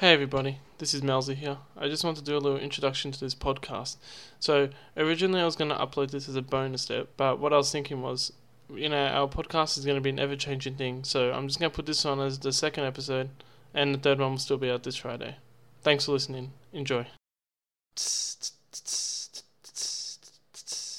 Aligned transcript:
Hey 0.00 0.14
everybody, 0.14 0.58
this 0.78 0.94
is 0.94 1.02
Mellzy 1.02 1.36
here. 1.36 1.58
I 1.76 1.86
just 1.86 2.02
want 2.02 2.16
to 2.16 2.24
do 2.24 2.36
a 2.36 2.40
little 2.40 2.58
introduction 2.58 3.12
to 3.12 3.20
this 3.20 3.34
podcast. 3.34 3.98
So, 4.40 4.70
originally 4.96 5.40
I 5.40 5.44
was 5.44 5.54
going 5.54 5.70
to 5.70 5.76
upload 5.76 6.10
this 6.10 6.28
as 6.28 6.34
a 6.34 6.42
bonus 6.42 6.82
step, 6.82 7.10
but 7.16 7.38
what 7.38 7.52
I 7.52 7.58
was 7.58 7.70
thinking 7.70 8.00
was, 8.00 8.32
you 8.74 8.88
know, 8.88 9.06
our 9.06 9.28
podcast 9.28 9.78
is 9.78 9.84
going 9.84 9.96
to 9.96 10.00
be 10.00 10.10
an 10.10 10.18
ever 10.18 10.34
changing 10.34 10.76
thing, 10.76 11.04
so 11.04 11.30
I'm 11.30 11.46
just 11.46 11.60
going 11.60 11.70
to 11.70 11.76
put 11.76 11.86
this 11.86 12.04
on 12.06 12.20
as 12.20 12.38
the 12.38 12.52
second 12.52 12.84
episode, 12.84 13.30
and 13.74 13.94
the 13.94 13.98
third 13.98 14.18
one 14.18 14.32
will 14.32 14.38
still 14.38 14.56
be 14.56 14.70
out 14.70 14.82
this 14.82 14.96
Friday. 14.96 15.36
Thanks 15.82 16.06
for 16.06 16.12
listening. 16.12 16.52
Enjoy. 16.72 17.06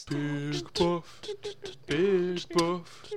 Big 0.09 0.73
Buff, 0.75 1.21
Big 1.87 2.47
Buff, 2.49 3.09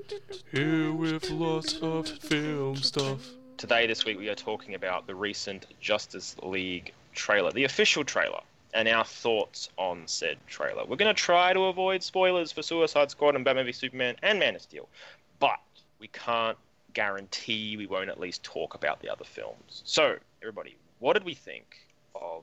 here 0.51 0.93
with 0.93 1.31
lots 1.31 1.75
of 1.75 2.09
film 2.09 2.77
stuff. 2.77 3.36
Today, 3.57 3.87
this 3.87 4.05
week, 4.05 4.19
we 4.19 4.29
are 4.29 4.35
talking 4.35 4.75
about 4.75 5.07
the 5.07 5.15
recent 5.15 5.65
Justice 5.81 6.37
League 6.43 6.93
trailer, 7.15 7.51
the 7.51 7.65
official 7.65 8.05
trailer, 8.05 8.41
and 8.75 8.87
our 8.87 9.05
thoughts 9.05 9.71
on 9.79 10.03
said 10.07 10.37
trailer. 10.47 10.85
We're 10.85 10.97
going 10.97 11.15
to 11.15 11.19
try 11.19 11.55
to 11.55 11.65
avoid 11.65 12.03
spoilers 12.03 12.53
for 12.53 12.61
Suicide 12.61 13.11
Squad 13.11 13.35
and 13.35 13.47
Batman 13.47 13.65
v 13.65 13.73
Superman 13.73 14.17
and 14.23 14.39
Man 14.39 14.57
of 14.57 14.61
Steel, 14.61 14.87
but 15.39 15.59
we 15.99 16.09
can't 16.09 16.59
guarantee 16.93 17.79
we 17.79 17.87
won't 17.87 18.11
at 18.11 18.21
least 18.21 18.43
talk 18.43 18.75
about 18.75 19.01
the 19.01 19.09
other 19.09 19.25
films. 19.25 19.81
So, 19.87 20.17
everybody, 20.43 20.77
what 20.99 21.15
did 21.15 21.25
we 21.25 21.33
think 21.33 21.79
of 22.15 22.43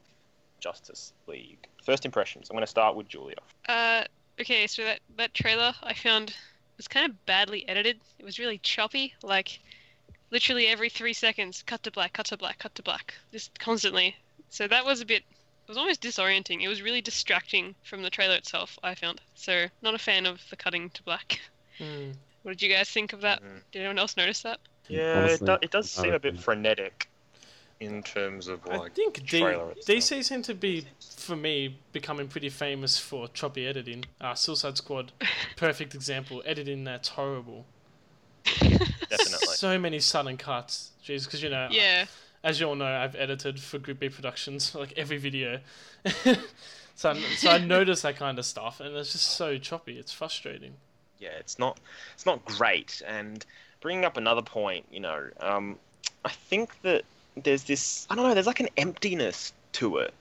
Justice 0.59 1.13
League? 1.27 1.67
First 1.83 2.05
impressions. 2.05 2.49
I'm 2.49 2.55
going 2.55 2.65
to 2.65 2.67
start 2.67 2.95
with 2.95 3.07
Julia. 3.07 3.37
Uh, 3.69 4.05
okay, 4.41 4.65
so 4.65 4.83
that 4.83 4.99
that 5.17 5.35
trailer 5.35 5.75
I 5.83 5.93
found 5.93 6.35
was 6.77 6.87
kind 6.87 7.07
of 7.07 7.23
badly 7.27 7.69
edited. 7.69 7.99
It 8.17 8.25
was 8.25 8.39
really 8.39 8.57
choppy, 8.57 9.13
like 9.21 9.59
literally 10.33 10.67
every 10.67 10.89
three 10.89 11.13
seconds, 11.13 11.63
cut 11.65 11.83
to 11.83 11.91
black, 11.91 12.11
cut 12.13 12.25
to 12.25 12.37
black, 12.37 12.59
cut 12.59 12.75
to 12.75 12.83
black, 12.83 13.13
just 13.31 13.57
constantly. 13.59 14.15
So 14.49 14.67
that 14.67 14.83
was 14.83 14.99
a 14.99 15.05
bit. 15.05 15.23
It 15.65 15.69
was 15.69 15.77
almost 15.77 16.01
disorienting. 16.01 16.61
It 16.61 16.67
was 16.67 16.81
really 16.81 16.99
distracting 16.99 17.73
from 17.83 18.01
the 18.01 18.09
trailer 18.09 18.35
itself. 18.35 18.77
I 18.83 18.95
found. 18.95 19.21
So 19.35 19.67
not 19.81 19.93
a 19.95 19.97
fan 19.99 20.25
of 20.25 20.41
the 20.49 20.57
cutting 20.57 20.89
to 20.89 21.03
black. 21.03 21.39
Hmm. 21.79 22.11
What 22.43 22.51
did 22.51 22.61
you 22.61 22.71
guys 22.71 22.87
think 22.87 23.13
of 23.13 23.21
that? 23.21 23.41
Mhm. 23.41 23.61
Did 23.71 23.79
anyone 23.79 23.97
else 23.97 24.15
notice 24.15 24.43
that? 24.43 24.59
Yeah, 24.87 25.17
Honestly, 25.17 25.45
it, 25.45 25.47
do, 25.47 25.57
it 25.63 25.71
does 25.71 25.89
seem 25.89 26.13
a 26.13 26.19
bit 26.19 26.39
frenetic 26.39 27.09
in 27.79 28.03
terms 28.03 28.47
of 28.47 28.59
I 28.69 28.77
like 28.77 28.93
think 28.93 29.21
D- 29.21 29.39
trailer 29.39 29.71
itself. 29.71 29.97
DC 29.97 30.23
seem 30.23 30.43
to 30.43 30.53
be, 30.53 30.85
for 31.17 31.35
me, 31.35 31.79
becoming 31.93 32.27
pretty 32.27 32.49
famous 32.49 32.99
for 32.99 33.27
choppy 33.29 33.65
editing. 33.65 34.05
Uh, 34.21 34.35
Suicide 34.35 34.77
Squad, 34.77 35.13
perfect 35.55 35.95
example. 35.95 36.43
Editing 36.45 36.83
that's 36.83 37.09
horrible. 37.09 37.65
Definitely. 38.45 39.47
So 39.55 39.77
many 39.79 39.99
sudden 39.99 40.35
cuts. 40.37 40.91
Jeez, 41.05 41.25
because 41.25 41.41
you 41.41 41.49
know, 41.49 41.67
Yeah. 41.71 42.05
as 42.43 42.59
you 42.59 42.67
all 42.67 42.75
know, 42.75 42.85
I've 42.85 43.15
edited 43.15 43.59
for 43.59 43.77
Group 43.79 43.99
B 43.99 44.09
Productions, 44.09 44.73
like 44.83 44.93
every 44.97 45.17
video. 45.17 45.59
so, 46.95 47.11
I, 47.11 47.19
so 47.37 47.49
I 47.49 47.57
notice 47.59 48.01
that 48.01 48.17
kind 48.17 48.37
of 48.39 48.45
stuff, 48.45 48.79
and 48.79 48.95
it's 48.95 49.11
just 49.13 49.25
so 49.27 49.57
choppy. 49.57 49.97
It's 49.97 50.11
frustrating. 50.11 50.73
yeah, 51.19 51.29
it's 51.39 51.57
not 51.59 51.79
it's 52.13 52.25
not 52.25 52.43
great. 52.45 53.01
And 53.07 53.45
bringing 53.81 54.03
up 54.05 54.17
another 54.17 54.41
point, 54.41 54.85
you 54.91 54.99
know, 54.99 55.29
um, 55.39 55.77
I 56.25 56.29
think 56.29 56.81
that 56.81 57.03
there's 57.37 57.63
this 57.63 58.05
I 58.09 58.15
don't 58.15 58.27
know, 58.27 58.33
there's 58.33 58.47
like 58.47 58.59
an 58.59 58.69
emptiness 58.77 59.53
to 59.73 59.97
it. 59.97 60.13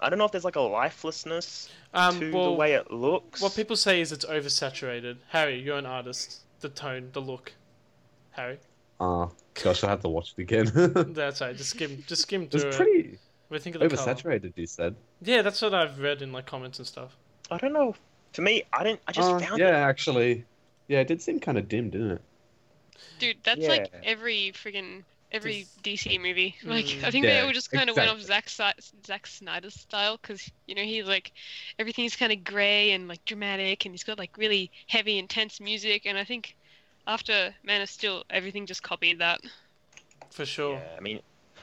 I 0.00 0.08
don't 0.10 0.18
know 0.18 0.24
if 0.26 0.32
there's 0.32 0.44
like 0.44 0.56
a 0.56 0.60
lifelessness 0.60 1.70
Um, 1.94 2.20
to 2.20 2.32
well, 2.32 2.44
the 2.46 2.52
way 2.52 2.74
it 2.74 2.90
looks. 2.90 3.40
what 3.40 3.54
people 3.56 3.76
say 3.76 4.00
is 4.00 4.12
it's 4.12 4.24
oversaturated. 4.26 5.16
Harry, 5.30 5.60
you're 5.60 5.78
an 5.78 5.86
artist. 5.86 6.40
The 6.60 6.68
tone, 6.70 7.10
the 7.12 7.20
look. 7.20 7.52
Harry, 8.36 8.58
Ah, 9.00 9.28
gosh, 9.54 9.84
I 9.84 9.88
have 9.88 10.00
to 10.02 10.08
watch 10.08 10.34
it 10.36 10.42
again. 10.42 10.66
that's 11.14 11.40
right. 11.40 11.56
Just 11.56 11.70
skim, 11.70 12.02
just 12.06 12.22
skim 12.22 12.48
through 12.48 12.68
it's 12.68 12.76
pretty 12.76 13.18
What 13.48 13.50
do 13.50 13.54
you 13.56 13.58
think 13.60 13.76
of 13.76 13.82
the 13.82 13.88
color? 13.88 14.14
oversaturated. 14.14 14.52
You 14.56 14.66
said. 14.66 14.94
Yeah, 15.20 15.42
that's 15.42 15.60
what 15.62 15.74
I've 15.74 15.98
read 15.98 16.22
in 16.22 16.32
like 16.32 16.46
comments 16.46 16.78
and 16.78 16.86
stuff. 16.86 17.16
I 17.50 17.58
don't 17.58 17.72
know. 17.72 17.94
For 18.32 18.42
me, 18.42 18.64
I 18.72 18.84
didn't. 18.84 19.00
I 19.06 19.12
just 19.12 19.30
Uh, 19.32 19.38
found 19.38 19.58
yeah, 19.60 19.68
it. 19.68 19.88
actually, 19.90 20.44
yeah, 20.88 21.00
it 21.00 21.08
did 21.08 21.22
seem 21.22 21.40
kind 21.40 21.58
of 21.58 21.68
dim, 21.68 21.90
didn't 21.90 22.12
it? 22.12 22.22
Dude, 23.18 23.38
that's 23.44 23.66
like 23.66 23.92
every 24.02 24.52
friggin' 24.54 25.04
every 25.32 25.66
DC 25.82 26.18
movie. 26.18 26.56
Like, 26.64 26.86
Mm. 26.86 27.04
I 27.04 27.10
think 27.10 27.24
they 27.26 27.40
all 27.40 27.52
just 27.52 27.70
kind 27.70 27.90
of 27.90 27.96
went 27.96 28.10
off. 28.10 28.20
Zack 28.20 28.48
Si- 28.48 28.90
Zack 29.06 29.26
Snyder's 29.26 29.74
style 29.74 30.18
because 30.20 30.50
you 30.66 30.74
know 30.74 30.82
he's 30.82 31.06
like 31.06 31.32
everything's 31.78 32.16
kind 32.16 32.32
of 32.32 32.44
grey 32.44 32.92
and 32.92 33.08
like 33.08 33.24
dramatic, 33.24 33.84
and 33.84 33.92
he's 33.92 34.04
got 34.04 34.18
like 34.18 34.36
really 34.38 34.70
heavy, 34.86 35.18
intense 35.18 35.60
music. 35.60 36.06
And 36.06 36.16
I 36.18 36.24
think 36.24 36.56
after 37.06 37.54
Man 37.64 37.80
of 37.80 37.88
Steel, 37.90 38.24
everything 38.30 38.66
just 38.66 38.82
copied 38.82 39.18
that. 39.20 39.40
For 40.30 40.44
sure. 40.46 40.74
Yeah, 40.74 40.96
I 40.96 41.00
mean, 41.00 41.20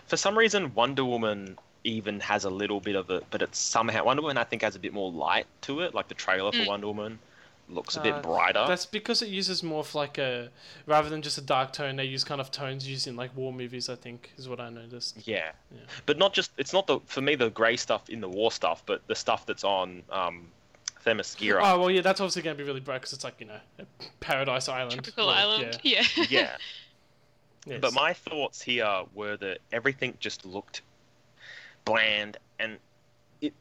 for 0.08 0.18
some 0.18 0.38
reason, 0.38 0.74
Wonder 0.74 1.06
Woman 1.06 1.58
even 1.84 2.20
has 2.22 2.46
a 2.46 2.50
little 2.50 2.80
bit 2.80 2.96
of 2.96 3.10
it, 3.10 3.26
but 3.30 3.42
it's 3.42 3.60
somehow 3.60 4.06
Wonder 4.06 4.22
Woman 4.22 4.38
I 4.38 4.46
think 4.46 4.62
has 4.62 4.76
a 4.76 4.80
bit 4.80 4.94
more 4.94 5.12
light 5.12 5.46
to 5.62 5.82
it. 5.82 5.94
Like 5.94 6.08
the 6.08 6.16
trailer 6.16 6.52
for 6.52 6.60
Mm. 6.60 6.68
Wonder 6.68 6.88
Woman 6.88 7.20
looks 7.70 7.96
a 7.98 8.00
Uh, 8.00 8.04
bit 8.04 8.24
brighter. 8.24 8.66
That's 8.68 8.86
because 8.86 9.22
it 9.22 9.28
uses 9.30 9.64
more 9.64 9.80
of 9.82 9.94
like 9.96 10.18
a 10.18 10.50
rather 10.86 11.10
than 11.10 11.22
just 11.22 11.38
a 11.38 11.42
dark 11.42 11.74
tone. 11.74 11.96
They 11.98 12.06
use 12.06 12.24
kind 12.24 12.40
of 12.42 12.52
tones 12.52 12.88
used 12.88 13.08
in 13.08 13.16
like 13.16 13.36
war 13.36 13.52
movies. 13.54 13.90
I 13.90 13.96
think 13.96 14.32
is 14.38 14.48
what 14.50 14.60
I 14.60 14.70
noticed. 14.70 15.18
Yeah. 15.28 15.52
Yeah. 15.74 15.82
but 16.06 16.18
not 16.18 16.34
just 16.34 16.52
it's 16.58 16.74
not 16.74 16.88
the 16.88 17.00
for 17.06 17.22
me 17.22 17.36
the 17.36 17.50
grey 17.50 17.76
stuff 17.78 18.10
in 18.10 18.22
the 18.22 18.30
war 18.30 18.52
stuff, 18.52 18.82
but 18.86 19.06
the 19.08 19.16
stuff 19.16 19.46
that's 19.46 19.64
on 19.64 20.04
um, 20.10 20.48
Themyscira. 21.06 21.60
Oh 21.64 21.80
well, 21.80 21.92
yeah, 21.92 22.02
that's 22.02 22.20
obviously 22.22 22.42
going 22.42 22.56
to 22.58 22.64
be 22.64 22.68
really 22.68 22.80
bright 22.80 23.00
because 23.02 23.14
it's 23.14 23.24
like 23.24 23.36
you 23.40 23.48
know, 23.48 23.60
a 23.80 23.86
Paradise 24.20 24.70
Island. 24.70 24.94
Tropical 25.04 25.28
Well, 25.28 25.36
Island. 25.36 25.80
Yeah. 25.84 26.04
yeah. 26.30 26.58
Yeah. 27.66 27.78
But 27.80 27.94
my 27.94 28.12
thoughts 28.12 28.62
here 28.62 29.04
were 29.16 29.38
that 29.38 29.60
everything 29.72 30.18
just 30.20 30.46
looked 30.46 30.82
bland 31.86 32.36
and 32.60 32.78
it 33.40 33.54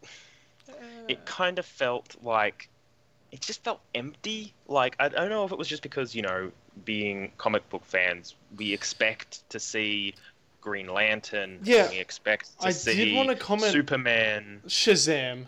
it 1.09 1.19
uh. 1.19 1.25
kind 1.25 1.61
of 1.61 1.67
felt 1.67 2.17
like 2.21 2.69
it 3.31 3.41
just 3.41 3.63
felt 3.63 3.81
empty. 3.95 4.55
Like 4.67 4.97
I 4.99 5.09
don't 5.09 5.31
know 5.31 5.45
if 5.45 5.53
it 5.53 5.59
was 5.59 5.69
just 5.69 5.83
because 5.85 6.17
you 6.17 6.23
know, 6.23 6.51
being 6.85 7.31
comic 7.39 7.69
book 7.71 7.85
fans, 7.85 8.35
we 8.57 8.73
expect 8.73 9.49
to 9.51 9.61
see 9.61 10.15
Green 10.61 10.89
Lantern. 10.89 11.61
Yeah, 11.63 11.89
we 11.89 11.99
expect 11.99 12.59
to 12.61 12.67
I 12.67 12.71
see 12.73 13.05
did 13.05 13.15
wanna 13.17 13.37
comment- 13.37 13.71
Superman. 13.73 14.63
Shazam. 14.67 15.47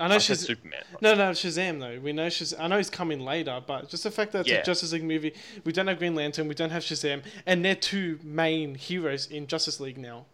I 0.00 0.08
know 0.08 0.16
Shazam. 0.16 0.46
Superman. 0.46 0.82
No, 1.00 1.14
no, 1.14 1.30
Shazam 1.30 1.78
though. 1.78 2.00
We 2.00 2.12
know 2.12 2.28
she's. 2.28 2.54
I 2.58 2.66
know 2.68 2.78
he's 2.78 2.90
coming 2.90 3.20
later, 3.20 3.60
but 3.66 3.88
just 3.88 4.02
the 4.04 4.10
fact 4.10 4.32
that 4.32 4.40
it's 4.40 4.48
Yeah. 4.48 4.56
a 4.56 4.64
Justice 4.64 4.92
League 4.92 5.04
movie, 5.04 5.34
we 5.64 5.72
don't 5.72 5.86
have 5.86 5.98
Green 5.98 6.14
Lantern, 6.14 6.48
we 6.48 6.54
don't 6.54 6.70
have 6.70 6.82
Shazam, 6.82 7.22
and 7.46 7.64
they're 7.64 7.74
two 7.74 8.18
main 8.22 8.74
heroes 8.74 9.26
in 9.26 9.46
Justice 9.46 9.78
League 9.78 9.98
now. 9.98 10.24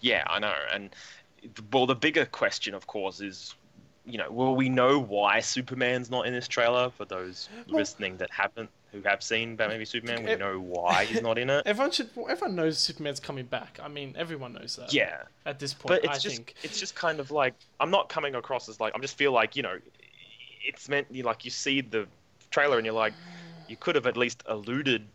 Yeah, 0.00 0.24
I 0.26 0.38
know. 0.38 0.54
And 0.72 0.94
well, 1.72 1.86
the 1.86 1.94
bigger 1.96 2.24
question, 2.24 2.74
of 2.74 2.86
course, 2.86 3.20
is 3.20 3.54
you 4.06 4.18
know, 4.18 4.30
will 4.30 4.54
we 4.54 4.68
know 4.68 4.98
why 4.98 5.40
Superman's 5.40 6.10
not 6.10 6.26
in 6.26 6.32
this 6.34 6.46
trailer? 6.46 6.90
For 6.90 7.04
those 7.06 7.48
Well- 7.68 7.78
listening 7.78 8.18
that 8.18 8.30
haven't, 8.30 8.70
who 8.94 9.02
have 9.02 9.22
seen 9.22 9.56
Batman 9.56 9.78
v 9.80 9.84
Superman, 9.84 10.24
we 10.24 10.36
know 10.36 10.58
why 10.58 11.04
he's 11.04 11.20
not 11.20 11.36
in 11.36 11.50
it. 11.50 11.62
Everyone 11.66 11.90
should. 11.90 12.08
Everyone 12.30 12.54
knows 12.56 12.78
Superman's 12.78 13.20
coming 13.20 13.44
back. 13.44 13.78
I 13.82 13.88
mean, 13.88 14.14
everyone 14.16 14.52
knows 14.54 14.76
that. 14.76 14.94
Yeah, 14.94 15.22
At 15.44 15.58
this 15.58 15.74
point, 15.74 15.88
but 16.00 16.04
it's 16.10 16.18
I 16.18 16.20
just 16.20 16.36
think. 16.36 16.54
it's 16.62 16.80
just 16.80 16.94
kind 16.94 17.20
of 17.20 17.30
like 17.30 17.54
I'm 17.80 17.90
not 17.90 18.08
coming 18.08 18.34
across 18.36 18.68
as 18.68 18.80
like 18.80 18.92
I'm 18.94 19.02
just 19.02 19.18
feel 19.18 19.32
like 19.32 19.56
you 19.56 19.62
know, 19.62 19.78
it's 20.64 20.88
meant 20.88 21.08
you 21.10 21.24
like 21.24 21.44
you 21.44 21.50
see 21.50 21.80
the 21.82 22.06
trailer 22.50 22.76
and 22.78 22.86
you're 22.86 22.94
like, 22.94 23.12
you 23.68 23.76
could 23.76 23.96
have 23.96 24.06
at 24.06 24.16
least 24.16 24.42
alluded 24.46 25.06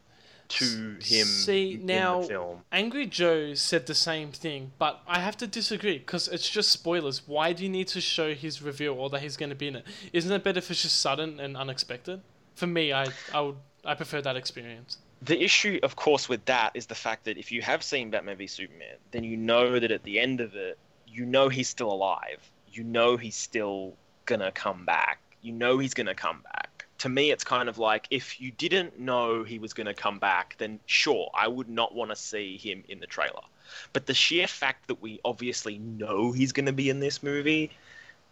to 0.49 0.65
him 0.99 1.27
See, 1.27 1.73
in 1.75 1.85
now- 1.85 2.21
the 2.21 2.27
film. 2.27 2.61
Angry 2.71 3.05
Joe 3.05 3.53
said 3.53 3.85
the 3.85 3.93
same 3.93 4.31
thing, 4.31 4.71
but 4.79 4.99
I 5.07 5.19
have 5.19 5.37
to 5.37 5.47
disagree 5.47 5.99
because 5.99 6.27
it's 6.27 6.49
just 6.49 6.71
spoilers. 6.71 7.27
Why 7.27 7.53
do 7.53 7.63
you 7.63 7.69
need 7.69 7.87
to 7.89 8.01
show 8.01 8.33
his 8.33 8.59
reveal 8.61 8.93
or 8.95 9.09
that 9.11 9.21
he's 9.21 9.37
going 9.37 9.51
to 9.51 9.55
be 9.55 9.67
in 9.67 9.75
it? 9.75 9.85
Isn't 10.11 10.31
it 10.31 10.43
better 10.43 10.57
if 10.57 10.71
it's 10.71 10.81
just 10.81 10.99
sudden 10.99 11.39
and 11.39 11.55
unexpected? 11.55 12.21
For 12.55 12.65
me, 12.67 12.91
I 12.91 13.05
I 13.33 13.41
would 13.41 13.57
I 13.85 13.95
prefer 13.95 14.21
that 14.21 14.35
experience. 14.35 14.97
The 15.21 15.41
issue, 15.41 15.79
of 15.83 15.95
course, 15.95 16.29
with 16.29 16.45
that 16.45 16.71
is 16.73 16.85
the 16.85 16.95
fact 16.95 17.25
that 17.25 17.37
if 17.37 17.51
you 17.51 17.61
have 17.61 17.83
seen 17.83 18.09
Batman 18.09 18.37
v 18.37 18.47
Superman, 18.47 18.95
then 19.11 19.23
you 19.23 19.35
know 19.35 19.79
that 19.79 19.91
at 19.91 20.03
the 20.03 20.19
end 20.19 20.41
of 20.41 20.55
it, 20.55 20.77
you 21.07 21.25
know 21.25 21.49
he's 21.49 21.67
still 21.67 21.91
alive. 21.91 22.39
You 22.71 22.83
know 22.83 23.17
he's 23.17 23.35
still 23.35 23.95
gonna 24.25 24.51
come 24.51 24.85
back. 24.85 25.19
You 25.41 25.51
know 25.51 25.77
he's 25.77 25.93
gonna 25.93 26.15
come 26.15 26.41
back. 26.41 26.85
To 26.99 27.09
me, 27.09 27.31
it's 27.31 27.43
kind 27.43 27.69
of 27.69 27.77
like 27.77 28.07
if 28.11 28.39
you 28.39 28.51
didn't 28.51 28.99
know 28.99 29.43
he 29.43 29.59
was 29.59 29.73
gonna 29.73 29.93
come 29.93 30.19
back, 30.19 30.55
then 30.57 30.79
sure, 30.85 31.29
I 31.33 31.47
would 31.47 31.69
not 31.69 31.95
want 31.95 32.11
to 32.11 32.15
see 32.15 32.57
him 32.57 32.83
in 32.87 32.99
the 32.99 33.07
trailer. 33.07 33.43
But 33.93 34.05
the 34.05 34.13
sheer 34.13 34.47
fact 34.47 34.87
that 34.87 35.01
we 35.01 35.19
obviously 35.25 35.79
know 35.79 36.31
he's 36.31 36.51
gonna 36.51 36.73
be 36.73 36.89
in 36.89 36.99
this 36.99 37.23
movie 37.23 37.71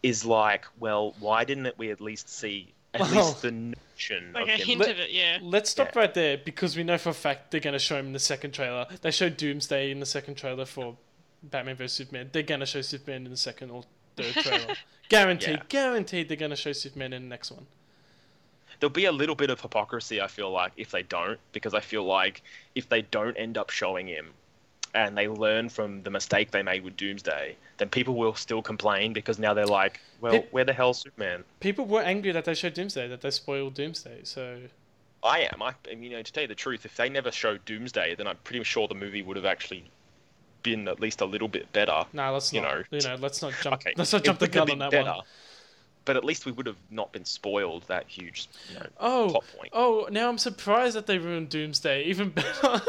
is 0.04 0.26
like, 0.26 0.66
well, 0.80 1.16
why 1.20 1.44
didn't 1.44 1.78
we 1.78 1.92
at 1.92 2.02
least 2.02 2.30
see 2.30 2.74
at 2.94 3.02
Well, 3.02 3.28
least 3.28 3.42
the 3.42 3.74
notion 3.98 4.32
Like 4.34 4.44
of 4.44 4.50
a 4.50 4.52
him? 4.54 4.66
hint 4.68 4.80
Let- 4.82 4.90
of 4.92 5.00
it, 5.00 5.12
yeah. 5.12 5.40
Let's 5.42 5.70
stop 5.70 5.94
Yeah. 5.96 6.02
right 6.02 6.14
there 6.14 6.38
because 6.38 6.78
we 6.78 6.84
know 6.84 6.98
for 6.98 7.10
a 7.10 7.14
fact 7.14 7.52
they're 7.52 7.60
going 7.60 7.74
to 7.74 7.80
show 7.80 7.98
him 7.98 8.08
in 8.08 8.14
the 8.14 8.20
second 8.20 8.52
trailer. 8.54 8.86
They 9.02 9.12
showed 9.12 9.38
Doomsday 9.38 9.92
in 9.92 10.00
the 10.00 10.06
second 10.06 10.36
trailer 10.36 10.66
for 10.66 10.98
Batman 11.44 11.76
vs 11.76 11.94
Superman. 11.94 12.30
They're 12.32 12.44
going 12.44 12.60
to 12.60 12.66
show 12.66 12.82
Superman 12.82 13.26
in 13.26 13.32
the 13.32 13.38
second 13.38 13.72
or 13.72 13.84
third 14.16 14.34
trailer. 14.44 14.76
guaranteed, 15.10 15.50
Yeah. 15.58 15.64
guaranteed 15.70 16.30
they're 16.30 16.38
going 16.38 16.52
to 16.52 16.56
show 16.58 16.74
Superman 16.74 17.14
in 17.14 17.24
the 17.24 17.30
next 17.30 17.52
one. 17.52 17.68
there'll 18.80 18.92
be 18.94 19.06
a 19.06 19.12
little 19.12 19.34
bit 19.36 19.50
of 19.50 19.60
hypocrisy 19.62 20.22
i 20.22 20.28
feel 20.28 20.52
like 20.52 20.72
if 20.78 20.92
they 20.92 21.02
don't 21.02 21.40
because 21.52 21.74
i 21.74 21.80
feel 21.80 22.04
like 22.04 22.44
if 22.76 22.88
they 22.90 23.02
don't 23.02 23.36
end 23.36 23.58
up 23.58 23.72
showing 23.72 24.06
him 24.06 24.28
and 24.94 25.18
they 25.18 25.28
learn 25.28 25.70
from 25.70 26.04
the 26.04 26.10
mistake 26.10 26.52
they 26.52 26.64
made 26.64 26.84
with 26.84 26.96
Doomsday, 26.98 27.56
then 27.78 27.90
people 27.90 28.16
will 28.16 28.36
still 28.36 28.62
complain 28.62 29.14
because 29.14 29.38
now 29.40 29.54
they're 29.54 29.66
like, 29.66 30.00
well, 30.22 30.34
Pip- 30.34 30.48
where 30.52 30.64
the 30.66 30.74
hell's 30.74 31.00
Superman? 31.02 31.44
People 31.60 31.86
were 31.86 32.02
angry 32.02 32.32
that 32.32 32.46
they 32.46 32.54
showed 32.54 32.74
Doomsday, 32.74 33.08
that 33.08 33.22
they 33.22 33.32
spoiled 33.32 33.74
Doomsday. 33.76 34.22
So 34.24 34.60
I 35.24 35.40
am. 35.52 35.62
I, 35.62 35.74
you 35.90 36.10
know, 36.10 36.22
to 36.22 36.32
tell 36.34 36.44
you 36.44 36.48
the 36.48 36.56
truth, 36.56 36.86
if 36.86 36.96
they 36.96 37.10
never 37.10 37.32
showed 37.32 37.64
Doomsday, 37.66 38.16
then 38.16 38.28
I'm 38.28 38.38
pretty 38.44 38.64
sure 38.64 38.88
the 38.88 38.96
movie 38.96 39.22
would 39.22 39.36
have 39.38 39.46
actually 39.46 39.84
been 40.64 40.88
at 40.88 41.00
least 41.00 41.22
a 41.22 41.26
little 41.26 41.48
bit 41.48 41.72
better. 41.74 42.04
nah, 42.14 42.32
let's 42.32 42.52
You 42.52 42.62
not. 42.62 42.72
know, 42.74 42.84
you 42.98 43.08
know, 43.08 43.16
let's 43.20 43.42
not 43.42 43.54
jump. 43.62 43.76
Okay, 43.76 43.94
Let's 43.96 44.12
not 44.14 44.24
jump 44.24 44.40
the 44.40 44.48
gun 44.48 44.70
on 44.72 44.80
that 44.80 44.94
one. 44.94 45.22
But 46.06 46.16
at 46.16 46.24
least 46.24 46.46
we 46.46 46.54
would 46.54 46.66
have 46.68 46.78
not 46.90 47.12
been 47.12 47.26
spoiled 47.26 47.84
that 47.90 48.06
huge, 48.08 48.48
you 48.70 48.80
know, 48.80 48.86
Oh, 48.98 49.28
plot 49.30 49.44
point. 49.58 49.70
oh! 49.74 50.08
Now 50.10 50.30
I'm 50.30 50.38
surprised 50.38 50.96
that 50.96 51.06
they 51.06 51.18
ruined 51.18 51.50
Doomsday. 51.50 52.04
Even 52.06 52.30
better. 52.32 52.82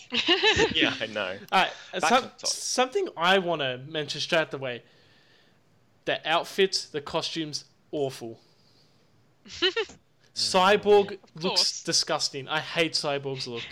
yeah, 0.74 0.94
I 1.00 1.06
know. 1.06 1.36
Alright, 1.52 1.72
some, 1.98 2.00
to 2.00 2.14
the 2.22 2.28
top. 2.28 2.46
something 2.46 3.08
I 3.16 3.38
want 3.38 3.60
to 3.60 3.80
mention 3.88 4.20
straight 4.20 4.52
away. 4.52 4.82
The 6.04 6.20
outfits, 6.28 6.86
the 6.86 7.00
costumes, 7.00 7.64
awful. 7.90 8.40
Cyborg 10.34 11.18
looks 11.34 11.82
disgusting. 11.82 12.48
I 12.48 12.60
hate 12.60 12.92
Cyborg's 12.92 13.46
look. 13.46 13.62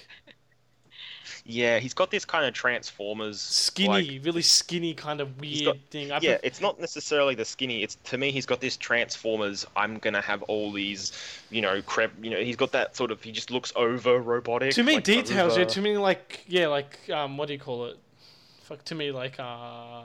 Yeah, 1.46 1.78
he's 1.78 1.94
got 1.94 2.10
this 2.10 2.24
kind 2.24 2.44
of 2.46 2.52
Transformers 2.54 3.40
Skinny, 3.40 3.88
like- 4.18 4.24
really 4.24 4.42
skinny 4.42 4.94
kind 4.94 5.20
of 5.20 5.40
weird 5.40 5.64
got- 5.64 5.76
thing. 5.90 6.12
I 6.12 6.18
yeah, 6.20 6.32
pref- 6.32 6.40
it's 6.44 6.60
not 6.60 6.78
necessarily 6.78 7.34
the 7.34 7.44
skinny. 7.44 7.82
It's 7.82 7.96
to 8.04 8.18
me, 8.18 8.30
he's 8.30 8.46
got 8.46 8.60
this 8.60 8.76
Transformers. 8.76 9.66
I'm 9.74 9.98
gonna 9.98 10.20
have 10.20 10.42
all 10.44 10.70
these, 10.70 11.12
you 11.50 11.60
know, 11.62 11.80
crap. 11.82 12.12
You 12.22 12.30
know, 12.30 12.40
he's 12.40 12.56
got 12.56 12.72
that 12.72 12.94
sort 12.94 13.10
of. 13.10 13.22
He 13.22 13.32
just 13.32 13.50
looks 13.50 13.72
over 13.74 14.18
robotic. 14.20 14.72
too 14.74 14.84
many 14.84 14.96
like, 14.98 15.04
details. 15.04 15.56
Yeah, 15.56 15.62
over- 15.62 15.70
too 15.70 15.82
many 15.82 15.96
like 15.96 16.44
yeah, 16.46 16.66
like 16.66 16.98
um, 17.10 17.36
what 17.36 17.46
do 17.48 17.54
you 17.54 17.58
call 17.60 17.86
it? 17.86 17.98
Fuck, 18.64 18.84
to 18.84 18.94
me 18.94 19.10
like 19.10 19.36
uh, 19.40 20.02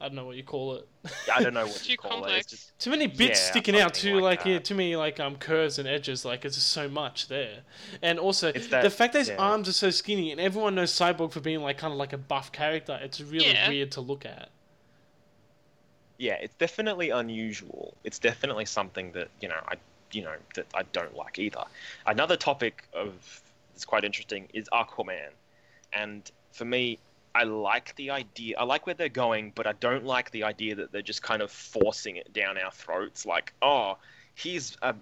I 0.00 0.06
don't 0.06 0.14
know 0.14 0.26
what 0.26 0.36
you 0.36 0.44
call 0.44 0.74
it. 0.76 0.88
I 1.34 1.42
don't 1.42 1.54
know 1.54 1.66
what 1.66 1.76
Too 1.76 1.92
you 1.92 1.98
call 1.98 2.10
it. 2.10 2.14
complex. 2.14 2.38
It's 2.40 2.50
just, 2.50 2.78
Too 2.78 2.90
many 2.90 3.06
bits 3.08 3.40
Yeah, 3.40 3.50
sticking 3.50 3.74
out. 3.76 3.96
something 3.96 4.12
Too 4.12 4.20
like 4.20 4.40
like, 4.40 4.46
yeah, 4.46 4.58
too 4.60 4.74
many 4.76 4.94
like 4.96 5.18
um 5.18 5.36
curves 5.36 5.78
and 5.78 5.88
edges. 5.88 6.24
Like 6.24 6.44
it's 6.44 6.54
just 6.54 6.68
so 6.68 6.88
much 6.88 7.28
there, 7.28 7.60
and 8.02 8.18
also 8.18 8.52
that- 8.52 8.82
the 8.82 8.90
fact 8.90 9.12
that 9.14 9.18
his 9.20 9.28
yeah. 9.28 9.36
arms 9.38 9.68
are 9.68 9.72
so 9.72 9.90
skinny, 9.90 10.30
and 10.30 10.40
everyone 10.40 10.74
knows 10.76 10.92
Cyborg 10.92 11.32
for 11.32 11.40
being 11.40 11.60
like 11.62 11.78
kind 11.78 11.92
of 11.92 11.98
like 11.98 12.12
a 12.12 12.18
buff 12.18 12.52
character. 12.52 12.98
It's 13.02 13.20
really 13.20 13.48
Yeah. 13.50 13.68
weird 13.68 13.90
to 13.92 14.00
look 14.00 14.24
at. 14.24 14.50
yeah, 16.18 16.34
it's 16.34 16.54
definitely 16.56 17.10
unusual. 17.10 17.94
It's 18.04 18.18
definitely 18.18 18.64
something 18.64 19.12
that 19.12 19.28
you 19.40 19.48
know 19.48 19.60
I, 19.66 19.74
you 20.12 20.22
know, 20.22 20.34
that 20.54 20.66
I 20.74 20.82
don't 20.92 21.14
like 21.16 21.38
either. 21.38 21.64
Another 22.06 22.36
topic 22.36 22.84
of 22.92 23.42
that's 23.72 23.84
quite 23.84 24.04
interesting 24.04 24.48
is 24.52 24.68
Aquaman, 24.72 25.30
and 25.92 26.30
for 26.52 26.64
me, 26.64 26.98
I 27.38 27.44
like 27.44 27.94
the 27.94 28.10
idea. 28.10 28.56
I 28.58 28.64
like 28.64 28.84
where 28.84 28.96
they're 28.96 29.08
going, 29.08 29.52
but 29.54 29.68
I 29.68 29.72
don't 29.74 30.04
like 30.04 30.32
the 30.32 30.42
idea 30.42 30.74
that 30.74 30.90
they're 30.90 31.02
just 31.02 31.22
kind 31.22 31.40
of 31.40 31.52
forcing 31.52 32.16
it 32.16 32.32
down 32.32 32.58
our 32.58 32.72
throats. 32.72 33.24
Like, 33.24 33.52
oh, 33.62 33.96
he's 34.34 34.76
a 34.82 34.92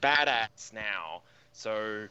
badass 0.00 0.72
now, 0.72 1.22
so 1.52 2.06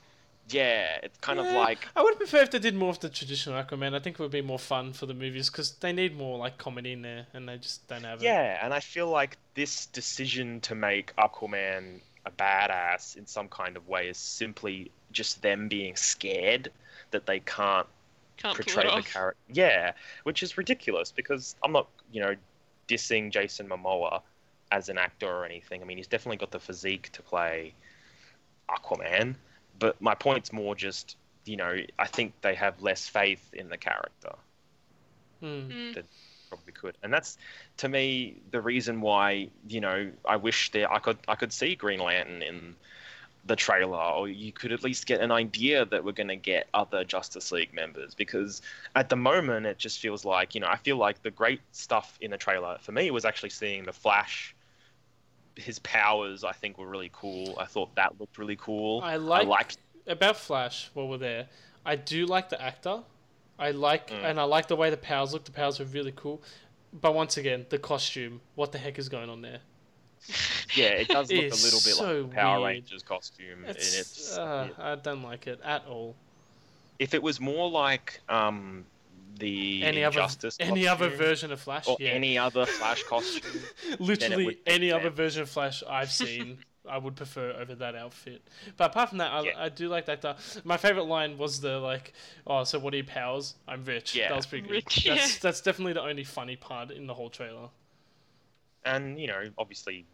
yeah, 0.50 0.98
it's 1.02 1.18
kind 1.20 1.40
of 1.40 1.46
like 1.46 1.88
I 1.96 2.04
would 2.04 2.18
prefer 2.18 2.40
if 2.40 2.52
they 2.52 2.60
did 2.60 2.76
more 2.76 2.90
of 2.90 3.00
the 3.00 3.08
traditional 3.08 3.64
Aquaman. 3.64 3.96
I 3.96 4.00
think 4.00 4.20
it 4.20 4.22
would 4.22 4.32
be 4.32 4.42
more 4.42 4.60
fun 4.60 4.92
for 4.92 5.06
the 5.06 5.14
movies 5.14 5.50
because 5.50 5.72
they 5.76 5.94
need 5.94 6.18
more 6.18 6.38
like 6.38 6.58
comedy 6.58 6.92
in 6.92 7.02
there, 7.02 7.28
and 7.34 7.48
they 7.48 7.58
just 7.58 7.88
don't 7.88 8.04
have 8.04 8.22
it. 8.22 8.26
Yeah, 8.26 8.60
and 8.62 8.74
I 8.74 8.82
feel 8.82 9.10
like 9.10 9.38
this 9.54 9.86
decision 9.86 10.60
to 10.62 10.76
make 10.76 11.16
Aquaman 11.16 12.02
a 12.26 12.32
badass 12.32 13.16
in 13.16 13.26
some 13.26 13.48
kind 13.48 13.78
of 13.78 13.88
way 13.88 14.10
is 14.10 14.18
simply 14.18 14.92
just 15.14 15.42
them 15.42 15.70
being 15.70 15.96
scared 15.96 16.70
that 17.12 17.26
they 17.26 17.40
can't 17.40 17.88
Can't 18.42 18.56
portray 18.56 18.84
the 18.84 19.02
character. 19.02 19.38
Yeah, 19.52 19.92
which 20.24 20.44
is 20.44 20.58
ridiculous 20.58 21.12
because 21.12 21.56
I'm 21.64 21.72
not, 21.72 21.88
you 22.12 22.22
know, 22.22 22.36
dissing 22.88 23.32
Jason 23.32 23.68
Momoa 23.68 24.22
as 24.72 24.90
an 24.90 24.98
actor 24.98 25.28
or 25.28 25.46
anything. 25.46 25.82
I 25.82 25.86
mean, 25.86 25.98
he's 25.98 26.08
definitely 26.08 26.38
got 26.38 26.52
the 26.52 26.60
physique 26.60 27.10
to 27.14 27.22
play 27.22 27.74
Aquaman, 28.70 29.36
but 29.78 30.02
my 30.02 30.16
point's 30.16 30.54
more 30.54 30.76
just, 30.76 31.18
you 31.46 31.58
know, 31.58 31.76
I 31.98 32.08
think 32.08 32.34
they 32.42 32.56
have 32.56 32.82
less 32.82 33.08
faith 33.08 33.54
in 33.54 33.70
the 33.70 33.78
character 33.78 34.36
Hmm. 35.40 35.72
Mm. 35.72 36.04
probably 36.50 36.74
could 36.74 36.98
and 37.04 37.14
that's 37.14 37.38
to 37.78 37.88
me 37.88 38.42
the 38.52 38.60
reason 38.60 39.02
why 39.02 39.50
you 39.68 39.80
know 39.80 40.12
i 40.26 40.36
wish 40.36 40.72
there 40.72 40.92
i 40.92 41.00
could 41.00 41.18
i 41.28 41.36
could 41.36 41.54
see 41.54 41.76
green 41.76 42.00
lantern 42.00 42.42
in 42.42 42.76
the 43.46 43.56
trailer 43.56 43.98
or 43.98 44.28
you 44.28 44.52
could 44.52 44.72
at 44.72 44.84
least 44.84 45.06
get 45.06 45.22
an 45.22 45.32
idea 45.32 45.86
that 45.86 46.04
we're 46.04 46.12
going 46.12 46.28
to 46.28 46.36
get 46.36 46.68
other 46.74 47.04
justice 47.04 47.52
league 47.52 47.74
members 47.74 48.14
because 48.14 48.62
at 48.96 49.10
the 49.10 49.16
moment 49.16 49.66
it 49.66 49.78
just 49.78 50.00
feels 50.00 50.26
like 50.26 50.54
you 50.54 50.62
know 50.62 50.68
i 50.68 50.76
feel 50.76 50.98
like 50.98 51.22
the 51.24 51.32
great 51.32 51.62
stuff 51.72 52.18
in 52.22 52.32
the 52.32 52.38
trailer 52.38 52.78
for 52.82 52.92
me 52.92 53.10
was 53.12 53.26
actually 53.26 53.50
seeing 53.50 53.84
the 53.86 53.94
flash 53.94 54.54
his 55.56 55.80
powers 55.80 56.44
i 56.44 56.52
think 56.52 56.78
were 56.78 56.88
really 56.88 57.10
cool 57.14 57.56
i 57.58 57.66
thought 57.66 57.94
that 57.96 58.14
looked 58.20 58.38
really 58.38 58.58
cool 58.58 59.02
I 59.02 59.16
like, 59.16 59.48
liked 59.48 59.78
about 60.10 60.38
Flash 60.38 60.90
while 60.94 61.08
we're 61.08 61.18
there. 61.18 61.48
I 61.86 61.96
do 61.96 62.26
like 62.26 62.50
the 62.50 62.62
actor. 62.62 63.04
I 63.58 63.72
like 63.72 64.10
Mm. 64.10 64.24
and 64.24 64.40
I 64.40 64.44
like 64.44 64.68
the 64.68 64.76
way 64.76 64.90
the 64.90 64.98
powers 64.98 65.34
look. 65.34 65.46
The 65.46 65.52
powers 65.52 65.80
were 65.80 65.86
really 65.86 66.14
cool. 66.16 66.42
But 66.92 67.14
once 67.14 67.38
again, 67.38 67.68
the 67.70 67.78
costume. 67.78 68.42
What 68.56 68.72
the 68.72 68.80
heck 68.80 68.98
is 68.98 69.10
going 69.10 69.30
on 69.30 69.42
there? 69.42 69.60
Yeah 70.76 70.86
it 70.88 71.08
does 71.08 71.32
look 71.32 71.40
a 71.46 71.56
little 71.56 71.80
bit 71.80 71.96
so 71.96 72.22
like 72.22 72.30
the 72.30 72.36
power 72.36 72.60
weird. 72.60 72.68
rangers 72.76 73.04
costume 73.04 73.66
It's, 73.68 73.92
and 73.94 74.00
it's 74.02 74.38
uh, 74.38 74.68
yeah. 74.78 74.92
I 74.92 74.96
don't 74.96 75.24
like 75.24 75.48
it 75.48 75.60
at 75.64 75.86
all. 75.88 76.16
if 77.00 77.14
it 77.14 77.24
was 77.24 77.40
more 77.40 77.70
like 77.70 78.20
um 78.30 78.86
the 79.38 79.84
Any 79.84 80.04
other 80.04 80.20
Injustice 80.20 80.58
any 80.60 80.86
other 80.88 81.10
version 81.10 81.52
of 81.54 81.62
Flash? 81.62 81.88
or 81.88 81.96
yeah. 82.00 82.10
any 82.10 82.38
other 82.38 82.66
Flash 82.66 83.04
costume, 83.04 83.62
Literally 84.00 84.46
would 84.46 84.56
make 84.56 84.62
any 84.68 84.92
other 84.92 85.10
version 85.10 85.44
of 85.44 85.50
Flash 85.50 85.82
I've 85.90 86.12
seen, 86.12 86.58
I 86.90 86.98
would 86.98 87.16
prefer 87.16 87.52
over 87.54 87.74
that 87.76 87.96
outfit. 87.96 88.42
But 88.76 88.92
apart 88.92 89.10
from 89.10 89.20
that, 89.20 89.32
I, 89.32 89.42
Yeah. 89.44 89.52
I 89.58 89.70
do 89.70 89.88
like 89.88 90.08
that. 90.08 90.26
uh, 90.26 90.34
My 90.66 90.76
favorite 90.76 91.04
line 91.06 91.38
was 91.38 91.62
the 91.62 91.80
like, 91.80 92.12
"Oh, 92.48 92.66
so 92.66 92.80
what 92.80 92.94
are 92.94 92.98
your 92.98 93.06
powers? 93.06 93.56
I'm 93.66 93.86
rich." 93.86 94.14
Yeah. 94.16 94.28
that 94.30 94.36
was 94.36 94.46
pretty 94.46 94.64
good. 94.68 94.72
Rich, 94.74 95.06
That's 95.06 95.34
yeah. 95.36 95.40
that's 95.42 95.62
definitely 95.62 95.94
the 95.94 96.02
only 96.02 96.24
funny 96.26 96.58
part 96.58 96.92
in 96.92 97.08
the 97.08 97.14
whole 97.14 97.30
trailer. 97.30 97.70
And 98.86 99.20
you 99.20 99.28
know, 99.28 99.50
obviously, 99.58 100.06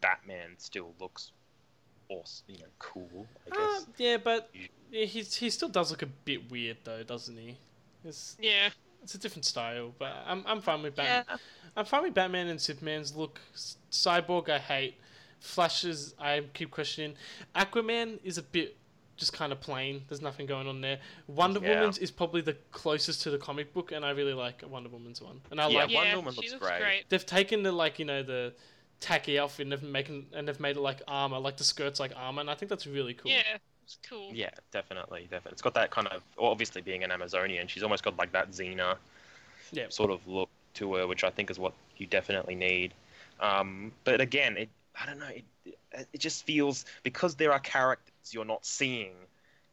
Batman 0.00 0.54
still 0.58 0.94
looks 1.00 1.32
awesome, 2.08 2.44
you 2.48 2.58
know, 2.58 2.64
cool. 2.78 3.26
I 3.50 3.56
Uh, 3.56 3.72
guess. 3.78 3.86
yeah, 3.98 4.16
but 4.18 4.50
he 4.90 5.06
he 5.22 5.50
still 5.50 5.68
does 5.68 5.90
look 5.90 6.02
a 6.02 6.06
bit 6.06 6.50
weird 6.50 6.78
though, 6.84 7.02
doesn't 7.02 7.36
he? 7.36 7.56
It's 8.04 8.36
Yeah. 8.40 8.70
it's 9.02 9.14
a 9.14 9.18
different 9.18 9.44
style, 9.44 9.94
but 9.98 10.12
I'm 10.26 10.44
I'm 10.46 10.60
fine 10.60 10.82
with 10.82 10.94
Batman. 10.96 11.14
Yeah. 11.14 11.22
Batman. 11.22 11.38
I'm 11.76 11.84
fine 11.84 12.02
with 12.04 12.14
Batman 12.14 12.46
and 12.48 12.60
Superman's 12.60 13.16
look. 13.16 13.40
Cyborg, 13.90 14.48
I 14.48 14.58
hate. 14.58 14.94
Flashes, 15.40 16.14
I 16.18 16.42
keep 16.54 16.70
questioning. 16.70 17.16
Aquaman 17.54 18.18
is 18.24 18.38
a 18.38 18.42
bit 18.42 18.76
just 19.16 19.32
kind 19.32 19.52
of 19.52 19.60
plain. 19.60 20.02
There's 20.08 20.20
nothing 20.22 20.46
going 20.46 20.66
on 20.66 20.80
there. 20.80 20.98
Wonder 21.26 21.60
Yeah. 21.60 21.70
Woman's 21.70 21.98
is 21.98 22.10
probably 22.10 22.40
the 22.40 22.54
closest 22.72 23.22
to 23.22 23.30
the 23.30 23.38
comic 23.38 23.72
book, 23.72 23.92
and 23.92 24.04
I 24.04 24.10
really 24.10 24.34
like 24.34 24.62
Wonder 24.68 24.88
Woman's 24.88 25.20
one. 25.22 25.40
And 25.50 25.60
I 25.60 25.68
Yeah, 25.68 25.80
like 25.80 25.90
yeah, 25.90 25.98
Wonder 25.98 26.16
Woman 26.16 26.34
she 26.34 26.36
looks 26.36 26.52
looks 26.52 26.66
great. 26.66 26.80
great. 26.80 27.08
they've 27.08 27.24
taken 27.24 27.62
the 27.62 27.72
like 27.72 27.98
you 27.98 28.04
know 28.04 28.22
the 28.22 28.54
tacky 29.00 29.38
outfit 29.38 29.64
and 29.66 29.72
they've 29.72 29.82
making 29.82 30.26
and 30.34 30.48
they've 30.48 30.60
made 30.60 30.76
it 30.76 30.80
like 30.80 31.02
armor, 31.08 31.38
like 31.38 31.56
the 31.56 31.64
skirts 31.64 32.00
like 32.00 32.12
armor, 32.16 32.40
and 32.40 32.50
I 32.50 32.54
think 32.54 32.68
that's 32.70 32.86
really 32.86 33.14
cool. 33.14 33.30
Yeah, 33.30 33.58
it's 33.84 33.98
cool. 34.08 34.32
Yeah, 34.34 34.50
definitely, 34.72 35.22
definitely. 35.30 35.52
It's 35.52 35.62
got 35.62 35.74
that 35.74 35.90
kind 35.90 36.08
of, 36.08 36.22
well, 36.38 36.50
obviously 36.50 36.80
being 36.82 37.04
an 37.04 37.10
Amazonian, 37.10 37.68
she's 37.68 37.82
almost 37.82 38.02
got 38.02 38.16
like 38.16 38.32
that 38.32 38.50
Xena 38.50 38.96
Yeah. 39.72 39.86
sort 39.88 40.10
of 40.10 40.26
look 40.26 40.48
to 40.74 40.94
her, 40.94 41.06
which 41.06 41.24
I 41.24 41.30
think 41.30 41.50
is 41.50 41.58
what 41.58 41.72
you 41.96 42.06
definitely 42.06 42.54
need. 42.54 42.94
Um, 43.40 43.92
but 44.04 44.20
again, 44.20 44.56
it, 44.56 44.68
I 45.00 45.06
don't 45.06 45.18
know, 45.18 45.28
it, 45.28 45.44
it 46.12 46.18
just 46.20 46.44
feels 46.44 46.84
because 47.02 47.34
there 47.34 47.52
are 47.52 47.60
characters 47.60 48.13
you're 48.32 48.44
not 48.44 48.64
seeing, 48.64 49.14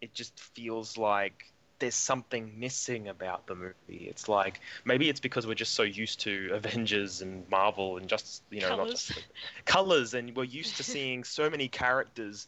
it 0.01 0.13
just 0.13 0.39
feels 0.39 0.97
like 0.97 1.45
there's 1.79 1.95
something 1.95 2.51
missing 2.59 3.07
about 3.07 3.47
the 3.47 3.55
movie. 3.55 4.05
It's 4.09 4.27
like 4.27 4.59
maybe 4.85 5.09
it's 5.09 5.19
because 5.19 5.47
we're 5.47 5.55
just 5.55 5.73
so 5.73 5.83
used 5.83 6.19
to 6.21 6.49
Avengers 6.53 7.21
and 7.21 7.47
Marvel 7.49 7.97
and 7.97 8.07
just 8.07 8.43
you 8.49 8.61
know 8.61 8.69
not 8.69 8.77
Colours. 8.79 9.07
just 9.07 9.25
colors, 9.65 10.13
and 10.13 10.35
we're 10.35 10.43
used 10.43 10.77
to 10.77 10.83
seeing 10.95 11.23
so 11.23 11.49
many 11.49 11.67
characters 11.67 12.47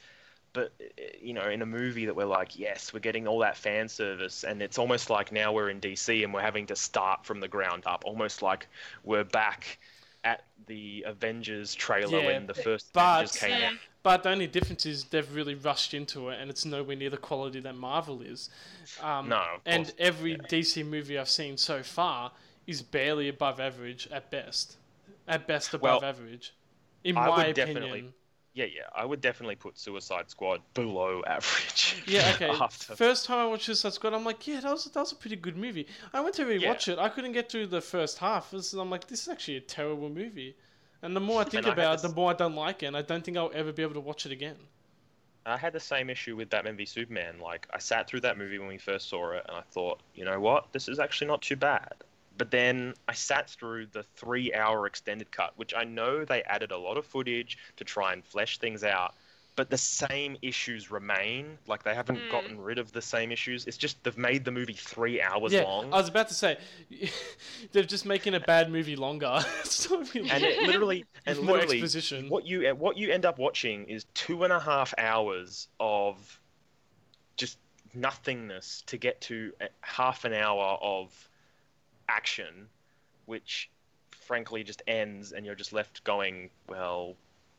but 0.53 0.71
you 1.19 1.33
know 1.33 1.49
in 1.49 1.63
a 1.63 1.65
movie 1.65 2.05
that 2.05 2.15
we're 2.15 2.25
like 2.25 2.59
yes 2.59 2.93
we're 2.93 2.99
getting 2.99 3.27
all 3.27 3.39
that 3.39 3.57
fan 3.57 3.89
service 3.89 4.43
and 4.43 4.61
it's 4.61 4.77
almost 4.77 5.09
like 5.09 5.31
now 5.31 5.51
we're 5.51 5.71
in 5.71 5.81
dc 5.81 6.23
and 6.23 6.31
we're 6.31 6.41
having 6.41 6.67
to 6.67 6.75
start 6.75 7.25
from 7.25 7.39
the 7.39 7.47
ground 7.47 7.81
up 7.87 8.03
almost 8.05 8.43
like 8.43 8.67
we're 9.03 9.23
back 9.23 9.79
at 10.23 10.43
the 10.67 11.03
avengers 11.07 11.73
trailer 11.73 12.19
Yeah, 12.19 12.25
when 12.27 12.45
the 12.45 12.53
first 12.53 12.93
but- 12.93 13.01
avengers 13.23 13.35
came 13.35 13.49
Yeah. 13.59 13.67
out 13.69 13.73
But 14.03 14.23
the 14.23 14.29
only 14.29 14.47
difference 14.47 14.85
is 14.85 15.05
they've 15.05 15.33
really 15.33 15.55
rushed 15.55 15.93
into 15.93 16.27
it, 16.29 16.39
and 16.41 16.49
it's 16.49 16.65
nowhere 16.65 16.95
near 16.97 17.09
the 17.09 17.17
quality 17.17 17.61
that 17.61 17.75
Marvel 17.75 18.21
is. 18.21 18.49
Um, 19.01 19.29
No, 19.29 19.43
and 19.65 19.85
course, 19.85 19.95
every 19.97 20.31
yeah. 20.31 20.37
DC 20.49 20.85
movie 20.85 21.17
I've 21.17 21.29
seen 21.29 21.55
so 21.57 21.81
far 21.83 22.31
is 22.67 22.81
barely 22.81 23.29
above 23.29 23.59
average 23.61 24.07
at 24.11 24.29
best. 24.29 24.75
At 25.27 25.47
best, 25.47 25.73
above 25.73 26.01
Well, 26.01 26.03
average. 26.09 26.53
In 27.05 27.17
I 27.17 27.27
my 27.27 27.37
would 27.47 27.57
opinion. 27.57 27.75
definitely- 27.75 28.13
yeah, 28.55 28.65
yeah, 28.65 28.81
I 28.93 29.03
would 29.03 29.19
definitely 29.19 29.55
put 29.55 29.79
Suicide 29.79 30.29
Squad 30.29 30.61
below 30.75 31.23
average. 31.25 32.03
Yeah, 32.05 32.31
okay. 32.35 32.49
After 32.49 32.95
First 32.95 33.25
time 33.25 33.39
I 33.39 33.45
watched 33.47 33.65
Suicide 33.65 33.93
Squad, 33.93 34.13
I'm 34.13 34.23
like, 34.23 34.45
yeah, 34.45 34.59
that 34.59 34.71
was 34.71 34.83
that 34.85 34.99
was 34.99 35.11
a 35.11 35.15
pretty 35.15 35.37
good 35.37 35.57
movie. 35.57 35.87
I 36.13 36.19
went 36.21 36.35
to 36.35 36.45
rewatch 36.45 36.87
it. 36.87 36.99
I 36.99 37.09
couldn't 37.09 37.31
get 37.31 37.49
through 37.49 37.67
the 37.67 37.81
first 37.81 38.19
half. 38.19 38.53
I'm 38.53 38.89
like, 38.91 39.07
this 39.07 39.21
is 39.23 39.27
actually 39.29 39.57
a 39.57 39.61
terrible 39.61 40.09
movie. 40.09 40.55
And 41.03 41.15
the 41.15 41.19
more 41.19 41.41
I 41.41 41.43
think 41.49 41.67
I 41.67 41.73
about 41.73 41.99
it, 41.99 42.01
the 42.01 42.09
more 42.09 42.31
I 42.31 42.33
don't 42.33 42.55
like 42.55 42.81
it, 42.81 42.87
and 42.87 42.97
I 42.97 43.03
don't 43.03 43.23
think 43.23 43.37
I'll 43.37 43.51
ever 43.53 43.71
be 43.71 43.83
able 43.83 43.93
to 43.93 43.99
watch 43.99 44.25
it 44.25 44.31
again. 44.31 44.55
I 45.45 45.57
had 45.57 45.73
the 45.73 45.79
same 45.79 46.09
issue 46.09 46.37
with 46.37 46.49
Batman 46.49 46.77
v 46.77 46.85
Superman. 46.85 47.39
Like, 47.39 47.67
I 47.71 47.77
sat 47.77 48.07
through 48.07 48.21
that 48.21 48.37
movie 48.37 48.57
when 48.57 48.69
we 48.69 48.77
first 48.77 49.09
saw 49.09 49.33
it, 49.33 49.45
and 49.47 49.57
I 49.57 49.61
thought, 49.61 49.99
you 50.15 50.23
know 50.23 50.39
what, 50.39 50.71
this 50.71 50.87
is 50.87 50.99
actually 50.99 51.27
not 51.27 51.41
too 51.41 51.57
bad. 51.57 51.93
But 52.37 52.49
then 52.49 52.93
I 53.07 53.13
sat 53.13 53.49
through 53.49 53.87
the 53.87 54.03
three-hour 54.03 54.87
extended 54.87 55.31
cut, 55.31 55.53
which 55.57 55.73
I 55.75 55.83
know 55.83 56.25
they 56.25 56.41
added 56.43 56.71
a 56.71 56.77
lot 56.77 56.97
of 56.97 57.05
footage 57.05 57.57
to 57.75 57.83
try 57.83 58.13
and 58.13 58.23
flesh 58.23 58.57
things 58.57 58.83
out. 58.83 59.13
But 59.55 59.69
the 59.69 59.77
same 59.77 60.35
issues 60.41 60.89
remain. 60.89 61.59
Like 61.67 61.83
they 61.83 61.93
haven't 61.93 62.15
Hmm. 62.19 62.31
gotten 62.31 62.59
rid 62.61 62.79
of 62.79 62.91
the 62.91 63.01
same 63.03 63.31
issues. 63.31 63.65
It's 63.67 63.77
just 63.77 64.03
they've 64.03 64.17
made 64.17 64.45
the 64.45 64.51
movie 64.51 64.73
three 64.73 65.21
hours 65.21 65.53
yeah, 65.53 65.61
long. 65.63 65.93
I 65.93 65.97
was 65.97 66.09
about 66.09 66.27
to 66.29 66.33
say, 66.33 66.57
they're 67.71 67.83
just 67.83 68.05
making 68.05 68.33
a 68.33 68.39
bad 68.39 68.71
movie 68.71 68.95
longer. 68.95 69.39
It's 69.59 69.89
really- 69.89 70.29
and 70.29 70.43
it 70.43 70.63
literally 70.63 71.05
and 71.27 71.37
more 71.41 71.55
literally 71.57 71.77
exposition. 71.81 72.29
what 72.29 72.45
you 72.47 72.67
what 72.75 72.97
you 72.97 73.11
end 73.11 73.25
up 73.25 73.37
watching 73.37 73.85
is 73.87 74.05
two 74.15 74.43
and 74.43 74.51
a 74.51 74.59
half 74.59 74.93
hours 74.97 75.67
of 75.79 76.39
just 77.35 77.57
nothingness 77.93 78.83
to 78.87 78.97
get 78.97 79.21
to 79.21 79.53
a- 79.61 79.69
half 79.81 80.25
an 80.25 80.33
hour 80.33 80.77
of 80.81 81.29
action 82.09 82.67
which 83.25 83.69
frankly 84.11 84.63
just 84.63 84.81
ends 84.87 85.31
and 85.31 85.45
you're 85.45 85.55
just 85.55 85.73
left 85.73 86.03
going 86.03 86.49
well 86.67 87.15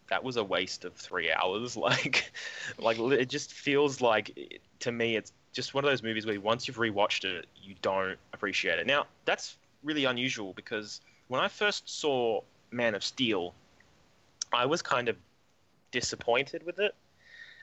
that 0.08 0.22
was 0.22 0.36
a 0.36 0.44
waste 0.44 0.84
of 0.84 0.94
three 0.94 1.30
hours. 1.32 1.76
Like 1.84 2.32
like 2.78 2.98
it 2.98 3.28
just 3.28 3.52
feels 3.52 4.00
like 4.00 4.60
to 4.80 4.92
me 4.92 5.16
it's 5.16 5.32
just 5.52 5.74
one 5.74 5.84
of 5.84 5.90
those 5.90 6.02
movies 6.02 6.26
where 6.26 6.40
once 6.40 6.66
you've 6.66 6.76
rewatched 6.76 7.24
it 7.24 7.46
you 7.62 7.74
don't 7.82 8.18
appreciate 8.32 8.78
it. 8.78 8.86
Now 8.86 9.06
that's 9.24 9.56
really 9.84 10.06
unusual 10.06 10.52
because 10.54 11.00
when 11.28 11.40
i 11.40 11.48
first 11.48 11.88
saw 11.88 12.40
man 12.70 12.94
of 12.94 13.04
steel 13.04 13.54
i 14.52 14.64
was 14.66 14.82
kind 14.82 15.08
of 15.08 15.16
disappointed 15.92 16.64
with 16.64 16.78
it 16.78 16.94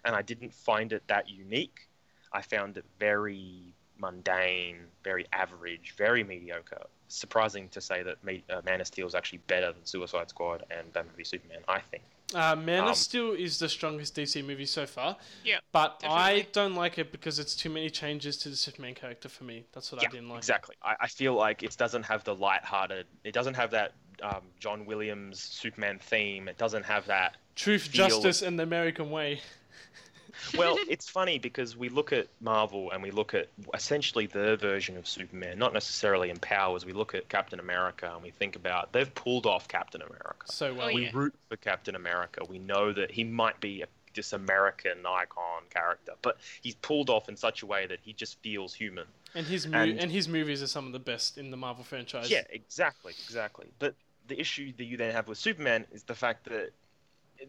and 0.05 0.15
i 0.15 0.21
didn't 0.21 0.53
find 0.53 0.93
it 0.93 1.03
that 1.07 1.29
unique. 1.29 1.87
I 2.33 2.41
found 2.41 2.77
it 2.77 2.85
very 2.99 3.73
mundane 3.99 4.77
very 5.03 5.25
average 5.33 5.93
very 5.97 6.23
mediocre. 6.23 6.85
Surprising 7.07 7.67
to 7.69 7.81
say 7.81 8.03
that 8.03 8.17
uh, 8.49 8.61
man 8.63 8.79
of 8.79 8.87
steel 8.87 9.07
is 9.07 9.15
actually 9.15 9.41
better 9.47 9.73
than 9.73 9.85
suicide 9.85 10.29
squad 10.29 10.63
and 10.71 10.93
batman 10.93 11.13
v 11.17 11.23
superman 11.23 11.59
i 11.67 11.79
think 11.79 12.03
Uh, 12.33 12.55
Man 12.55 12.83
Um, 12.83 12.89
of 12.89 12.95
Steel 12.95 13.33
is 13.33 13.59
the 13.59 13.67
strongest 13.69 14.15
DC 14.15 14.45
movie 14.45 14.65
so 14.65 14.85
far. 14.85 15.17
Yeah, 15.43 15.59
But 15.71 16.01
I 16.07 16.47
don't 16.53 16.75
like 16.75 16.97
it 16.97 17.11
because 17.11 17.39
it's 17.39 17.55
too 17.55 17.69
many 17.69 17.89
changes 17.89 18.37
to 18.37 18.49
the 18.49 18.55
Superman 18.55 18.93
character 18.95 19.29
for 19.29 19.43
me. 19.43 19.65
That's 19.73 19.91
what 19.91 20.05
I 20.05 20.07
didn't 20.07 20.29
like. 20.29 20.37
Exactly. 20.37 20.75
I, 20.83 20.95
I 21.01 21.07
feel 21.07 21.33
like 21.33 21.63
it 21.63 21.75
doesn't 21.77 22.03
have 22.03 22.23
the 22.23 22.35
light-hearted. 22.35 23.07
It 23.23 23.33
doesn't 23.33 23.55
have 23.55 23.71
that 23.71 23.93
um, 24.21 24.43
John 24.59 24.85
Williams 24.85 25.39
Superman 25.41 25.99
theme. 25.99 26.47
It 26.47 26.57
doesn't 26.57 26.83
have 26.83 27.05
that. 27.07 27.37
Truth, 27.55 27.91
justice, 27.91 28.41
and 28.41 28.57
the 28.57 28.63
American 28.63 29.09
way. 29.11 29.41
Well, 30.57 30.77
it's 30.89 31.09
funny 31.09 31.39
because 31.39 31.75
we 31.75 31.89
look 31.89 32.11
at 32.13 32.27
Marvel 32.39 32.91
and 32.91 33.01
we 33.01 33.11
look 33.11 33.33
at 33.33 33.47
essentially 33.73 34.27
their 34.27 34.55
version 34.55 34.97
of 34.97 35.07
Superman, 35.07 35.57
not 35.57 35.73
necessarily 35.73 36.29
in 36.29 36.37
powers. 36.37 36.85
We 36.85 36.93
look 36.93 37.15
at 37.15 37.29
Captain 37.29 37.59
America 37.59 38.11
and 38.13 38.23
we 38.23 38.31
think 38.31 38.55
about 38.55 38.91
they've 38.93 39.13
pulled 39.13 39.45
off 39.45 39.67
Captain 39.67 40.01
America. 40.01 40.45
So 40.45 40.73
well. 40.73 40.89
Oh, 40.89 40.93
we 40.93 41.03
yeah. 41.05 41.11
root 41.13 41.33
for 41.49 41.57
Captain 41.57 41.95
America. 41.95 42.43
We 42.49 42.59
know 42.59 42.91
that 42.93 43.11
he 43.11 43.23
might 43.23 43.59
be 43.59 43.81
a, 43.81 43.87
this 44.15 44.33
American 44.33 45.05
icon 45.05 45.63
character, 45.69 46.13
but 46.21 46.37
he's 46.61 46.75
pulled 46.75 47.09
off 47.09 47.29
in 47.29 47.37
such 47.37 47.61
a 47.63 47.65
way 47.65 47.85
that 47.87 47.99
he 48.01 48.13
just 48.13 48.39
feels 48.41 48.73
human. 48.73 49.05
And 49.33 49.47
his 49.47 49.67
mo- 49.67 49.77
and- 49.79 49.99
and 49.99 50.11
his 50.11 50.27
movies 50.27 50.61
are 50.61 50.67
some 50.67 50.85
of 50.87 50.91
the 50.93 50.99
best 50.99 51.37
in 51.37 51.51
the 51.51 51.57
Marvel 51.57 51.83
franchise. 51.83 52.29
Yeah, 52.29 52.43
exactly, 52.49 53.13
exactly. 53.25 53.67
But 53.79 53.95
the 54.27 54.39
issue 54.39 54.73
that 54.77 54.83
you 54.83 54.97
then 54.97 55.13
have 55.13 55.27
with 55.27 55.37
Superman 55.37 55.85
is 55.91 56.03
the 56.03 56.15
fact 56.15 56.45
that 56.45 56.71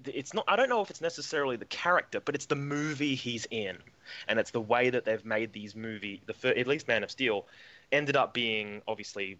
it's 0.04 0.34
not. 0.34 0.44
I 0.48 0.56
don't 0.56 0.68
know 0.68 0.80
if 0.80 0.90
it's 0.90 1.00
necessarily 1.00 1.56
the 1.56 1.66
character, 1.66 2.20
but 2.20 2.34
it's 2.34 2.46
the 2.46 2.56
movie 2.56 3.14
he's 3.14 3.46
in, 3.50 3.78
and 4.28 4.38
it's 4.38 4.50
the 4.50 4.60
way 4.60 4.90
that 4.90 5.04
they've 5.04 5.24
made 5.24 5.52
these 5.52 5.74
movie. 5.74 6.22
The 6.26 6.34
fir- 6.34 6.54
at 6.56 6.66
least 6.66 6.88
Man 6.88 7.02
of 7.02 7.10
Steel 7.10 7.46
ended 7.90 8.16
up 8.16 8.34
being 8.34 8.82
obviously 8.88 9.38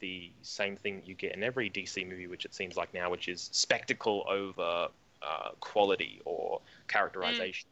the 0.00 0.30
same 0.42 0.76
thing 0.76 1.02
you 1.04 1.14
get 1.14 1.34
in 1.34 1.42
every 1.42 1.68
DC 1.68 2.08
movie, 2.08 2.26
which 2.26 2.44
it 2.44 2.54
seems 2.54 2.76
like 2.76 2.94
now, 2.94 3.10
which 3.10 3.28
is 3.28 3.50
spectacle 3.52 4.24
over 4.28 4.88
uh, 5.22 5.50
quality 5.60 6.20
or 6.24 6.60
characterization, 6.88 7.68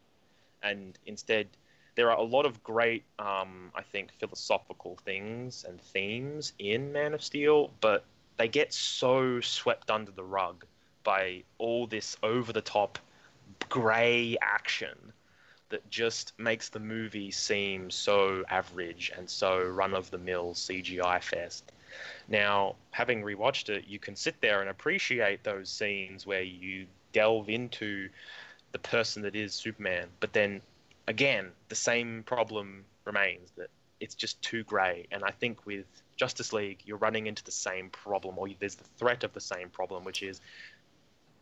and 0.63 0.99
instead 1.07 1.49
there 1.95 2.11
are 2.13 2.19
a 2.19 2.23
lot 2.23 2.47
of 2.47 2.63
great, 2.63 3.03
um, 3.19 3.73
I 3.75 3.83
think, 3.83 4.13
philosophical 4.21 4.97
things 5.05 5.65
and 5.67 5.81
themes 5.81 6.53
in 6.61 6.93
Man 6.93 7.13
of 7.13 7.23
Steel, 7.23 7.73
but 7.81 8.05
they 8.37 8.47
get 8.47 8.73
so 8.73 9.41
swept 9.41 9.91
under 9.91 10.13
the 10.13 10.23
rug 10.23 10.65
by 11.09 11.43
all 11.57 11.87
this 11.87 12.19
over 12.23 12.53
the 12.53 12.61
top 12.61 12.99
grey 13.71 14.37
action 14.43 14.99
that 15.71 15.89
just 15.89 16.35
makes 16.39 16.69
the 16.69 16.79
movie 16.79 17.31
seem 17.31 17.91
so 17.91 18.45
average 18.51 19.11
and 19.17 19.31
so 19.31 19.59
run 19.59 19.95
of 19.95 20.11
the 20.11 20.19
mill 20.19 20.53
CGI 20.53 21.23
fest. 21.23 21.73
Now, 22.29 22.75
having 22.91 23.23
rewatched 23.23 23.71
it, 23.71 23.87
you 23.89 23.99
can 23.99 24.17
sit 24.17 24.39
there 24.43 24.61
and 24.61 24.69
appreciate 24.69 25.43
those 25.45 25.71
scenes 25.71 26.27
where 26.27 26.43
you 26.43 26.85
delve 27.15 27.49
into 27.49 28.11
the 28.73 28.79
person 28.79 29.23
that 29.23 29.35
is 29.35 29.55
Superman, 29.55 30.09
but 30.21 30.35
then 30.35 30.61
again, 31.07 31.53
the 31.71 31.75
same 31.75 32.23
problem 32.23 32.85
remains 33.07 33.51
that 33.57 33.71
it's 33.99 34.15
just 34.15 34.41
too 34.43 34.63
grey. 34.65 35.07
And 35.11 35.25
I 35.25 35.31
think 35.31 35.65
with 35.65 35.87
Justice 36.17 36.53
League, 36.53 36.81
you're 36.85 36.99
running 36.99 37.27
into 37.27 37.45
the 37.45 37.51
same 37.51 37.91
problem, 37.91 38.39
or 38.39 38.49
there's 38.59 38.75
the 38.75 38.85
threat 38.99 39.25
of 39.25 39.33
the 39.33 39.41
same 39.41 39.71
problem, 39.71 40.05
which 40.05 40.23
is 40.23 40.41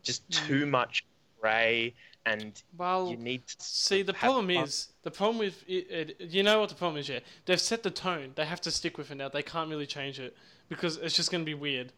just 0.07 0.27
mm. 0.29 0.47
too 0.47 0.65
much 0.65 1.05
grey, 1.39 1.93
and 2.25 2.61
Well, 2.77 3.09
you 3.09 3.17
need 3.17 3.47
to 3.47 3.55
see, 3.59 4.01
the 4.01 4.13
problem 4.13 4.47
fun. 4.47 4.63
is 4.63 4.89
the 5.03 5.11
problem 5.11 5.37
with 5.37 5.63
it, 5.67 6.17
it. 6.19 6.21
You 6.21 6.43
know 6.43 6.59
what 6.59 6.69
the 6.69 6.75
problem 6.75 6.97
is? 6.99 7.07
Yeah, 7.07 7.19
they've 7.45 7.61
set 7.61 7.83
the 7.83 7.91
tone. 7.91 8.31
They 8.35 8.45
have 8.45 8.61
to 8.61 8.71
stick 8.71 8.97
with 8.97 9.11
it 9.11 9.15
now. 9.15 9.29
They 9.29 9.43
can't 9.43 9.69
really 9.69 9.85
change 9.85 10.19
it 10.19 10.35
because 10.69 10.97
it's 10.97 11.15
just 11.15 11.31
going 11.31 11.43
to 11.43 11.45
be 11.45 11.53
weird. 11.53 11.93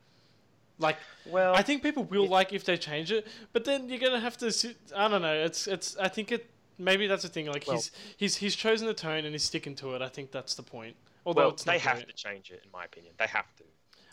Like 0.78 0.98
well, 1.26 1.54
I 1.56 1.62
think 1.62 1.84
people 1.84 2.04
will 2.06 2.28
like 2.28 2.54
if 2.54 2.64
they 2.64 2.78
change 2.78 3.12
it, 3.12 3.28
but 3.52 3.66
then 3.66 3.90
you're 3.90 4.00
gonna 4.00 4.20
have 4.20 4.38
to. 4.38 4.50
sit- 4.50 4.78
I 4.96 5.10
don't 5.10 5.22
know. 5.22 5.34
It's 5.34 5.68
it's. 5.68 5.98
I 5.98 6.08
think 6.08 6.32
it. 6.32 6.50
Maybe 6.78 7.06
that's 7.08 7.24
the 7.24 7.30
thing. 7.30 7.48
Like 7.48 7.66
Well- 7.68 7.76
he's 7.76 7.92
he's 8.16 8.36
he's 8.38 8.56
chosen 8.56 8.88
the 8.88 8.94
tone 8.94 9.26
and 9.26 9.34
he's 9.34 9.44
sticking 9.44 9.76
to 9.76 9.96
it. 9.96 10.02
I 10.02 10.08
think 10.08 10.32
that's 10.32 10.56
the 10.56 10.64
point. 10.64 10.96
Although 11.26 11.42
well, 11.42 11.50
it's 11.52 11.66
they 11.66 11.80
have 11.80 12.06
to 12.06 12.14
change 12.14 12.50
it, 12.50 12.62
in 12.64 12.72
my 12.72 12.86
opinion. 12.86 13.14
They 13.20 13.28
have 13.28 13.54
to. 13.58 13.64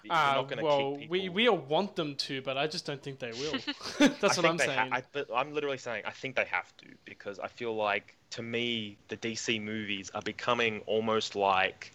You're 0.07 0.15
Ah, 0.15 0.35
not 0.37 0.49
gonna 0.49 0.63
well, 0.63 0.97
keep 0.97 1.11
we 1.11 1.21
people- 1.23 1.35
we 1.35 1.49
all 1.49 1.59
want 1.59 1.97
them 1.97 2.15
to, 2.17 2.41
but 2.43 2.57
I 2.57 2.67
just 2.67 2.87
don't 2.87 3.03
think 3.03 3.19
they 3.19 3.33
will. 3.33 3.55
that's 4.21 4.39
I 4.39 4.41
what 4.41 4.47
I'm 4.51 4.57
they 4.57 4.67
ha- 4.67 4.73
saying. 4.83 4.93
I, 4.93 5.03
but 5.13 5.29
I'm 5.35 5.53
literally 5.53 5.79
saying 5.79 6.03
I 6.07 6.11
think 6.13 6.37
they 6.37 6.45
have 6.47 6.77
to 6.79 6.87
because 7.05 7.39
I 7.39 7.49
feel 7.49 7.75
like 7.75 8.17
to 8.31 8.43
me 8.43 8.99
the 9.09 9.17
DC 9.17 9.61
movies 9.63 10.11
are 10.15 10.23
becoming 10.23 10.81
almost 10.87 11.37
like 11.37 11.93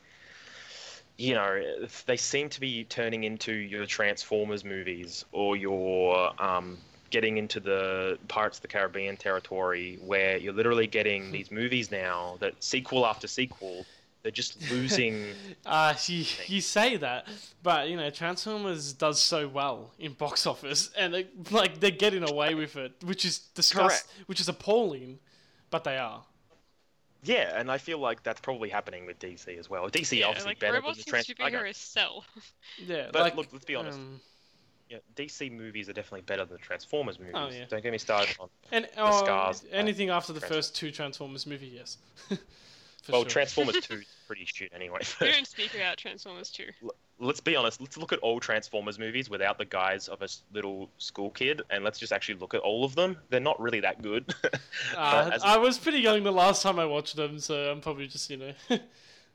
you 1.18 1.34
know 1.36 1.62
they 2.06 2.18
seem 2.18 2.50
to 2.50 2.60
be 2.60 2.84
turning 2.86 3.24
into 3.24 3.54
your 3.54 3.86
Transformers 3.86 4.64
movies 4.66 5.26
or 5.32 5.56
your 5.56 6.32
um, 6.42 6.78
getting 7.12 7.38
into 7.38 7.60
the 7.60 8.18
Pirates 8.28 8.58
of 8.58 8.62
the 8.62 8.68
Caribbean 8.70 9.18
territory 9.18 10.00
where 10.02 10.38
you're 10.38 10.54
literally 10.54 10.88
getting 10.88 11.32
these 11.32 11.52
movies 11.52 11.92
now 11.92 12.38
that 12.40 12.54
sequel 12.64 13.06
after 13.06 13.28
sequel 13.28 13.86
they're 14.24 14.32
just 14.32 14.70
losing 14.72 15.26
Uh, 15.66 15.94
you, 16.06 16.26
you 16.48 16.62
say 16.62 16.98
that, 16.98 17.28
but 17.64 17.90
you 17.90 17.98
know, 17.98 18.10
Transformers 18.10 18.94
does 18.94 19.22
so 19.22 19.48
well 19.48 19.92
in 20.00 20.14
box 20.14 20.46
office, 20.46 20.90
and 20.98 21.14
they, 21.14 21.28
like 21.52 21.80
they're 21.80 21.92
getting 21.92 22.28
away 22.30 22.54
with 22.56 22.76
it, 22.76 22.94
which 23.04 23.26
is 23.26 23.40
disgust, 23.56 24.08
which 24.28 24.40
is 24.40 24.48
appalling, 24.48 25.20
but 25.70 25.84
they 25.84 25.98
are. 25.98 26.24
yeah 27.24 27.58
and 27.60 27.70
I 27.72 27.78
feel 27.78 28.00
like 28.00 28.24
that's 28.24 28.42
probably 28.42 28.70
happening 28.70 29.06
with 29.06 29.20
DC 29.20 29.58
as 29.60 29.70
well 29.70 29.88
DC 29.90 30.18
yeah, 30.20 30.26
obviously 30.28 30.50
like 30.52 30.60
better 30.60 30.74
robots 30.82 31.04
than 31.04 31.12
the 31.12 31.18
and 31.18 31.26
trans- 31.38 31.54
superheroes 31.54 31.76
sell. 31.76 32.26
Yeah, 32.86 33.10
But 33.14 33.22
like, 33.22 33.36
look, 33.36 33.48
let's 33.52 33.66
be 33.66 33.76
honest. 33.76 33.98
um, 34.00 34.20
yeah, 34.90 34.98
DC 35.16 35.52
movies 35.52 35.88
are 35.88 35.94
definitely 35.94 36.22
better 36.24 36.44
than 36.46 36.58
Transformers 36.58 37.18
movies. 37.20 37.34
Oh, 37.38 37.50
yeah. 37.50 37.64
Don't 37.70 37.82
get 37.84 37.92
me 37.94 37.98
started 37.98 38.36
on. 38.40 38.50
and 38.74 38.88
oh, 38.98 39.24
scars, 39.24 39.64
anything 39.72 40.10
after 40.10 40.34
the 40.34 40.42
first 40.42 40.76
two 40.76 40.92
Transformers 40.92 41.46
movie, 41.48 41.68
yes. 41.76 41.98
For 43.02 43.14
well, 43.14 43.22
sure. 43.24 43.30
Transformers 43.30 43.76
2 43.82 43.94
is 43.96 44.06
pretty 44.28 44.46
shit 44.46 44.72
anyway. 44.74 45.00
we 45.20 45.32
don't 45.32 45.48
speak 45.48 45.74
about 45.76 45.98
Transformers 45.98 46.52
2. 46.52 46.66
let's 47.20 47.40
be 47.40 47.56
honest. 47.56 47.82
Let's 47.82 47.98
look 47.98 48.14
at 48.14 48.20
all 48.20 48.40
Transformers 48.40 49.00
movies 49.00 49.30
without 49.30 49.58
the 49.58 49.66
guise 49.66 50.08
of 50.08 50.22
a 50.22 50.28
little 50.54 50.90
school 50.98 51.32
kid, 51.32 51.62
and 51.70 51.84
let's 51.84 52.00
just 52.00 52.14
actually 52.14 52.36
look 52.36 52.54
at 52.54 52.62
all 52.62 52.84
of 52.84 52.96
them. 52.96 53.18
They're 53.30 53.40
not 53.40 53.60
really 53.60 53.82
that 53.82 54.02
good. 54.02 54.34
Uh, 54.96 55.38
I 55.44 55.58
was 55.58 55.78
pretty 55.78 56.00
young 56.00 56.24
the 56.24 56.32
last 56.32 56.64
time 56.64 56.78
I 56.78 56.86
watched 56.86 57.16
them, 57.16 57.40
so 57.40 57.72
I'm 57.72 57.82
probably 57.82 58.08
just 58.08 58.30
you 58.30 58.38
know. 58.38 58.54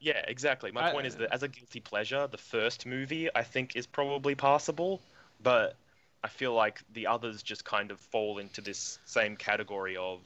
yeah, 0.01 0.23
exactly. 0.29 0.71
My 0.71 0.89
I- 0.89 0.93
point 0.93 1.07
is 1.07 1.17
that 1.17 1.33
as 1.33 1.43
a 1.43 1.49
guilty 1.49 1.81
pleasure, 1.81 2.27
the 2.27 2.37
first 2.39 2.85
movie 2.85 3.29
I 3.35 3.43
think 3.43 3.75
is 3.75 3.87
probably 3.87 4.35
passable, 4.35 5.01
but 5.43 5.77
I 6.23 6.29
feel 6.29 6.53
like 6.53 6.83
the 6.93 7.07
others 7.07 7.43
just 7.43 7.65
kind 7.65 7.91
of 7.91 8.01
fall 8.01 8.39
into 8.39 8.61
this 8.61 8.99
same 9.05 9.37
category 9.37 9.97
of 9.97 10.21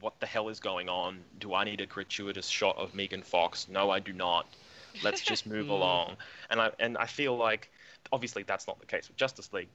what 0.00 0.18
the 0.20 0.26
hell 0.26 0.48
is 0.48 0.60
going 0.60 0.88
on? 0.88 1.20
Do 1.38 1.54
I 1.54 1.64
need 1.64 1.80
a 1.80 1.86
gratuitous 1.86 2.48
shot 2.48 2.76
of 2.78 2.94
Megan 2.94 3.22
Fox? 3.22 3.68
No, 3.68 3.90
I 3.90 3.98
do 3.98 4.12
not. 4.12 4.46
Let's 5.04 5.20
just 5.20 5.46
move 5.54 5.66
Hmm. 5.66 5.72
along. 5.72 6.16
And 6.50 6.60
I 6.60 6.70
and 6.78 6.96
I 6.98 7.06
feel 7.06 7.36
like 7.36 7.70
obviously 8.12 8.42
that's 8.42 8.66
not 8.66 8.80
the 8.80 8.86
case 8.86 9.08
with 9.08 9.16
Justice 9.16 9.52
League. 9.52 9.68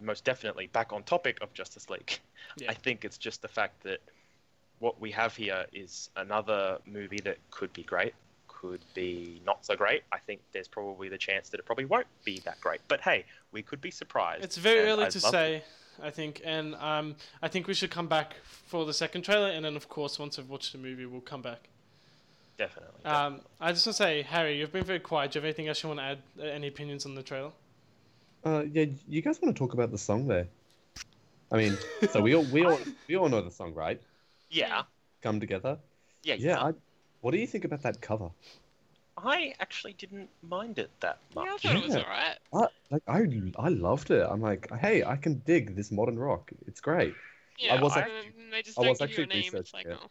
Most 0.00 0.24
definitely 0.24 0.66
back 0.68 0.92
on 0.92 1.02
topic 1.04 1.38
of 1.40 1.52
Justice 1.54 1.88
League. 1.90 2.18
Yeah. 2.58 2.70
I 2.70 2.74
think 2.74 3.04
it's 3.04 3.16
just 3.18 3.42
the 3.42 3.48
fact 3.48 3.82
that 3.84 4.00
what 4.78 5.00
we 5.00 5.10
have 5.12 5.34
here 5.34 5.64
is 5.72 6.10
another 6.14 6.78
movie 6.86 7.18
that 7.24 7.38
could 7.50 7.72
be 7.72 7.82
great, 7.82 8.12
could 8.48 8.84
be 8.94 9.40
not 9.46 9.64
so 9.64 9.74
great. 9.74 10.02
I 10.12 10.18
think 10.18 10.40
there's 10.52 10.68
probably 10.68 11.08
the 11.08 11.16
chance 11.18 11.48
that 11.48 11.58
it 11.58 11.64
probably 11.66 11.86
won't 11.86 12.06
be 12.22 12.38
that 12.44 12.60
great. 12.60 12.80
But 12.86 13.00
hey, 13.00 13.24
we 13.50 13.62
could 13.62 13.80
be 13.80 13.90
surprised. 13.90 14.44
It's 14.44 14.56
very 14.58 14.88
early 14.90 15.06
I'd 15.06 15.10
to 15.12 15.20
say, 15.20 15.64
I 16.02 16.10
think, 16.10 16.40
and 16.44 16.74
um, 16.76 17.16
I 17.42 17.48
think 17.48 17.66
we 17.66 17.74
should 17.74 17.90
come 17.90 18.06
back 18.06 18.34
for 18.44 18.84
the 18.84 18.92
second 18.92 19.22
trailer, 19.22 19.48
and 19.48 19.64
then 19.64 19.76
of 19.76 19.88
course 19.88 20.18
once 20.18 20.38
I've 20.38 20.48
watched 20.48 20.72
the 20.72 20.78
movie, 20.78 21.06
we'll 21.06 21.20
come 21.20 21.42
back. 21.42 21.68
Definitely. 22.56 23.04
Um, 23.04 23.40
I 23.60 23.72
just 23.72 23.86
want 23.86 23.96
to 23.96 24.02
say, 24.02 24.22
Harry, 24.22 24.58
you've 24.58 24.72
been 24.72 24.84
very 24.84 25.00
quiet. 25.00 25.32
Do 25.32 25.38
you 25.38 25.40
have 25.40 25.46
anything 25.46 25.68
else 25.68 25.82
you 25.82 25.88
want 25.88 26.00
to 26.00 26.04
add? 26.04 26.18
Uh, 26.38 26.44
any 26.44 26.68
opinions 26.68 27.04
on 27.04 27.14
the 27.14 27.22
trailer? 27.22 27.50
Uh, 28.44 28.64
yeah, 28.70 28.84
you 29.08 29.22
guys 29.22 29.40
want 29.42 29.54
to 29.54 29.58
talk 29.58 29.72
about 29.72 29.90
the 29.90 29.98
song 29.98 30.28
there? 30.28 30.46
I 31.50 31.56
mean, 31.56 31.76
so 32.10 32.20
we 32.20 32.34
all 32.34 32.44
we 32.44 32.64
all 32.64 32.78
we 33.08 33.16
all 33.16 33.28
know 33.28 33.40
the 33.40 33.50
song, 33.50 33.74
right? 33.74 34.00
yeah. 34.50 34.82
Come 35.22 35.40
together. 35.40 35.78
Yeah. 36.22 36.34
Yeah. 36.38 36.62
I, 36.62 36.72
what 37.22 37.30
do 37.30 37.38
you 37.38 37.46
think 37.46 37.64
about 37.64 37.82
that 37.82 38.00
cover? 38.00 38.30
I 39.16 39.54
actually 39.60 39.92
didn't 39.94 40.28
mind 40.42 40.78
it 40.78 40.90
that 41.00 41.18
much. 41.34 41.46
Yeah, 41.46 41.70
I 41.70 41.74
thought 41.74 41.82
it 41.82 41.86
was 41.86 41.94
Yeah. 41.96 42.02
alright. 42.02 42.38
I, 42.52 42.66
like 42.90 43.02
I 43.08 43.62
I 43.64 43.68
loved 43.68 44.10
it. 44.10 44.26
I'm 44.28 44.40
like, 44.40 44.70
hey, 44.80 45.04
I 45.04 45.16
can 45.16 45.38
dig 45.46 45.76
this 45.76 45.90
modern 45.92 46.18
rock. 46.18 46.50
It's 46.66 46.80
great. 46.80 47.14
Yeah, 47.58 47.80
was 47.80 47.94
and 47.94 48.02
actually- 48.02 48.30
then 48.36 48.50
they 48.50 48.62
just 48.62 48.78
I 48.78 48.82
don't 48.82 48.90
was 48.90 48.98
give 48.98 49.10
you 49.10 49.16
a 49.18 49.26
actually 49.26 49.40
name. 49.42 49.52
It's 49.54 49.72
like, 49.74 49.86
researching 49.86 50.08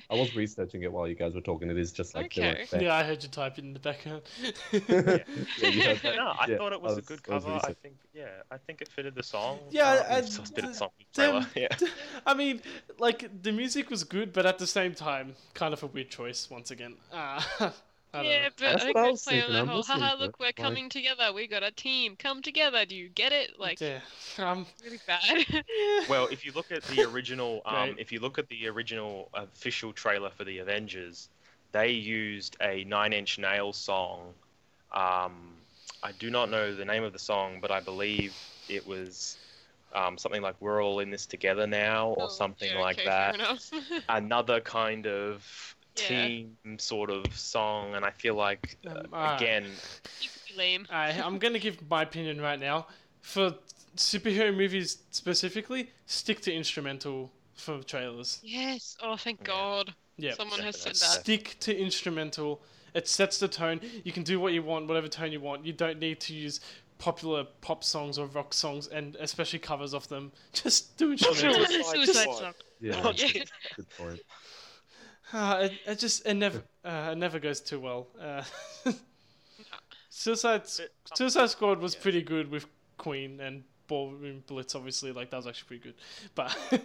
I 0.10 0.14
was 0.14 0.34
researching 0.36 0.82
it 0.84 0.92
while 0.92 1.08
you 1.08 1.16
guys 1.16 1.34
were 1.34 1.40
talking. 1.40 1.68
It 1.68 1.76
is 1.76 1.90
just 1.92 2.14
like 2.14 2.32
they're 2.32 2.52
Okay. 2.52 2.66
like. 2.72 2.80
Yeah, 2.82 2.94
I 2.94 3.02
heard 3.02 3.22
you 3.24 3.28
type 3.28 3.58
it 3.58 3.64
in 3.64 3.72
the 3.72 3.80
background. 3.80 4.22
yeah, 4.72 4.78
you 4.78 5.82
heard 5.82 5.98
that? 6.02 6.16
No, 6.16 6.32
I 6.38 6.46
Yeah, 6.48 6.56
thought 6.56 6.72
it 6.72 6.76
I 6.80 6.82
was, 6.82 6.92
a 6.92 6.96
was- 6.96 7.04
good 7.06 7.20
I 7.28 7.34
was 7.34 7.42
cover. 7.44 7.52
I 7.52 7.56
researching. 7.56 7.76
think, 7.82 7.96
yeah, 8.14 8.28
I 8.52 8.56
think 8.56 8.80
it 8.82 8.88
fitted 8.88 9.16
the 9.16 9.24
song. 9.24 9.58
Yeah, 9.70 9.88
uh, 10.08 10.14
I- 10.14 10.18
it's 10.18 10.38
just 10.38 10.52
a 10.52 10.54
bit 10.54 10.64
of 10.64 10.70
d- 10.70 10.76
song 10.76 10.90
damn- 11.12 11.42
trailer. 11.44 11.46
Yeah. 11.56 11.88
I 12.24 12.34
mean, 12.34 12.62
like 12.98 13.42
the 13.42 13.50
music 13.52 13.90
was 13.90 14.04
good, 14.04 14.32
but 14.32 14.46
at 14.46 14.58
the 14.58 14.66
same 14.66 14.94
time, 14.94 15.34
kind 15.54 15.74
of 15.74 15.82
a 15.82 15.86
weird 15.86 16.10
choice 16.10 16.48
once 16.48 16.70
again. 16.70 16.94
Uh, 17.12 17.42
I 17.42 17.42
don't 17.58 17.74
Yeah, 18.22 18.42
know. 18.44 18.48
but 18.56 18.64
That's 18.72 18.82
I 18.82 18.86
think 18.86 18.96
I 18.96 19.02
they 19.02 19.10
was 19.10 19.22
play 19.24 19.34
on 19.34 19.40
thinking, 19.48 19.66
that 19.66 19.72
whole, 19.72 19.82
haha, 19.82 20.14
look, 20.16 20.38
we're 20.38 20.46
like- 20.46 20.56
coming 20.56 20.88
together, 20.88 21.32
we 21.32 21.46
got 21.46 21.62
a 21.62 21.70
team, 21.70 22.16
come 22.16 22.42
together, 22.42 22.84
do 22.84 22.94
you 22.94 23.08
get 23.08 23.32
it? 23.32 23.58
Like, 23.58 23.80
Yeah, 23.80 24.00
um, 24.38 24.66
really 24.84 25.00
bad. 25.06 25.46
Well, 26.08 26.28
if 26.30 26.44
you 26.44 26.52
look 26.52 26.70
at 26.70 26.82
the 26.84 27.02
original, 27.04 27.62
um, 27.64 27.74
Right. 27.74 27.94
if 27.98 28.12
you 28.12 28.20
look 28.20 28.38
at 28.38 28.48
the 28.48 28.68
original 28.68 29.28
official 29.34 29.92
trailer 29.92 30.30
for 30.30 30.44
the 30.44 30.58
Avengers, 30.58 31.28
they 31.72 31.90
used 31.90 32.56
a 32.60 32.84
Nine 32.84 33.12
Inch 33.12 33.38
Nails 33.38 33.76
song. 33.76 34.34
Um, 34.92 35.32
I 36.02 36.12
do 36.12 36.30
not 36.30 36.50
know 36.50 36.74
the 36.74 36.84
name 36.84 37.02
of 37.02 37.12
the 37.12 37.18
song, 37.18 37.58
but 37.60 37.70
I 37.70 37.80
believe 37.80 38.34
it 38.68 38.86
was 38.86 39.36
um, 39.94 40.18
something 40.18 40.42
like 40.42 40.54
"We're 40.60 40.82
all 40.84 41.00
in 41.00 41.10
this 41.10 41.24
together 41.26 41.66
now" 41.66 42.08
or 42.10 42.24
Oh, 42.24 42.28
something 42.28 42.70
yeah, 42.70 42.80
like 42.80 42.98
okay, 42.98 43.08
that. 43.08 43.36
fair. 43.70 44.00
Another 44.08 44.60
kind 44.60 45.06
of 45.06 45.42
Yeah. 45.42 45.73
Team 45.94 46.56
sort 46.78 47.10
of 47.10 47.24
song, 47.36 47.94
and 47.94 48.04
I 48.04 48.10
feel 48.10 48.34
like 48.34 48.76
uh, 48.86 48.90
Um, 48.90 49.06
alright. 49.12 49.40
again, 49.40 49.64
you 50.20 50.28
could 50.28 50.52
be 50.52 50.58
lame. 50.58 50.86
I, 50.90 51.10
I'm 51.12 51.38
gonna 51.38 51.58
give 51.58 51.78
my 51.88 52.02
opinion 52.02 52.40
right 52.40 52.58
now. 52.60 52.86
For 53.20 53.54
superhero 53.96 54.54
movies 54.56 54.98
specifically, 55.10 55.90
stick 56.06 56.40
to 56.42 56.52
instrumental 56.52 57.30
for 57.54 57.82
trailers. 57.82 58.40
Yes, 58.42 58.96
oh, 59.02 59.16
thank 59.16 59.40
Yeah. 59.40 59.46
God. 59.46 59.94
Yeah, 60.16 60.34
Someone 60.34 60.60
has 60.60 60.80
said 60.80 60.92
Definitely. 60.92 61.14
that. 61.16 61.20
stick 61.22 61.56
to 61.60 61.76
instrumental. 61.76 62.62
It 62.94 63.08
sets 63.08 63.38
the 63.38 63.48
tone. 63.48 63.80
You 64.04 64.12
can 64.12 64.22
do 64.22 64.38
what 64.38 64.52
you 64.52 64.62
want, 64.62 64.86
whatever 64.86 65.08
tone 65.08 65.32
you 65.32 65.40
want. 65.40 65.64
You 65.66 65.72
don't 65.72 65.98
need 65.98 66.20
to 66.20 66.34
use 66.34 66.60
popular 66.98 67.44
pop 67.60 67.82
songs 67.82 68.18
or 68.18 68.26
rock 68.26 68.54
songs, 68.54 68.86
and 68.86 69.16
especially 69.16 69.58
covers 69.58 69.92
of 69.94 70.06
them. 70.08 70.30
Just 70.52 70.96
do 70.96 71.10
instrumental. 71.12 71.64
Suicide 71.66 72.06
Just- 72.06 72.38
song. 72.38 72.52
Yeah, 72.80 73.12
Yeah. 73.16 73.42
good 73.76 73.88
point. 73.98 74.20
Ah, 75.36 75.58
it, 75.58 75.72
it 75.84 75.98
just 75.98 76.24
it 76.26 76.34
never 76.34 76.62
uh, 76.84 77.10
it 77.12 77.18
never 77.18 77.40
goes 77.40 77.60
too 77.60 77.80
well. 77.80 78.06
Uh, 78.20 78.42
Suicide 80.08 80.62
Suicide 81.14 81.50
Squad 81.50 81.80
was 81.80 81.94
yeah. 81.94 82.00
pretty 82.02 82.22
good 82.22 82.50
with 82.50 82.66
Queen 82.98 83.40
and 83.40 83.64
Ballroom 83.88 84.44
Blitz. 84.46 84.74
Obviously, 84.76 85.10
like 85.12 85.30
that 85.30 85.36
was 85.38 85.46
actually 85.48 85.66
pretty 85.66 85.82
good. 85.82 85.94
But 86.36 86.56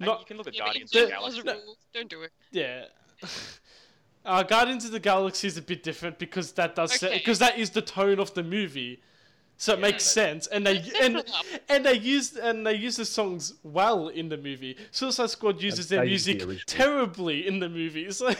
not 0.00 0.20
you 0.20 0.26
can 0.26 0.36
look 0.38 0.46
at 0.46 0.54
Yeah, 0.54 0.64
Guardians 0.64 0.94
you 0.94 1.02
of 1.02 1.08
the 1.08 1.12
don't- 1.14 1.22
those 1.22 1.34
Galaxy. 1.42 1.50
are 1.50 1.64
rules. 1.66 1.76
Don't 1.92 2.08
do 2.08 2.22
it. 2.22 2.32
yeah. 2.50 2.84
Uh, 4.22 4.42
Guardians 4.42 4.84
of 4.84 4.90
the 4.92 5.00
Galaxy 5.00 5.46
is 5.46 5.56
a 5.56 5.62
bit 5.62 5.82
different 5.82 6.18
because 6.18 6.52
that 6.52 6.74
does 6.76 7.02
Okay. 7.02 7.16
because 7.16 7.38
that 7.38 7.58
is 7.58 7.70
the 7.70 7.80
tone 7.80 8.18
of 8.20 8.34
the 8.34 8.42
movie, 8.42 9.00
so 9.60 9.74
it 9.74 9.78
Yeah, 9.78 9.82
makes 9.82 10.04
sense. 10.04 10.46
And 10.46 10.66
they 10.66 10.78
and 10.78 11.18
step 11.18 11.26
it 11.26 11.30
up. 11.34 11.44
and 11.68 11.84
they 11.84 11.92
use 11.98 12.34
and 12.34 12.66
they 12.66 12.74
use 12.74 12.96
the 12.96 13.04
songs 13.04 13.52
well 13.62 14.08
in 14.08 14.30
the 14.30 14.38
movie. 14.38 14.76
Suicide 14.90 15.28
Squad 15.28 15.60
uses 15.62 15.88
their 15.90 16.00
they 16.02 16.10
use 16.10 16.24
the 16.24 16.34
music 16.34 16.64
terribly 16.66 17.46
in 17.46 17.60
the 17.60 17.68
movies. 17.68 18.22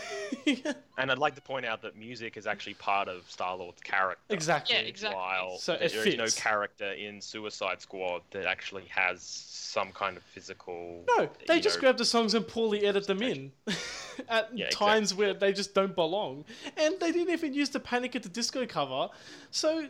And 0.98 1.10
I'd 1.10 1.18
like 1.18 1.34
to 1.36 1.40
point 1.40 1.64
out 1.64 1.80
that 1.82 1.96
music 1.96 2.36
is 2.36 2.46
actually 2.46 2.74
part 2.74 3.08
of 3.08 3.30
Star 3.30 3.56
Lord's 3.56 3.80
character. 3.80 4.20
exactly. 4.28 4.76
Yeah, 4.76 4.82
exactly. 4.82 5.16
While 5.16 5.56
So 5.58 5.72
there 5.72 5.86
it 5.86 5.94
is 5.94 6.16
no 6.18 6.26
character 6.26 6.92
in 6.92 7.20
Suicide 7.22 7.80
Squad 7.80 8.20
that 8.32 8.44
actually 8.44 8.84
has 8.90 9.22
some 9.22 9.92
kind 9.92 10.16
of 10.16 10.22
physical. 10.24 11.04
No, 11.16 11.28
they 11.46 11.60
just 11.60 11.76
know, 11.76 11.80
grab 11.80 11.96
the 11.96 12.04
songs 12.04 12.34
and 12.34 12.46
poorly 12.46 12.84
edit 12.84 13.06
them 13.06 13.22
in 13.22 13.52
at 14.28 14.50
Yeah, 14.54 14.68
times 14.70 15.14
where 15.14 15.32
they 15.32 15.52
just 15.52 15.74
don't 15.74 15.94
belong. 15.94 16.44
And 16.76 16.98
they 17.00 17.12
didn't 17.12 17.32
even 17.32 17.54
use 17.54 17.70
the 17.70 17.80
Panic 17.80 18.14
at 18.16 18.22
the 18.22 18.28
Disco 18.28 18.66
cover, 18.66 19.08
so 19.50 19.88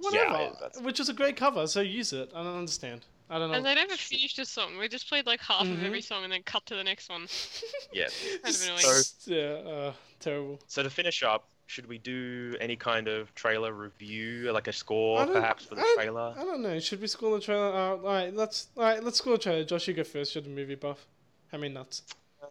whatever. 0.00 0.52
Yeah, 0.76 0.82
Which 0.82 1.00
is 1.00 1.08
a 1.08 1.12
great 1.12 1.36
cover, 1.36 1.66
so 1.66 1.80
use 1.80 2.12
it. 2.12 2.30
I 2.34 2.42
don't 2.42 2.56
understand. 2.56 3.02
I 3.30 3.38
don't 3.38 3.50
know. 3.50 3.56
And 3.56 3.64
they 3.66 3.74
never 3.74 3.96
finished 3.96 4.38
a 4.38 4.44
song. 4.44 4.78
They 4.78 4.88
just 4.88 5.08
played 5.08 5.26
like 5.26 5.40
half 5.40 5.62
of 5.66 5.82
every 5.82 6.02
song 6.02 6.24
and 6.24 6.32
then 6.32 6.42
cut 6.42 6.66
to 6.66 6.74
the 6.74 6.84
next 6.84 7.08
one. 7.08 7.26
Yeah. 7.92 8.08
Kind 8.42 8.54
of 8.54 8.62
annoying. 8.62 8.78
So- 8.80 9.32
yeah, 9.34 9.40
uh, 9.70 9.92
terrible. 10.20 10.58
So 10.66 10.82
to 10.82 10.90
finish 10.90 11.22
up, 11.22 11.46
should 11.66 11.86
we 11.88 11.96
do 11.98 12.54
any 12.60 12.76
kind 12.76 13.08
of 13.08 13.34
trailer 13.34 13.72
review, 13.72 14.52
like 14.52 14.68
a 14.68 14.72
score 14.72 15.24
perhaps 15.26 15.64
for 15.64 15.76
the 15.76 15.80
I 15.80 15.92
trailer? 15.96 16.34
I 16.36 16.42
don't 16.44 16.60
know. 16.62 16.78
Should 16.80 17.00
we 17.00 17.06
score 17.06 17.38
the 17.38 17.42
trailer? 17.44 17.72
Uh, 17.72 17.90
all 17.96 17.98
right, 17.98 18.34
let's 18.34 18.68
all 18.76 18.82
right. 18.82 19.02
Let's 19.02 19.18
score 19.18 19.34
the 19.34 19.42
trailer. 19.42 19.64
Josh, 19.64 19.88
you 19.88 19.94
go 19.94 20.04
first. 20.04 20.34
You're 20.34 20.42
the 20.42 20.50
movie 20.50 20.74
buff. 20.74 21.06
How 21.50 21.58
many 21.58 21.72
nuts? 21.72 22.02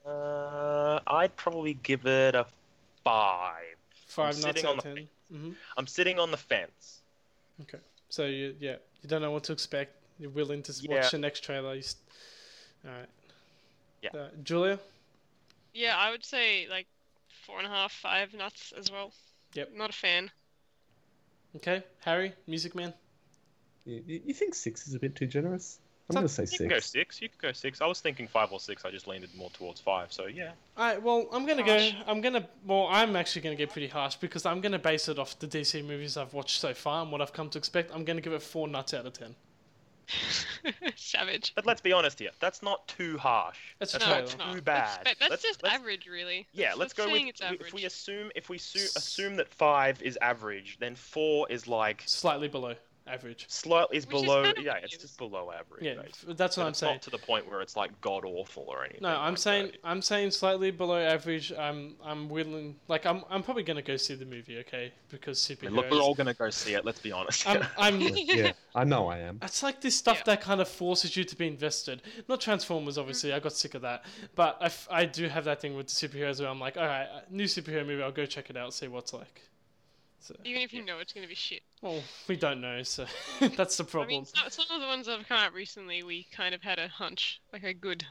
Uh, 0.05 0.99
I'd 1.05 1.35
probably 1.35 1.75
give 1.75 2.05
it 2.07 2.33
a 2.33 2.45
five. 3.03 3.75
Five 4.07 4.41
nuts 4.41 4.63
out 4.63 4.71
on 4.71 4.77
of 4.79 4.83
the 4.83 4.89
ten. 4.95 5.07
hmm 5.31 5.51
I'm 5.77 5.87
sitting 5.87 6.17
on 6.19 6.31
the 6.31 6.37
fence. 6.37 7.00
Okay. 7.61 7.79
So 8.09 8.25
you 8.25 8.55
yeah 8.59 8.75
you 9.01 9.09
don't 9.09 9.21
know 9.21 9.31
what 9.31 9.43
to 9.45 9.53
expect. 9.53 9.95
You're 10.19 10.29
willing 10.31 10.61
to 10.63 10.73
Yeah. 10.81 10.95
watch 11.01 11.11
the 11.11 11.17
next 11.17 11.43
trailer. 11.43 11.73
You 11.75 11.81
st- 11.81 12.01
all 12.85 12.91
right. 12.91 13.09
Yeah. 14.01 14.09
Uh, 14.13 14.29
Julia. 14.43 14.79
Yeah, 15.73 15.95
I 15.97 16.11
would 16.11 16.25
say 16.25 16.67
like 16.69 16.87
four 17.45 17.57
and 17.57 17.67
a 17.67 17.69
half, 17.69 17.91
five 17.91 18.33
nuts 18.33 18.73
as 18.77 18.91
well. 18.91 19.13
Yep. 19.53 19.73
Not 19.75 19.89
a 19.89 19.93
fan. 19.93 20.31
Okay. 21.55 21.83
Harry, 22.05 22.33
Music 22.47 22.75
Man. 22.75 22.93
You, 23.85 24.03
you 24.05 24.21
you 24.27 24.33
think 24.33 24.55
six 24.55 24.87
is 24.87 24.93
a 24.93 24.99
bit 24.99 25.15
too 25.15 25.27
generous? 25.27 25.79
I'm 26.15 26.21
gonna 26.23 26.27
say 26.29 26.43
You 26.51 26.57
can 26.57 26.67
go 26.69 26.75
six. 26.79 26.91
six. 26.91 27.21
You 27.21 27.29
can 27.29 27.37
go 27.41 27.51
six. 27.51 27.81
I 27.81 27.85
was 27.85 27.99
thinking 28.01 28.27
five 28.27 28.51
or 28.51 28.59
six. 28.59 28.85
I 28.85 28.91
just 28.91 29.07
leaned 29.07 29.27
more 29.35 29.49
towards 29.51 29.79
five. 29.81 30.11
So 30.13 30.25
yeah. 30.27 30.51
All 30.77 30.85
right. 30.85 31.01
Well, 31.01 31.27
I'm 31.31 31.45
gonna 31.45 31.63
go. 31.63 31.89
I'm 32.07 32.21
gonna. 32.21 32.47
Well, 32.65 32.87
I'm 32.89 33.15
actually 33.15 33.41
gonna 33.43 33.55
get 33.55 33.69
pretty 33.71 33.87
harsh 33.87 34.15
because 34.15 34.45
I'm 34.45 34.61
gonna 34.61 34.79
base 34.79 35.07
it 35.09 35.17
off 35.19 35.37
the 35.39 35.47
DC 35.47 35.85
movies 35.85 36.17
I've 36.17 36.33
watched 36.33 36.59
so 36.59 36.73
far 36.73 37.01
and 37.03 37.11
what 37.11 37.21
I've 37.21 37.33
come 37.33 37.49
to 37.49 37.57
expect. 37.57 37.91
I'm 37.93 38.03
gonna 38.05 38.21
give 38.21 38.33
it 38.33 38.41
four 38.41 38.67
nuts 38.67 38.93
out 38.93 39.05
of 39.05 39.13
ten. 39.13 39.35
Savage. 40.95 41.53
But 41.55 41.65
let's 41.65 41.81
be 41.81 41.93
honest 41.93 42.19
here. 42.19 42.31
That's 42.39 42.61
not 42.61 42.87
too 42.87 43.17
harsh. 43.17 43.57
That's 43.79 43.93
That's 43.93 44.03
trailer. 44.03 44.21
not 44.21 44.29
too 44.29 44.37
not. 44.55 44.63
bad. 44.65 44.99
That's, 45.05 45.19
that's 45.19 45.29
Let's- 45.29 45.43
just 45.43 45.63
let's- 45.63 45.75
average, 45.75 46.07
really. 46.07 46.47
Yeah, 46.53 46.65
That's- 46.65 46.77
let's 46.79 46.93
go 46.93 47.05
with 47.05 47.13
saying 47.13 47.27
it's 47.29 47.41
if 47.41 47.73
we 47.73 47.85
assume 47.85 48.31
if 48.35 48.49
we 48.49 48.57
su- 48.57 48.79
assume 48.95 49.35
that 49.37 49.47
five 49.53 50.01
is 50.01 50.17
average, 50.21 50.77
then 50.79 50.95
four 50.95 51.47
is 51.49 51.67
like 51.67 52.03
Slightly 52.05 52.47
below 52.47 52.75
average. 53.07 53.45
slightly 53.49 53.97
is 53.97 54.07
Which 54.07 54.15
is 54.17 54.21
below. 54.23 54.43
kind 54.43 54.57
of 54.57 54.63
yeah, 54.63 54.75
it's 54.81 54.97
just 54.97 55.17
below 55.17 55.51
average. 55.51 55.83
Yeah, 55.83 55.93
right? 55.95 56.15
that's 56.37 56.57
what 56.57 56.63
But 56.63 56.65
I'm 56.67 56.69
it's 56.71 56.79
saying. 56.79 56.93
not 56.95 57.01
to 57.03 57.09
the 57.09 57.17
point 57.17 57.49
where 57.49 57.61
it's 57.61 57.75
like 57.75 57.99
god 58.01 58.23
awful 58.25 58.65
or 58.67 58.81
anything. 58.83 59.01
No, 59.01 59.09
I'm 59.09 59.31
like 59.33 59.37
saying 59.37 59.65
that. 59.67 59.77
I'm 59.83 60.01
saying 60.01 60.31
slightly 60.31 60.71
below 60.71 60.97
average. 60.97 61.51
I'm 61.53 61.95
I'm 62.03 62.29
willing. 62.29 62.75
Like 62.87 63.05
I'm 63.05 63.23
I'm 63.29 63.43
probably 63.43 63.63
gonna 63.63 63.81
go 63.81 63.97
see 63.97 64.15
the 64.15 64.25
movie. 64.25 64.59
Okay, 64.59 64.91
because 65.09 65.49
I 65.49 65.53
superheroes. 65.55 65.61
mean, 65.63 65.75
look, 65.75 65.91
we're 65.91 65.99
all 65.99 66.13
gonna 66.15 66.33
go 66.33 66.49
see 66.49 66.73
it. 66.73 66.85
Let's 66.85 66.99
be 66.99 67.11
honest. 67.11 67.47
I'm, 67.47 67.63
I'm 67.77 67.99
yeah, 67.99 68.53
I 68.75 68.83
know 68.83 69.07
I 69.07 69.19
am. 69.19 69.39
It's 69.41 69.63
like 69.63 69.81
this 69.81 69.95
stuff 69.95 70.17
Yeah. 70.19 70.23
that 70.35 70.41
kind 70.41 70.61
of 70.61 70.67
forces 70.67 71.15
you 71.17 71.23
to 71.23 71.35
be 71.35 71.47
invested. 71.47 72.01
Not 72.29 72.39
Transformers, 72.41 72.97
obviously. 72.97 73.33
I 73.33 73.39
got 73.39 73.53
sick 73.53 73.73
of 73.75 73.81
that. 73.81 74.05
But 74.35 74.57
I, 74.61 74.65
f- 74.65 74.87
I 74.91 75.05
do 75.05 75.27
have 75.27 75.45
that 75.45 75.59
thing 75.61 75.75
with 75.75 75.87
the 75.87 75.93
superheroes 76.07 76.39
where 76.39 76.49
I'm 76.49 76.59
like, 76.59 76.77
all 76.77 76.85
right, 76.85 77.07
uh, 77.13 77.21
new 77.29 77.45
superhero 77.45 77.85
movie. 77.85 78.01
I'll 78.03 78.11
go 78.11 78.25
check 78.25 78.49
it 78.49 78.57
out, 78.57 78.73
see 78.73 78.87
what's 78.87 79.13
like. 79.13 79.41
So, 80.21 80.35
Even 80.45 80.61
if 80.61 80.71
you 80.71 80.85
know 80.85 80.99
it's 80.99 81.13
gonna 81.13 81.27
be 81.27 81.33
shit. 81.35 81.63
well, 81.81 82.01
we 82.27 82.35
don't 82.35 82.61
know, 82.61 82.83
so 82.83 83.05
that's 83.57 83.75
the 83.77 83.83
I 83.83 83.87
problem. 83.87 84.09
mean, 84.09 84.25
some, 84.25 84.49
some 84.49 84.65
of 84.75 84.79
the 84.81 84.87
ones 84.87 85.07
that 85.07 85.17
have 85.17 85.27
come 85.27 85.39
out 85.39 85.51
recently, 85.53 86.03
we 86.03 86.27
kind 86.31 86.53
of 86.53 86.61
had 86.61 86.77
a 86.77 86.87
hunch, 86.87 87.41
like 87.51 87.63
a 87.63 87.73
good 87.73 88.05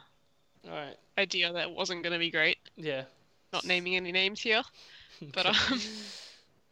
All 0.65 0.73
right. 0.73 0.97
idea 1.19 1.53
that 1.53 1.71
wasn't 1.71 2.03
gonna 2.03 2.19
be 2.19 2.31
great. 2.33 2.59
Yeah. 2.77 3.05
Not 3.53 3.65
naming 3.65 3.95
any 3.97 4.11
names 4.13 4.41
here, 4.41 4.63
but 5.33 5.47
um, 5.47 5.55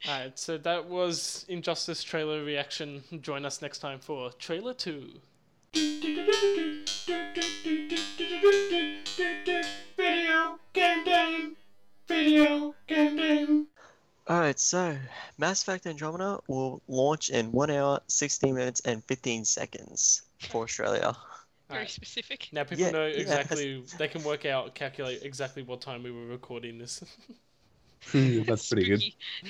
All 0.08 0.18
right. 0.20 0.38
So 0.38 0.58
that 0.58 0.86
was 0.86 1.44
Injustice 1.48 2.02
trailer 2.02 2.42
reaction. 2.44 3.02
Join 3.22 3.44
us 3.44 3.62
next 3.62 3.78
time 3.78 4.00
for 4.00 4.32
trailer 4.32 4.74
two. 4.74 5.20
Video 9.96 10.58
game 10.72 11.04
game. 11.04 11.56
Video 12.08 12.74
game 12.86 13.16
game. 13.16 13.66
Alright, 14.28 14.58
so 14.58 14.96
Mass 15.38 15.62
Effect 15.62 15.86
Andromeda 15.86 16.38
will 16.48 16.82
launch 16.86 17.30
in 17.30 17.50
1 17.50 17.70
hour, 17.70 18.00
16 18.08 18.54
minutes, 18.54 18.80
and 18.80 19.02
15 19.04 19.44
seconds 19.46 20.22
for 20.50 20.64
Australia. 20.64 21.16
very 21.68 21.78
Alright. 21.80 21.90
specific. 21.90 22.48
Now 22.52 22.64
people 22.64 22.84
Yeah, 22.86 22.90
know 22.90 23.06
yeah. 23.06 23.16
exactly. 23.20 23.82
They 23.96 24.08
can 24.08 24.22
work 24.22 24.44
out, 24.44 24.74
calculate 24.74 25.22
exactly 25.22 25.62
what 25.62 25.80
time 25.80 26.02
we 26.02 26.10
were 26.10 26.26
recording 26.26 26.78
this 26.78 27.02
That's 28.12 28.68
pretty 28.68 28.86
good. 28.86 29.02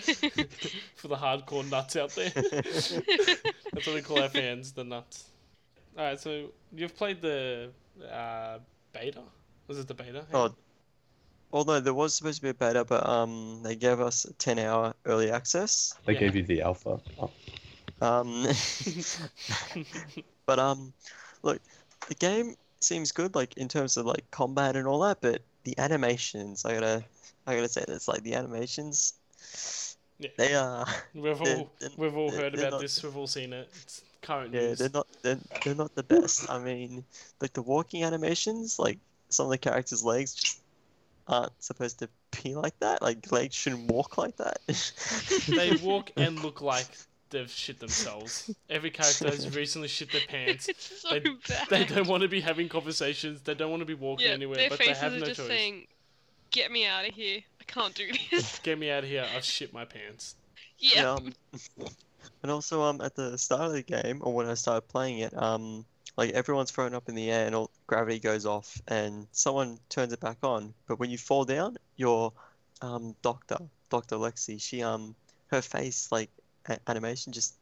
For 0.97 1.09
the 1.09 1.17
hardcore 1.17 1.69
nuts 1.69 1.97
out 1.97 2.11
there. 2.11 2.31
That's 2.35 3.87
what 3.87 3.95
we 3.95 4.01
call 4.01 4.21
our 4.23 4.29
fans, 4.29 4.73
the 4.73 4.85
nuts. 4.85 5.29
All 5.97 6.05
right, 6.05 6.19
so 6.19 6.53
you've 6.75 6.97
played 6.97 7.21
the 7.21 7.71
uh, 8.11 8.59
beta. 8.93 9.23
Was 9.67 9.79
it 9.79 9.87
the 9.87 9.95
beta? 9.95 10.25
Oh, 10.33 10.55
although 11.53 11.81
there 11.81 11.95
was 11.95 12.15
supposed 12.15 12.37
to 12.39 12.43
be 12.43 12.49
a 12.51 12.55
beta, 12.55 12.85
but 12.85 13.07
um, 13.09 13.61
they 13.63 13.77
gave 13.77 14.01
us 14.01 14.25
a 14.25 14.33
10 14.35 14.59
hour 14.59 14.95
early 15.07 15.31
access. 15.31 15.95
They 16.07 16.15
Yeah. 16.15 16.21
gave 16.21 16.37
you 16.37 16.43
the 16.45 16.63
alpha. 16.63 17.01
Oh, 17.21 17.31
Um, 18.01 18.47
but 20.47 20.59
um, 20.59 20.93
look, 21.43 21.61
the 22.09 22.15
game 22.15 22.55
seems 22.81 23.13
good, 23.13 23.35
like 23.35 23.57
in 23.57 23.69
terms 23.69 23.97
of 23.97 24.07
like 24.07 24.29
combat 24.31 24.77
and 24.77 24.87
all 24.87 25.01
that, 25.01 25.19
but 25.21 25.43
the 25.65 25.77
animations, 25.79 26.65
I 26.65 26.75
gotta, 26.75 27.05
I 27.47 27.55
gotta 27.57 27.69
say 27.69 27.85
this, 27.89 28.09
like 28.09 28.23
the 28.23 28.35
animations, 28.35 29.15
Yeah. 30.19 30.31
they 30.37 30.55
are, 30.55 30.87
we've 31.15 31.39
they're- 31.39 31.57
all 31.57 31.71
they're- 31.81 31.91
we've 31.97 32.17
all 32.17 32.31
heard 32.31 32.55
about 32.55 32.73
not- 32.73 32.81
this. 32.81 33.03
We've 33.03 33.17
all 33.17 33.27
seen 33.27 33.53
it. 33.53 33.69
It's 33.83 34.03
current 34.23 34.53
yeah, 34.55 34.61
news. 34.61 34.79
they're 34.79 34.91
not, 34.95 35.07
they're, 35.23 35.39
they're 35.65 35.75
not 35.75 35.95
the 35.95 36.03
best. 36.03 36.49
I 36.51 36.59
mean, 36.59 37.05
like 37.41 37.53
the 37.53 37.63
walking 37.63 38.05
animations, 38.05 38.79
like 38.79 38.99
some 39.31 39.47
of 39.47 39.51
the 39.51 39.59
characters' 39.59 40.05
legs 40.05 40.35
just 40.35 40.61
aren't 41.29 41.53
supposed 41.63 41.99
to 42.01 42.09
be 42.43 42.55
like 42.55 42.79
that. 42.81 43.03
Like 43.03 43.31
legs 43.31 43.55
shouldn't 43.55 43.91
walk 43.91 44.19
like 44.19 44.37
that. 44.39 44.59
They 45.49 45.77
walk 45.77 46.11
and 46.17 46.39
look 46.43 46.61
like 46.61 46.87
they've 47.31 47.51
shit 47.51 47.79
themselves. 47.79 48.51
Every 48.71 48.91
character 48.91 49.27
has 49.27 49.55
recently 49.55 49.89
shit 49.89 50.11
their 50.13 50.23
pants. 50.27 50.69
it's 50.69 51.03
so 51.03 51.11
They, 51.11 51.21
bad. 51.21 51.69
they 51.69 51.85
don't 51.85 52.09
want 52.09 52.23
to 52.23 52.29
be 52.29 52.41
having 52.41 52.69
conversations. 52.69 53.43
They 53.43 53.55
don't 53.55 53.71
want 53.71 53.81
to 53.81 53.87
be 53.87 53.95
walking 53.95 54.27
yeah, 54.27 54.33
anywhere, 54.33 54.57
their 54.57 54.71
but 54.71 54.79
they 54.79 54.87
faces 54.87 55.03
have 55.03 55.13
are 55.13 55.19
no 55.19 55.27
just 55.27 55.41
choice. 55.41 55.49
saying, 55.49 55.87
"Get 56.51 56.73
me 56.73 56.87
out 56.87 57.07
of 57.07 57.15
here! 57.15 57.41
I 57.61 57.65
can't 57.65 57.95
do 57.95 58.09
this." 58.31 58.59
Get 58.61 58.79
me 58.79 58.91
out 58.91 59.05
of 59.05 59.11
here! 59.11 59.27
I've 59.37 59.45
shit 59.45 59.73
my 59.73 59.85
pants. 59.85 60.37
yeah. 60.79 61.13
Um, 61.13 61.35
and 62.43 62.51
also, 62.51 62.83
um, 62.83 63.01
at 63.01 63.15
the 63.17 63.37
start 63.37 63.63
of 63.63 63.73
the 63.73 63.83
game, 63.83 64.21
or 64.23 64.33
when 64.33 64.47
I 64.47 64.55
started 64.55 64.89
playing 64.89 65.19
it, 65.19 65.37
um, 65.37 65.85
like 66.17 66.31
everyone's 66.31 66.71
thrown 66.71 66.95
up 66.95 67.09
in 67.09 67.15
the 67.15 67.31
air 67.31 67.47
and 67.47 67.55
all 67.55 67.71
gravity 67.87 68.19
goes 68.19 68.47
off, 68.47 68.81
and 68.89 69.27
someone 69.33 69.79
turns 69.89 70.13
it 70.13 70.21
back 70.21 70.39
on. 70.43 70.75
But 70.87 70.99
when 70.99 71.11
you 71.11 71.19
fall 71.19 71.45
down, 71.45 71.77
your 71.97 72.33
um 72.81 73.15
doctor, 73.23 73.59
Doctor 73.91 74.17
Lexi, 74.17 74.61
she 74.61 74.83
um, 74.83 75.15
her 75.49 75.63
face 75.63 76.11
like 76.13 76.31
a- 76.67 76.79
animation 76.89 77.33
just 77.33 77.55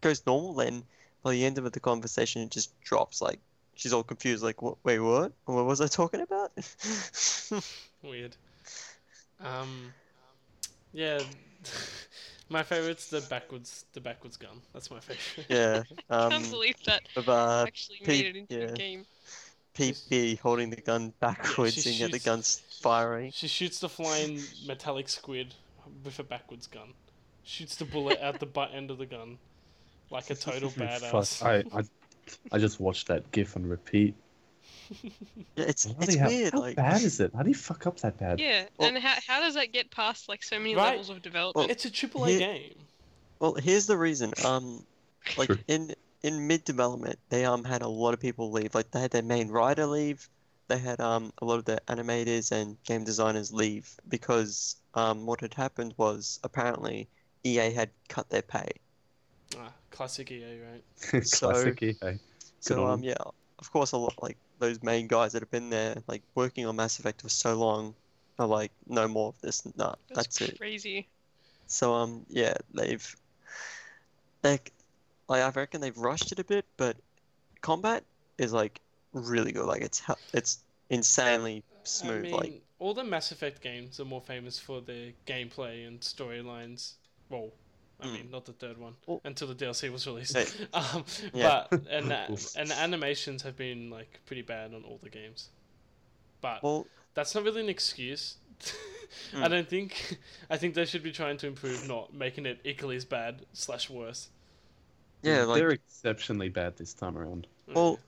goes 0.00 0.24
normal. 0.26 0.54
Then 0.54 0.84
by 1.22 1.32
the 1.32 1.44
end 1.44 1.58
of 1.58 1.70
the 1.72 1.80
conversation, 1.80 2.42
it 2.42 2.50
just 2.50 2.78
drops. 2.80 3.20
Like 3.20 3.40
she's 3.74 3.92
all 3.92 4.02
confused. 4.02 4.42
Like, 4.42 4.62
what? 4.62 4.76
Wait, 4.84 4.98
what? 4.98 5.32
What 5.44 5.66
was 5.66 5.80
I 5.80 5.86
talking 5.86 6.20
about? 6.20 6.52
Weird. 8.02 8.36
Um, 9.40 9.92
yeah, 10.92 11.20
my 12.48 12.62
favorite's 12.62 13.08
the 13.10 13.20
backwards, 13.22 13.84
the 13.92 14.00
backwards 14.00 14.36
gun. 14.36 14.60
That's 14.72 14.90
my 14.90 15.00
favorite. 15.00 15.46
yeah. 15.48 15.82
I 16.10 16.24
Um, 16.24 16.30
can't 16.30 16.50
believe 16.50 16.76
that 16.84 17.02
of, 17.16 17.28
uh, 17.28 17.64
actually 17.66 17.98
Pete- 17.98 18.08
made 18.08 18.26
it 18.26 18.36
into 18.36 18.54
yeah. 18.58 18.66
the 18.66 18.72
game. 18.72 19.06
Peebee 19.74 20.36
holding 20.38 20.70
the 20.70 20.76
gun 20.80 21.12
backwards 21.20 21.74
she 21.82 21.90
and 21.90 21.98
yet 21.98 22.10
the 22.12 22.18
shoots- 22.18 22.24
gun's 22.24 22.62
firing. 22.80 23.32
She 23.32 23.48
shoots 23.48 23.80
the 23.80 23.88
flying 23.88 24.40
metallic 24.66 25.08
squid 25.08 25.54
with 26.04 26.18
a 26.18 26.22
backwards 26.22 26.66
gun. 26.68 26.92
Shoots 27.42 27.76
the 27.76 27.84
bullet 27.84 28.20
out 28.20 28.38
the 28.40 28.46
butt 28.46 28.70
end 28.72 28.90
of 28.90 28.98
the 28.98 29.06
gun, 29.06 29.36
like 30.10 30.30
a 30.30 30.34
total 30.34 30.70
badass. 30.70 31.42
I, 31.44 31.64
I, 31.76 31.82
I 32.52 32.58
just 32.58 32.78
watched 32.80 33.08
that 33.08 33.30
GIF 33.32 33.56
on 33.56 33.66
repeat. 33.66 34.14
Yeah, 35.56 35.64
it's 35.68 35.86
it's 35.86 36.14
hell, 36.14 36.28
weird. 36.28 36.52
How 36.52 36.60
Like, 36.60 36.76
bad 36.76 37.02
is 37.02 37.20
it? 37.20 37.32
How 37.34 37.42
do 37.42 37.48
you 37.48 37.54
fuck 37.54 37.86
up 37.86 37.98
that 38.00 38.18
bad? 38.18 38.40
Yeah, 38.40 38.66
Well- 38.76 38.88
and 38.88 38.98
how 38.98 39.14
how 39.26 39.40
does 39.40 39.54
that 39.54 39.72
get 39.72 39.90
past 39.90 40.28
like 40.28 40.42
so 40.42 40.58
many 40.58 40.74
Right. 40.74 40.90
levels 40.90 41.10
of 41.10 41.22
development? 41.22 41.70
It's 41.70 41.84
a 41.84 41.90
triple 41.90 42.24
A 42.24 42.28
Here- 42.30 42.38
game. 42.40 42.74
well, 43.38 43.54
here's 43.54 43.86
the 43.86 43.96
reason. 43.96 44.32
Um, 44.44 44.84
like 45.36 45.46
True. 45.48 45.58
in 45.68 45.94
in 46.22 46.46
mid 46.46 46.64
development, 46.64 47.18
they 47.28 47.44
um 47.44 47.64
had 47.64 47.82
a 47.82 47.88
lot 47.88 48.14
of 48.14 48.20
people 48.20 48.50
leave. 48.50 48.74
Like 48.74 48.90
they 48.90 49.00
had 49.00 49.10
their 49.10 49.22
main 49.22 49.48
writer 49.48 49.86
leave. 49.86 50.28
They 50.68 50.78
had 50.78 51.00
um 51.00 51.32
a 51.38 51.44
lot 51.44 51.58
of 51.58 51.64
the 51.66 51.80
animators 51.88 52.50
and 52.52 52.82
game 52.84 53.04
designers 53.04 53.52
leave 53.52 53.94
because 54.08 54.76
um 54.94 55.26
what 55.26 55.40
had 55.40 55.54
happened 55.54 55.94
was 55.96 56.40
apparently 56.42 57.08
EA 57.44 57.70
had 57.72 57.90
cut 58.08 58.28
their 58.30 58.42
pay. 58.42 58.70
Ah, 59.58 59.72
classic 59.90 60.30
EA, 60.30 60.58
right? 60.60 60.84
Classic 61.30 61.82
EA. 61.82 61.92
Good 62.00 62.20
So 62.60 62.84
on 62.84 62.90
um 62.94 63.02
yeah, 63.04 63.14
of 63.58 63.70
course 63.72 63.92
a 63.92 63.96
lot 63.96 64.14
like 64.22 64.36
those 64.58 64.82
main 64.82 65.06
guys 65.06 65.32
that 65.32 65.42
have 65.42 65.50
been 65.50 65.70
there 65.70 65.96
like 66.06 66.22
working 66.34 66.66
on 66.66 66.76
Mass 66.76 66.98
Effect 66.98 67.22
for 67.22 67.28
so 67.28 67.54
long 67.54 67.94
are 68.38 68.46
like 68.46 68.72
no 68.88 69.06
more 69.06 69.28
of 69.28 69.40
this. 69.40 69.64
Nah, 69.76 69.94
That's, 70.08 70.38
that's 70.38 70.40
it. 70.40 70.58
crazy. 70.58 71.08
So 71.66 71.94
um 71.94 72.24
yeah, 72.28 72.54
they've 72.72 73.16
like 74.42 74.72
like 75.28 75.42
I 75.42 75.48
reckon 75.50 75.80
they've 75.80 75.96
rushed 75.96 76.32
it 76.32 76.38
a 76.38 76.44
bit, 76.44 76.64
but 76.76 76.96
combat 77.60 78.04
is 78.38 78.52
like 78.52 78.80
really 79.12 79.52
good. 79.52 79.66
Like 79.66 79.82
it's 79.82 80.02
it's 80.32 80.58
insanely 80.90 81.64
smooth. 81.84 82.18
I 82.18 82.22
mean, 82.22 82.32
like 82.32 82.62
all 82.78 82.94
the 82.94 83.04
Mass 83.04 83.32
Effect 83.32 83.62
games 83.62 83.98
are 84.00 84.04
more 84.04 84.20
famous 84.20 84.58
for 84.58 84.80
their 84.80 85.12
gameplay 85.26 85.86
and 85.86 86.00
storylines. 86.00 86.94
Well, 87.30 87.52
I 88.04 88.06
Mm. 88.08 88.12
mean, 88.12 88.30
not 88.30 88.44
the 88.44 88.52
third 88.52 88.76
one 88.78 88.94
Well- 89.06 89.20
until 89.24 89.48
the 89.48 89.54
DLC 89.54 89.90
was 89.90 90.06
released. 90.06 90.36
Hey, 90.36 90.46
um, 90.74 91.04
yeah. 91.32 91.66
But 91.70 91.86
and 91.88 92.10
the- 92.10 92.52
and 92.56 92.68
the 92.70 92.78
animations 92.78 93.42
have 93.42 93.56
been 93.56 93.90
like 93.90 94.20
pretty 94.26 94.42
bad 94.42 94.74
on 94.74 94.84
all 94.84 94.98
the 95.02 95.08
games. 95.10 95.48
But 96.40 96.62
well, 96.62 96.86
that's 97.14 97.34
not 97.34 97.44
really 97.44 97.62
an 97.62 97.68
excuse. 97.68 98.36
I 99.32 99.46
Mm. 99.46 99.50
don't 99.50 99.68
think. 99.68 100.18
I 100.50 100.56
think 100.56 100.74
they 100.74 100.84
should 100.84 101.02
be 101.02 101.12
trying 101.12 101.36
to 101.38 101.46
improve, 101.46 101.86
not 101.88 102.12
making 102.12 102.46
it 102.46 102.60
equally 102.64 102.96
as 102.96 103.04
bad 103.04 103.46
slash 103.52 103.88
worse. 103.88 104.28
yeah, 105.22 105.44
like 105.44 105.58
they're 105.58 105.70
exceptionally 105.70 106.48
bad 106.50 106.76
this 106.76 106.92
time 106.92 107.16
around. 107.16 107.46
well, 107.68 107.98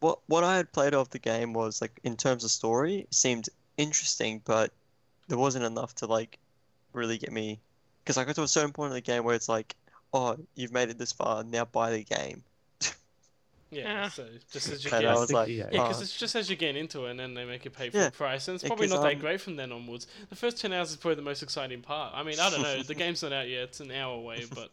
what 0.00 0.18
what 0.26 0.42
I 0.44 0.56
had 0.56 0.72
played 0.72 0.94
of 0.94 1.08
the 1.10 1.18
game 1.18 1.52
was 1.52 1.80
like 1.80 2.00
in 2.04 2.16
terms 2.16 2.42
of 2.44 2.50
story 2.50 3.06
seemed 3.10 3.48
interesting, 3.76 4.40
but 4.44 4.72
there 5.28 5.38
wasn't 5.38 5.64
enough 5.64 5.94
to 5.96 6.06
like 6.06 6.38
really 6.92 7.18
get 7.18 7.30
me 7.32 7.60
because 8.06 8.18
I 8.18 8.24
got 8.24 8.36
to 8.36 8.42
a 8.44 8.48
certain 8.48 8.70
point 8.72 8.90
in 8.92 8.94
the 8.94 9.00
game 9.00 9.24
where 9.24 9.34
it's 9.34 9.48
like, 9.48 9.74
oh, 10.14 10.36
you've 10.54 10.72
made 10.72 10.90
it 10.90 10.96
this 10.98 11.10
far, 11.12 11.42
now 11.42 11.64
buy 11.64 11.90
the 11.90 12.04
game. 12.04 12.44
yeah. 13.72 13.82
Yeah. 13.82 14.08
So 14.10 14.24
just 14.52 14.70
as 14.70 14.84
you 14.84 14.90
get, 14.92 15.04
I 15.04 15.14
was 15.14 15.32
like, 15.32 15.48
Yeah, 15.48 15.66
because 15.70 15.98
oh. 15.98 16.02
it's 16.02 16.16
just 16.16 16.36
as 16.36 16.48
you 16.48 16.54
get 16.54 16.76
into 16.76 17.06
it, 17.06 17.10
and 17.10 17.18
then 17.18 17.34
they 17.34 17.44
make 17.44 17.64
you 17.64 17.70
pay 17.72 17.90
for 17.90 17.96
Yeah, 17.96 18.04
the 18.06 18.10
price, 18.12 18.46
and 18.46 18.54
it's 18.54 18.62
yeah, 18.62 18.68
not 18.86 19.02
that 19.02 19.14
um, 19.14 19.18
great 19.18 19.40
from 19.40 19.56
then 19.56 19.72
onwards. 19.72 20.06
The 20.30 20.36
first 20.36 20.60
ten 20.60 20.72
hours 20.72 20.90
is 20.90 20.96
probably 20.96 21.16
the 21.16 21.22
most 21.22 21.42
exciting 21.42 21.82
part. 21.82 22.12
I 22.14 22.22
mean, 22.22 22.38
I 22.38 22.48
don't 22.48 22.62
know. 22.62 22.80
the 22.82 22.94
game's 23.02 23.22
not 23.24 23.32
out 23.32 23.48
yet; 23.48 23.64
it's 23.64 23.80
an 23.80 23.90
hour 23.90 24.14
away, 24.14 24.44
but 24.54 24.70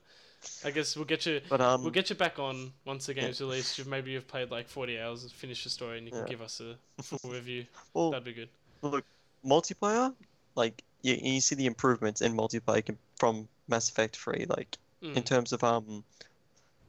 I 0.64 0.70
guess 0.70 0.96
we'll 0.96 1.06
get 1.06 1.26
you. 1.26 1.42
But 1.50 1.60
um, 1.60 1.82
We'll 1.82 1.92
get 1.92 2.12
you 2.12 2.16
back 2.16 2.38
on 2.38 2.72
once 2.86 3.08
the 3.08 3.16
game's 3.16 3.42
released. 3.42 3.80
You've, 3.80 3.88
Maybe 3.88 4.12
you've 4.12 4.28
played 4.28 4.52
like 4.52 4.70
forty 4.70 5.00
hours, 5.00 5.30
finished 5.32 5.64
the 5.64 5.72
story, 5.72 5.98
and 5.98 6.06
you 6.06 6.12
can 6.12 6.22
Yeah. 6.22 6.28
give 6.30 6.42
us 6.44 6.62
a 6.62 6.78
full 7.02 7.32
review. 7.32 7.66
well, 7.96 8.12
That'd 8.12 8.26
be 8.26 8.34
good. 8.34 8.50
look, 8.84 9.06
multiplayer, 9.44 10.14
like 10.56 10.84
you, 11.02 11.18
you 11.22 11.42
see 11.42 11.56
the 11.56 11.66
improvements 11.66 12.22
in 12.22 12.36
multiplayer 12.36 12.86
com- 12.86 12.98
from 13.24 13.48
Mass 13.70 13.90
Effect 13.90 14.18
3, 14.18 14.46
like 14.50 14.78
in 15.02 15.24
Mm. 15.24 15.26
terms 15.26 15.54
of 15.54 15.64
um, 15.64 16.04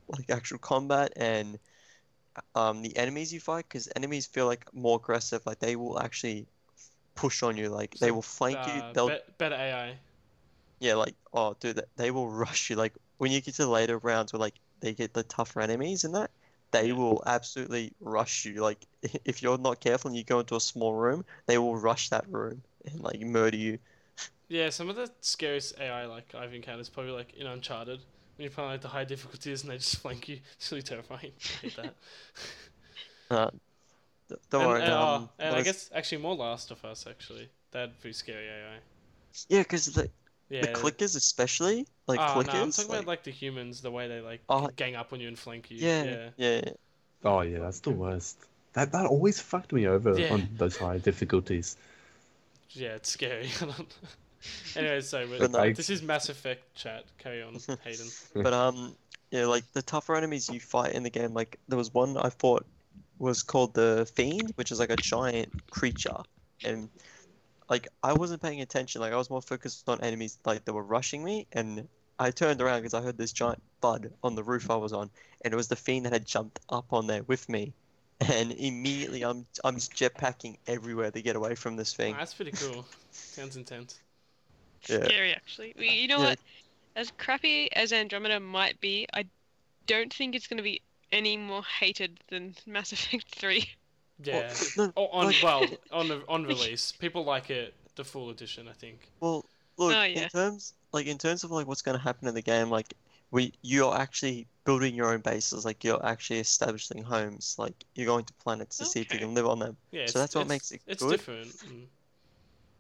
like 0.08 0.30
actual 0.30 0.58
combat 0.58 1.12
and 1.16 1.58
um 2.56 2.82
the 2.82 2.96
enemies 2.96 3.32
you 3.32 3.38
fight, 3.38 3.64
because 3.68 3.88
enemies 3.94 4.26
feel 4.26 4.46
like 4.46 4.64
more 4.74 4.96
aggressive. 4.96 5.46
Like 5.46 5.60
they 5.60 5.76
will 5.76 6.00
actually 6.00 6.46
push 7.14 7.42
on 7.44 7.56
you. 7.56 7.68
Like 7.68 7.94
they 8.00 8.10
will 8.10 8.22
flank 8.22 8.58
you. 8.66 8.82
Uh, 8.82 8.92
They'll 8.94 9.08
bet- 9.08 9.38
better 9.38 9.54
AI. 9.54 9.98
yeah, 10.80 10.94
like 10.94 11.14
oh, 11.32 11.54
dude, 11.60 11.76
they- 11.76 11.82
they 11.96 12.10
will 12.10 12.28
rush 12.28 12.70
you. 12.70 12.76
Like 12.76 12.94
when 13.18 13.30
you 13.30 13.40
get 13.40 13.54
to 13.54 13.62
the 13.62 13.70
later 13.70 13.98
rounds 13.98 14.32
where 14.32 14.40
like 14.40 14.58
they 14.80 14.92
get 14.92 15.14
the 15.14 15.22
tougher 15.22 15.60
enemies 15.60 16.04
and 16.04 16.14
that. 16.14 16.30
They 16.72 16.88
Yeah. 16.88 16.94
will 16.94 17.22
absolutely 17.24 17.94
rush 18.00 18.44
you. 18.44 18.54
Like 18.60 18.84
if 19.24 19.42
you're 19.42 19.58
not 19.58 19.80
careful 19.80 20.08
and 20.08 20.18
you 20.18 20.24
go 20.24 20.40
into 20.40 20.56
a 20.56 20.60
small 20.60 20.94
room, 20.94 21.24
they 21.46 21.58
will 21.58 21.76
rush 21.76 22.08
that 22.10 22.28
room 22.28 22.64
and 22.84 23.00
like 23.00 23.20
murder 23.20 23.56
you. 23.56 23.78
Yeah, 24.48 24.70
some 24.70 24.90
of 24.90 24.96
the 24.96 25.10
scariest 25.20 25.78
AI 25.80 26.06
like 26.06 26.34
I've 26.34 26.52
encountered 26.54 26.82
is 26.82 26.88
probably 26.88 27.12
like 27.12 27.34
in 27.34 27.46
Uncharted 27.46 28.00
when 28.36 28.44
you 28.44 28.50
play 28.50 28.64
like 28.64 28.80
the 28.82 28.88
high 28.88 29.04
difficulties 29.04 29.62
and 29.62 29.70
they 29.70 29.78
just 29.78 29.96
flank 29.96 30.28
you. 30.28 30.38
It's 30.58 30.70
really 30.70 30.82
terrifying. 30.82 31.32
I 31.40 31.48
hate 31.62 31.76
that. 31.76 31.94
Uh, 33.30 33.48
d- 34.28 34.36
don't 34.50 34.60
and, 34.60 34.70
worry. 34.70 34.82
and, 34.82 34.92
um, 34.92 35.22
oh, 35.22 35.30
and 35.38 35.56
I 35.56 35.58
is- 35.60 35.64
guess 35.64 35.90
actually 35.94 36.18
more 36.18 36.34
Last 36.34 36.70
of 36.70 36.84
Us 36.84 37.06
actually. 37.06 37.48
that'd 37.70 37.98
be 38.02 38.12
scary 38.12 38.46
AI. 38.46 38.76
Yeah, 39.48 39.62
because 39.62 39.86
the, 39.86 40.10
Yeah. 40.50 40.60
the 40.60 40.68
clickers 40.68 41.16
especially, 41.16 41.86
like 42.06 42.20
oh, 42.20 42.24
clickers. 42.42 42.52
no, 42.52 42.62
I'm 42.62 42.70
talking 42.70 42.90
like, 42.90 42.98
about 43.00 43.06
like 43.06 43.22
the 43.24 43.30
humans, 43.30 43.80
the 43.80 43.90
way 43.90 44.08
they 44.08 44.20
like 44.20 44.42
Oh, 44.50 44.68
gang 44.76 44.94
up 44.94 45.12
on 45.14 45.20
you 45.20 45.28
and 45.28 45.38
flank 45.38 45.70
you. 45.70 45.78
yeah, 45.78 46.04
Yeah. 46.04 46.28
yeah, 46.36 46.60
yeah. 46.66 46.72
Oh 47.24 47.40
yeah, 47.40 47.60
that's 47.60 47.80
the 47.80 47.90
worst. 47.90 48.36
That 48.74 48.92
that 48.92 49.06
always 49.06 49.40
fucked 49.40 49.72
me 49.72 49.86
over 49.86 50.18
Yeah. 50.20 50.34
on 50.34 50.48
those 50.58 50.76
high 50.76 50.98
difficulties. 50.98 51.76
Yeah, 52.70 52.96
it's 52.96 53.08
scary. 53.10 53.48
anyway, 54.76 55.00
so 55.00 55.26
But 55.38 55.76
this 55.76 55.90
is 55.90 56.02
Mass 56.02 56.28
Effect 56.28 56.74
chat. 56.74 57.04
Carry 57.18 57.42
on, 57.42 57.54
Hayden. 57.84 58.06
But 58.34 58.52
um, 58.52 58.96
yeah, 59.30 59.46
like 59.46 59.64
the 59.72 59.82
tougher 59.82 60.14
enemies 60.14 60.48
you 60.48 60.60
fight 60.60 60.92
in 60.92 61.02
the 61.02 61.10
game, 61.10 61.34
like 61.34 61.58
there 61.68 61.78
was 61.78 61.92
one 61.92 62.16
I 62.16 62.30
fought 62.30 62.66
was 63.18 63.42
called 63.42 63.74
the 63.74 64.10
Fiend, 64.14 64.52
which 64.56 64.72
is 64.72 64.78
like 64.80 64.90
a 64.90 64.96
giant 64.96 65.70
creature, 65.70 66.18
and 66.64 66.88
like 67.68 67.88
I 68.02 68.12
wasn't 68.12 68.42
paying 68.42 68.60
attention. 68.60 69.00
Like 69.00 69.12
I 69.12 69.16
was 69.16 69.30
more 69.30 69.42
focused 69.42 69.88
on 69.88 70.00
enemies 70.02 70.38
like 70.44 70.64
that 70.64 70.72
were 70.72 70.82
rushing 70.82 71.24
me, 71.24 71.46
and 71.52 71.88
I 72.18 72.30
turned 72.30 72.60
around 72.60 72.80
because 72.80 72.94
I 72.94 73.02
heard 73.02 73.18
this 73.18 73.32
giant 73.32 73.62
bud 73.80 74.12
on 74.22 74.34
the 74.34 74.42
roof 74.42 74.70
I 74.70 74.76
was 74.76 74.92
on, 74.92 75.10
and 75.44 75.52
it 75.52 75.56
was 75.56 75.68
the 75.68 75.76
Fiend 75.76 76.06
that 76.06 76.12
had 76.12 76.26
jumped 76.26 76.60
up 76.68 76.92
on 76.92 77.06
there 77.06 77.22
with 77.24 77.48
me, 77.48 77.72
and 78.20 78.52
immediately 78.52 79.24
I'm 79.24 79.46
I'm 79.64 79.76
just 79.76 79.92
jetpacking 79.92 80.58
everywhere 80.66 81.10
to 81.10 81.22
get 81.22 81.36
away 81.36 81.54
from 81.54 81.76
this 81.76 81.94
Oh, 81.94 81.96
thing. 81.96 82.16
that's 82.16 82.34
pretty 82.34 82.52
cool. 82.52 82.84
Sounds 83.10 83.56
intense. 83.56 84.00
Yeah. 84.88 85.04
Scary, 85.04 85.32
actually. 85.32 85.74
You 85.78 86.08
know 86.08 86.18
Yeah. 86.18 86.30
what? 86.30 86.38
As 86.96 87.10
crappy 87.18 87.72
as 87.74 87.92
Andromeda 87.92 88.38
might 88.40 88.80
be, 88.80 89.06
I 89.12 89.24
don't 89.86 90.12
think 90.12 90.34
it's 90.34 90.46
going 90.46 90.58
to 90.58 90.62
be 90.62 90.80
any 91.12 91.36
more 91.36 91.62
hated 91.62 92.20
than 92.28 92.54
Mass 92.66 92.92
Effect 92.92 93.34
3. 93.34 93.68
Yeah. 94.22 94.52
no, 94.76 94.92
Oh, 94.96 95.06
on 95.08 95.26
like- 95.26 95.42
well, 95.42 95.66
on 95.92 96.22
on 96.28 96.44
release, 96.44 96.92
people 96.92 97.24
like 97.24 97.50
it. 97.50 97.74
The 97.96 98.04
full 98.04 98.30
edition, 98.30 98.66
I 98.68 98.72
think. 98.72 99.08
Well, 99.20 99.44
look, 99.76 99.94
Oh, 99.94 100.02
yeah. 100.02 100.22
in 100.24 100.28
terms 100.28 100.72
like 100.92 101.06
in 101.06 101.18
terms 101.18 101.44
of 101.44 101.50
like 101.52 101.66
what's 101.66 101.82
going 101.82 101.96
to 101.96 102.02
happen 102.02 102.26
in 102.28 102.34
the 102.34 102.42
game, 102.42 102.70
like 102.70 102.92
we 103.30 103.52
you're 103.62 103.94
actually 103.96 104.46
building 104.64 104.94
your 104.94 105.12
own 105.12 105.20
bases, 105.20 105.64
like 105.64 105.84
you're 105.84 106.04
actually 106.04 106.38
establishing 106.40 107.02
homes, 107.02 107.54
like 107.58 107.74
you're 107.94 108.06
going 108.06 108.24
to 108.24 108.32
planets 108.34 108.78
to 108.78 108.84
see 108.84 109.00
if 109.00 109.12
you 109.12 109.18
can 109.20 109.34
live 109.34 109.46
on 109.46 109.58
them. 109.60 109.76
Yeah. 109.92 110.06
So 110.06 110.18
that's 110.20 110.34
what 110.34 110.46
makes 110.48 110.70
it 110.72 110.80
It's 110.86 111.02
good. 111.02 111.10
different. 111.10 111.48
Mm. 111.58 111.86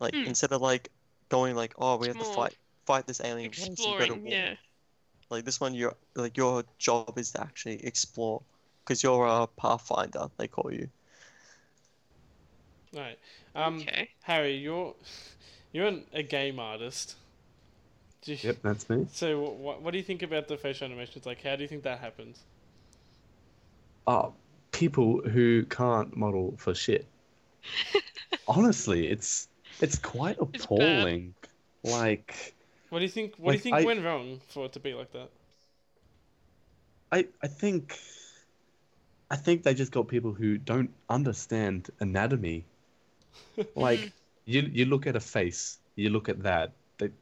Like 0.00 0.14
Hmm. 0.14 0.22
instead 0.24 0.52
of 0.52 0.60
like 0.62 0.88
going 1.28 1.54
like, 1.56 1.74
oh, 1.78 1.96
we 1.96 2.06
It's 2.06 2.16
have 2.16 2.18
to 2.18 2.24
fight 2.24 2.54
fight 2.86 3.06
this 3.06 3.20
alien 3.24 3.54
race 3.56 3.80
and 3.80 3.96
go 3.96 4.06
to 4.06 4.16
Exploring, 4.16 4.22
war. 4.22 4.32
yeah. 4.32 4.56
Like 5.30 5.44
this 5.44 5.60
one, 5.60 5.74
your 5.74 5.96
like 6.14 6.36
your 6.36 6.64
job 6.78 7.18
is 7.18 7.32
to 7.32 7.40
actually 7.42 7.84
explore, 7.84 8.42
because 8.84 9.02
you're 9.02 9.26
a 9.26 9.46
pathfinder, 9.46 10.28
they 10.38 10.48
call 10.48 10.72
you. 10.72 10.88
Right. 12.92 13.18
Um, 13.54 13.88
okay. 13.88 14.10
Harry, 14.22 14.56
you're 14.56 14.94
you're 15.72 15.86
an, 15.86 16.06
a 16.12 16.22
game 16.22 16.58
artist. 16.58 17.16
Do 18.22 18.32
you, 18.32 18.38
Yep, 18.42 18.58
that's 18.62 18.88
me. 18.90 19.08
So 19.12 19.40
what 19.50 19.82
what 19.82 19.92
do 19.92 19.98
you 19.98 20.04
think 20.04 20.22
about 20.22 20.48
the 20.48 20.56
facial 20.58 20.86
animations? 20.86 21.26
Like, 21.26 21.42
how 21.42 21.56
do 21.56 21.62
you 21.62 21.68
think 21.68 21.82
that 21.84 22.00
happens? 22.00 22.44
Oh, 24.06 24.34
people 24.72 25.20
who 25.28 25.64
can't 25.66 26.16
model 26.16 26.56
for 26.58 26.74
shit. 26.74 27.06
Honestly, 28.48 29.08
it's 29.08 29.48
it's 29.80 29.98
quite 29.98 30.36
It's 30.52 30.64
appalling. 30.64 31.34
Like 31.82 32.54
What 32.90 32.98
do 33.00 33.04
you 33.04 33.10
think? 33.10 33.34
What 33.36 33.52
do 33.52 33.56
you 33.56 33.62
think 33.62 33.76
I- 33.76 33.84
went 33.84 34.04
wrong 34.04 34.40
for 34.48 34.66
it 34.66 34.72
to 34.74 34.80
be 34.80 34.94
like 34.94 35.12
that? 35.12 35.30
I 37.12 37.26
I 37.42 37.46
think 37.48 37.98
I 39.30 39.36
think 39.36 39.62
they 39.62 39.74
just 39.74 39.92
got 39.92 40.08
people 40.08 40.32
who 40.32 40.58
don't 40.58 40.90
understand 41.08 41.90
anatomy. 42.00 42.64
Like 43.74 44.12
you 44.44 44.62
you 44.62 44.84
look 44.84 45.06
at 45.06 45.16
a 45.16 45.20
face, 45.20 45.78
you 45.96 46.10
look 46.10 46.28
at 46.28 46.42
that. 46.44 46.72
That 46.98 47.12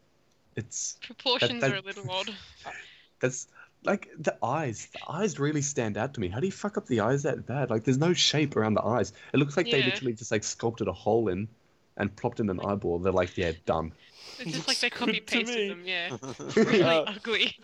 it's 0.56 0.96
Proportions 1.06 1.60
that- 1.60 1.72
are 1.72 1.76
a 1.76 1.80
little 1.80 2.10
odd. 2.10 2.30
that's 3.20 3.48
like 3.84 4.08
the 4.18 4.36
eyes. 4.42 4.88
The 4.92 5.00
eyes 5.10 5.38
really 5.38 5.62
stand 5.62 5.96
out 5.96 6.14
to 6.14 6.20
me. 6.20 6.28
How 6.28 6.40
do 6.40 6.46
you 6.46 6.52
fuck 6.52 6.76
up 6.76 6.86
the 6.86 7.00
eyes 7.00 7.22
that 7.24 7.46
bad? 7.46 7.70
Like 7.70 7.84
there's 7.84 7.98
no 7.98 8.12
shape 8.12 8.56
around 8.56 8.74
the 8.74 8.84
eyes. 8.84 9.12
It 9.32 9.38
looks 9.38 9.56
like 9.56 9.70
they 9.70 9.82
literally 9.82 10.12
just 10.12 10.30
like 10.30 10.44
sculpted 10.44 10.88
a 10.88 10.92
hole 10.92 11.28
in 11.28 11.48
and 11.96 12.14
plopped 12.16 12.40
in 12.40 12.48
an 12.50 12.60
eyeball. 12.64 12.98
They're 12.98 13.12
like, 13.12 13.36
yeah, 13.36 13.52
done. 13.66 13.92
It's 14.38 14.52
just 14.52 14.66
like 14.68 14.78
they 14.80 14.86
Looks 14.86 14.98
copy 14.98 15.12
good 15.20 15.26
to 15.26 15.36
me. 15.38 15.44
pasted 15.44 15.70
them, 15.70 15.82
yeah. 15.84 16.16
Really 16.56 16.82
Uh, 16.82 17.04
ugly. 17.06 17.56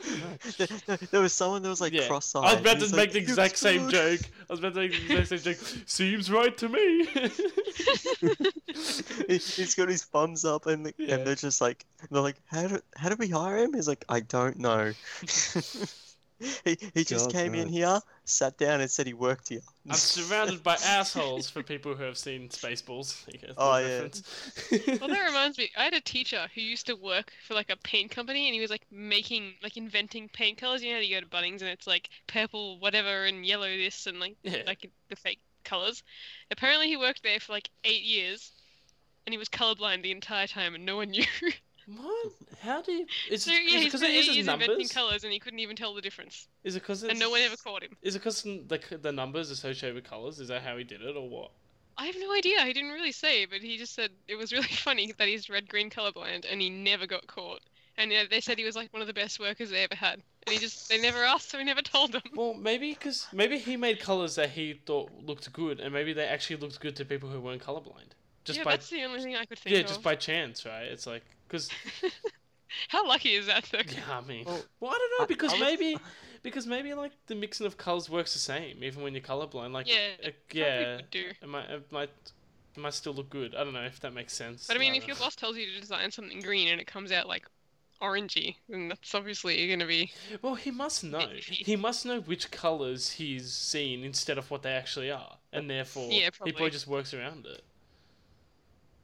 there, 0.58 0.98
there 1.10 1.20
was 1.20 1.32
someone 1.32 1.62
that 1.62 1.68
was 1.68 1.80
like 1.80 1.92
yeah. 1.92 2.06
cross-eyed. 2.06 2.44
I 2.44 2.52
was 2.52 2.60
about 2.60 2.78
to 2.80 2.86
make 2.90 2.92
like, 2.96 3.12
the 3.12 3.18
exact 3.18 3.56
same 3.58 3.88
good." 3.88 4.20
joke. 4.20 4.30
I 4.48 4.52
was 4.52 4.60
about 4.60 4.74
to 4.74 4.80
make 4.80 4.92
the 5.08 5.18
exact 5.18 5.28
same 5.28 5.54
joke. 5.54 5.56
Seems 5.86 6.30
right 6.30 6.56
to 6.58 6.68
me. 6.68 7.06
He- 9.28 9.38
He's 9.38 9.74
got 9.74 9.88
his 9.88 10.04
thumbs 10.04 10.44
up, 10.44 10.66
and, 10.66 10.86
the- 10.86 10.94
Yeah. 10.98 11.16
and 11.16 11.26
they're 11.26 11.34
just 11.34 11.60
like, 11.60 11.84
they're 12.10 12.22
like, 12.22 12.36
how 12.46 12.66
do, 12.68 12.80
how 12.96 13.08
do 13.08 13.16
we 13.18 13.28
hire 13.28 13.56
him? 13.58 13.74
He's 13.74 13.88
like, 13.88 14.04
I 14.08 14.20
don't 14.20 14.58
know. 14.58 14.92
He 16.64 16.76
he 16.94 17.04
just 17.04 17.26
God 17.26 17.32
came 17.32 17.54
in 17.54 17.68
here, 17.68 18.00
sat 18.24 18.56
down, 18.58 18.80
and 18.80 18.90
said 18.90 19.06
he 19.06 19.14
worked 19.14 19.48
here. 19.48 19.60
I'm 19.88 19.96
surrounded 19.96 20.62
by 20.62 20.74
assholes 20.84 21.48
for 21.50 21.62
people 21.62 21.94
who 21.94 22.02
have 22.04 22.16
seen 22.18 22.48
Spaceballs. 22.48 23.24
There 23.24 23.34
you 23.40 23.48
go, 23.48 23.54
Oh, 23.56 23.76
yeah. 23.78 23.86
reference. 24.02 24.22
Well, 25.00 25.08
that 25.08 25.24
reminds 25.26 25.58
me. 25.58 25.70
I 25.76 25.84
had 25.84 25.94
a 25.94 26.00
teacher 26.00 26.46
who 26.54 26.60
used 26.60 26.86
to 26.86 26.94
work 26.94 27.32
for 27.46 27.54
like 27.54 27.70
a 27.70 27.76
paint 27.76 28.10
company, 28.10 28.46
and 28.48 28.54
he 28.54 28.60
was 28.60 28.70
like 28.70 28.86
making, 28.90 29.54
like 29.62 29.76
inventing 29.76 30.28
paint 30.28 30.58
colors. 30.58 30.82
You 30.82 30.90
know, 30.90 30.96
how 30.96 31.02
you 31.02 31.16
go 31.16 31.20
to 31.20 31.26
Bunnings 31.26 31.60
and 31.60 31.70
it's 31.70 31.86
like 31.86 32.08
purple, 32.26 32.78
whatever, 32.78 33.24
and 33.24 33.44
yellow 33.44 33.66
this, 33.68 34.06
and 34.06 34.20
like 34.20 34.36
Yeah. 34.42 34.62
like 34.66 34.90
the 35.08 35.16
fake 35.16 35.40
colors. 35.64 36.02
Apparently, 36.50 36.86
he 36.88 36.96
worked 36.96 37.22
there 37.22 37.40
for 37.40 37.52
like 37.52 37.68
eight 37.84 38.02
years, 38.02 38.52
and 39.26 39.32
he 39.34 39.38
was 39.38 39.48
colorblind 39.48 40.02
the 40.02 40.12
entire 40.12 40.46
time, 40.46 40.74
and 40.74 40.84
no 40.86 40.96
one 40.96 41.10
knew. 41.12 41.24
What? 41.96 42.32
How 42.60 42.82
do 42.82 42.92
you? 42.92 43.06
Is 43.30 43.44
so 43.44 43.52
it 43.52 43.62
yeah, 43.64 43.78
he's 43.78 43.84
because 43.86 44.00
spent 44.00 44.14
it 44.14 44.28
inventing 44.36 44.68
numbers? 44.68 44.92
colors, 44.92 45.24
and 45.24 45.32
he 45.32 45.38
couldn't 45.38 45.58
even 45.58 45.76
tell 45.76 45.94
the 45.94 46.02
difference, 46.02 46.48
Is 46.64 46.76
it 46.76 46.80
because 46.80 47.02
and 47.02 47.18
no 47.18 47.30
one 47.30 47.40
ever 47.40 47.56
caught 47.56 47.82
him. 47.82 47.96
Is 48.02 48.14
it 48.14 48.18
because 48.18 48.42
the 48.42 48.98
the 49.00 49.12
numbers 49.12 49.50
associated 49.50 49.94
with 49.94 50.04
colors? 50.04 50.38
Is 50.38 50.48
that 50.48 50.62
how 50.62 50.76
he 50.76 50.84
did 50.84 51.02
it, 51.02 51.16
or 51.16 51.28
what? 51.28 51.50
I 51.98 52.06
have 52.06 52.16
no 52.20 52.32
idea. 52.32 52.64
He 52.64 52.72
didn't 52.72 52.92
really 52.92 53.12
say, 53.12 53.44
but 53.44 53.60
he 53.60 53.76
just 53.76 53.94
said 53.94 54.10
it 54.28 54.36
was 54.36 54.52
really 54.52 54.68
funny 54.68 55.12
that 55.18 55.26
he's 55.26 55.50
red 55.50 55.68
green 55.68 55.90
colorblind 55.90 56.46
and 56.50 56.60
he 56.60 56.70
never 56.70 57.06
got 57.06 57.26
caught. 57.26 57.60
And 57.96 58.12
uh, 58.12 58.24
they 58.30 58.40
said 58.40 58.56
he 58.56 58.64
was 58.64 58.76
like 58.76 58.92
one 58.92 59.02
of 59.02 59.08
the 59.08 59.14
best 59.14 59.40
workers 59.40 59.70
they 59.70 59.82
ever 59.82 59.96
had. 59.96 60.22
And 60.46 60.54
he 60.54 60.58
just 60.58 60.88
they 60.88 61.00
never 61.00 61.24
asked, 61.24 61.50
so 61.50 61.58
he 61.58 61.64
never 61.64 61.82
told 61.82 62.12
them. 62.12 62.22
Well, 62.36 62.54
maybe 62.54 62.92
because 62.92 63.26
maybe 63.32 63.58
he 63.58 63.76
made 63.76 63.98
colors 63.98 64.36
that 64.36 64.50
he 64.50 64.80
thought 64.86 65.10
looked 65.20 65.52
good, 65.52 65.80
and 65.80 65.92
maybe 65.92 66.12
they 66.12 66.24
actually 66.24 66.56
looked 66.56 66.78
good 66.78 66.94
to 66.96 67.04
people 67.04 67.28
who 67.28 67.40
weren't 67.40 67.62
colorblind. 67.62 68.12
Just 68.44 68.60
yeah, 68.60 68.64
by 68.64 68.70
that's 68.76 68.88
the 68.88 69.02
only 69.02 69.20
thing 69.20 69.34
I 69.34 69.44
could 69.44 69.58
think 69.58 69.72
of. 69.74 69.78
yeah, 69.78 69.80
of. 69.80 69.88
just 69.88 70.02
by 70.02 70.14
chance, 70.14 70.64
right? 70.64 70.84
It's 70.84 71.06
like 71.06 71.24
because 71.48 71.70
How 72.88 73.06
lucky 73.06 73.34
is 73.34 73.46
that 73.46 73.64
though? 73.72 73.78
yeah, 73.88 74.18
I 74.18 74.20
mean, 74.20 74.44
Well, 74.44 74.62
well, 74.80 74.90
I 74.94 74.98
don't 74.98 75.20
know 75.20 75.26
because 75.26 75.52
I 75.52 75.56
was- 75.56 75.62
maybe 75.62 75.96
because 76.42 76.66
maybe 76.66 76.94
like 76.94 77.12
the 77.26 77.34
mixing 77.34 77.66
of 77.66 77.76
colors 77.76 78.08
works 78.08 78.32
the 78.34 78.38
same 78.38 78.84
even 78.84 79.02
when 79.02 79.14
you're 79.14 79.22
colorblind. 79.22 79.72
Like 79.72 79.88
Yeah, 79.88 80.10
uh, 80.24 80.30
yeah, 80.52 81.00
do. 81.10 81.30
it 81.42 81.48
might 81.48 81.68
it 81.70 81.90
might 81.90 82.10
it 82.76 82.80
might 82.80 82.94
still 82.94 83.14
look 83.14 83.30
good. 83.30 83.54
I 83.54 83.64
don't 83.64 83.72
know 83.72 83.82
if 83.82 83.98
that 84.00 84.12
makes 84.14 84.34
sense. 84.34 84.66
But 84.66 84.76
I 84.76 84.78
mean, 84.78 84.94
if 84.94 85.00
don't 85.00 85.08
your 85.08 85.16
boss 85.16 85.34
tells 85.34 85.56
you 85.56 85.66
to 85.66 85.80
design 85.80 86.10
something 86.12 86.40
green 86.40 86.68
and 86.68 86.80
it 86.80 86.86
comes 86.86 87.10
out 87.10 87.26
like 87.26 87.46
orangey, 88.00 88.54
then 88.68 88.88
that's 88.88 89.12
obviously 89.14 89.66
going 89.66 89.80
to 89.80 89.86
be. 89.86 90.12
Well, 90.42 90.54
he 90.54 90.70
must 90.70 91.02
know. 91.02 91.30
He 91.40 91.74
must 91.74 92.06
know 92.06 92.20
which 92.20 92.50
colors 92.52 93.12
he's 93.12 93.52
seen 93.52 94.04
instead 94.04 94.38
of 94.38 94.50
what 94.52 94.62
they 94.62 94.70
actually 94.72 95.10
are, 95.10 95.38
and 95.52 95.68
therefore 95.68 96.08
Yeah, 96.12 96.26
he 96.26 96.30
probably. 96.30 96.52
probably 96.52 96.70
just 96.70 96.86
works 96.86 97.12
around 97.12 97.46
it. 97.46 97.62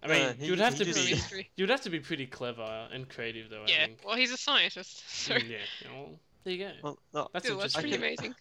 I 0.04 0.08
mean, 0.08 0.22
Uh, 0.22 0.32
he- 0.34 0.46
you'd 0.46 0.58
have 0.58 0.76
to 0.76 0.84
just- 0.84 0.98
It's 0.98 1.06
a 1.06 1.10
be 1.10 1.14
mystery. 1.20 1.50
you'd 1.56 1.70
have 1.70 1.80
to 1.82 1.90
be 1.90 2.00
pretty 2.00 2.26
clever 2.26 2.88
and 2.92 3.08
creative, 3.08 3.48
though. 3.50 3.62
I 3.62 3.66
Yeah. 3.68 3.86
think. 3.86 4.00
Well, 4.04 4.16
he's 4.16 4.32
a 4.32 4.36
scientist, 4.36 5.02
so 5.08 5.34
Mm, 5.34 5.48
yeah. 5.50 5.56
yeah, 5.82 5.88
Well, 5.92 6.20
there 6.44 6.52
you 6.52 6.58
go. 6.64 6.72
Well, 6.82 6.98
no, 7.14 7.28
That's 7.32 7.46
still, 7.46 7.58
that's 7.58 7.74
pretty 7.74 7.88
I 7.88 7.92
can- 7.92 8.02
amazing. 8.04 8.34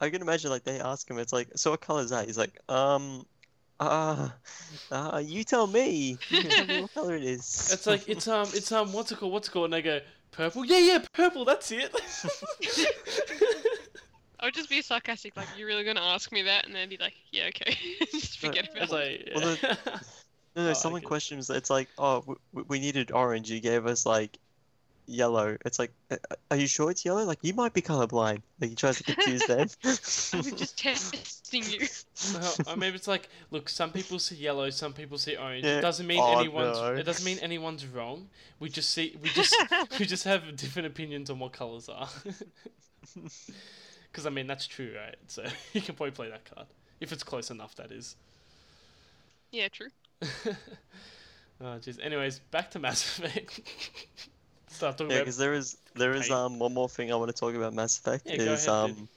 I 0.00 0.10
can 0.10 0.22
imagine 0.22 0.50
like 0.50 0.62
they 0.64 0.78
ask 0.78 1.10
him, 1.10 1.18
it's 1.18 1.32
like, 1.32 1.48
so 1.56 1.70
what 1.72 1.80
color 1.80 2.02
is 2.02 2.10
that? 2.10 2.26
He's 2.26 2.38
like, 2.38 2.56
um, 2.70 3.26
uh, 3.80 4.28
uh, 4.92 5.22
you 5.24 5.42
tell 5.44 5.66
me. 5.66 6.18
You 6.30 6.42
tell 6.50 6.66
me 6.66 6.82
what 6.82 6.94
color 6.94 7.14
it 7.16 7.24
is. 7.24 7.70
It's 7.72 7.86
like 7.86 8.08
it's 8.08 8.28
um 8.28 8.48
it's 8.54 8.70
um 8.70 8.92
what's 8.92 9.10
it 9.12 9.18
called? 9.18 9.32
What's 9.32 9.48
it 9.48 9.50
called? 9.52 9.64
And 9.66 9.72
they 9.74 9.82
go 9.82 10.00
purple. 10.30 10.64
Yeah, 10.64 10.78
yeah, 10.78 11.04
purple. 11.12 11.44
That's 11.44 11.70
it. 11.72 11.92
I 14.40 14.44
would 14.44 14.54
just 14.54 14.68
be 14.70 14.82
sarcastic, 14.82 15.36
like, 15.36 15.48
"You're 15.56 15.66
really 15.66 15.82
going 15.84 15.96
to 15.96 16.02
ask 16.02 16.30
me 16.30 16.42
that?" 16.42 16.64
And 16.66 16.74
then 16.74 16.88
be 16.88 16.96
like, 16.96 17.14
"Yeah, 17.32 17.46
okay." 17.48 17.76
just 18.12 18.38
forget 18.38 18.68
It's 18.76 18.90
about 18.90 19.04
it. 19.04 19.32
like 19.34 19.60
Well, 19.62 19.74
yeah. 19.84 19.98
No, 20.58 20.64
no, 20.64 20.70
Oh, 20.70 20.74
someone 20.74 21.00
okay. 21.00 21.06
questions. 21.06 21.48
It's 21.50 21.70
like, 21.70 21.88
oh, 21.98 22.36
we, 22.52 22.62
we 22.64 22.78
needed 22.80 23.12
orange. 23.12 23.50
You 23.50 23.60
gave 23.60 23.86
us 23.86 24.04
like 24.04 24.38
yellow. 25.06 25.56
It's 25.64 25.78
like, 25.78 25.92
"Uh, 26.10 26.16
uh, 26.30 26.34
are 26.50 26.56
you 26.58 26.66
sure 26.66 26.90
it's 26.90 27.04
yellow? 27.04 27.24
Like 27.24 27.38
you 27.42 27.54
might 27.54 27.72
be 27.72 27.80
colorblind. 27.80 28.42
Like 28.60 28.70
he 28.70 28.74
tries 28.76 28.98
to 28.98 29.04
confuse 29.04 29.46
them. 29.46 29.68
I'm 29.84 30.56
just 30.56 30.78
testing 30.78 31.62
you. 31.64 31.86
Well, 32.34 32.54
or 32.66 32.76
maybe 32.76 32.96
it's 32.96 33.08
like, 33.08 33.28
look, 33.50 33.68
some 33.68 33.90
people 33.92 34.18
see 34.18 34.34
yellow, 34.36 34.68
some 34.70 34.92
people 34.92 35.16
see 35.16 35.36
orange. 35.36 35.64
Yeah. 35.64 35.78
It 35.78 35.80
doesn't 35.80 36.06
mean 36.06 36.20
Oh, 36.22 36.38
anyone's. 36.38 36.76
no. 36.76 36.94
It 36.94 37.04
doesn't 37.04 37.24
mean 37.24 37.38
anyone's 37.38 37.86
wrong. 37.86 38.28
We 38.60 38.68
just 38.68 38.90
see. 38.90 39.16
We 39.22 39.28
just. 39.30 39.56
we 39.98 40.04
just 40.04 40.24
have 40.24 40.56
different 40.56 40.86
opinions 40.88 41.30
on 41.30 41.38
what 41.38 41.52
colors 41.52 41.88
are. 41.88 42.08
Because 44.10 44.26
I 44.26 44.30
mean 44.30 44.46
that's 44.46 44.66
true, 44.66 44.92
right? 44.96 45.16
So 45.28 45.44
you 45.74 45.80
can 45.80 45.94
probably 45.94 46.12
play 46.12 46.30
that 46.30 46.44
card 46.52 46.66
if 47.00 47.12
it's 47.12 47.22
close 47.22 47.50
enough. 47.50 47.74
That 47.76 47.92
is. 47.92 48.16
yeah, 49.52 49.68
true. 49.68 49.88
oh 51.60 51.78
jeez. 51.78 52.04
Anyways, 52.04 52.38
back 52.50 52.70
to 52.72 52.78
Mass 52.78 53.02
Effect. 53.18 53.60
Start 54.68 54.98
talking 54.98 55.10
Yeah, 55.10 55.20
because 55.20 55.36
there 55.36 55.54
is 55.54 55.76
there 55.94 56.14
is 56.14 56.30
um 56.30 56.58
one 56.58 56.74
more 56.74 56.88
thing 56.88 57.12
I 57.12 57.16
want 57.16 57.34
to 57.34 57.38
talk 57.38 57.54
about 57.54 57.74
Mass 57.74 57.98
Effect 57.98 58.26
Yeah, 58.26 58.36
go 58.36 58.42
is 58.52 58.66
ahead, 58.66 58.88
dude. 58.88 58.98
um 58.98 59.08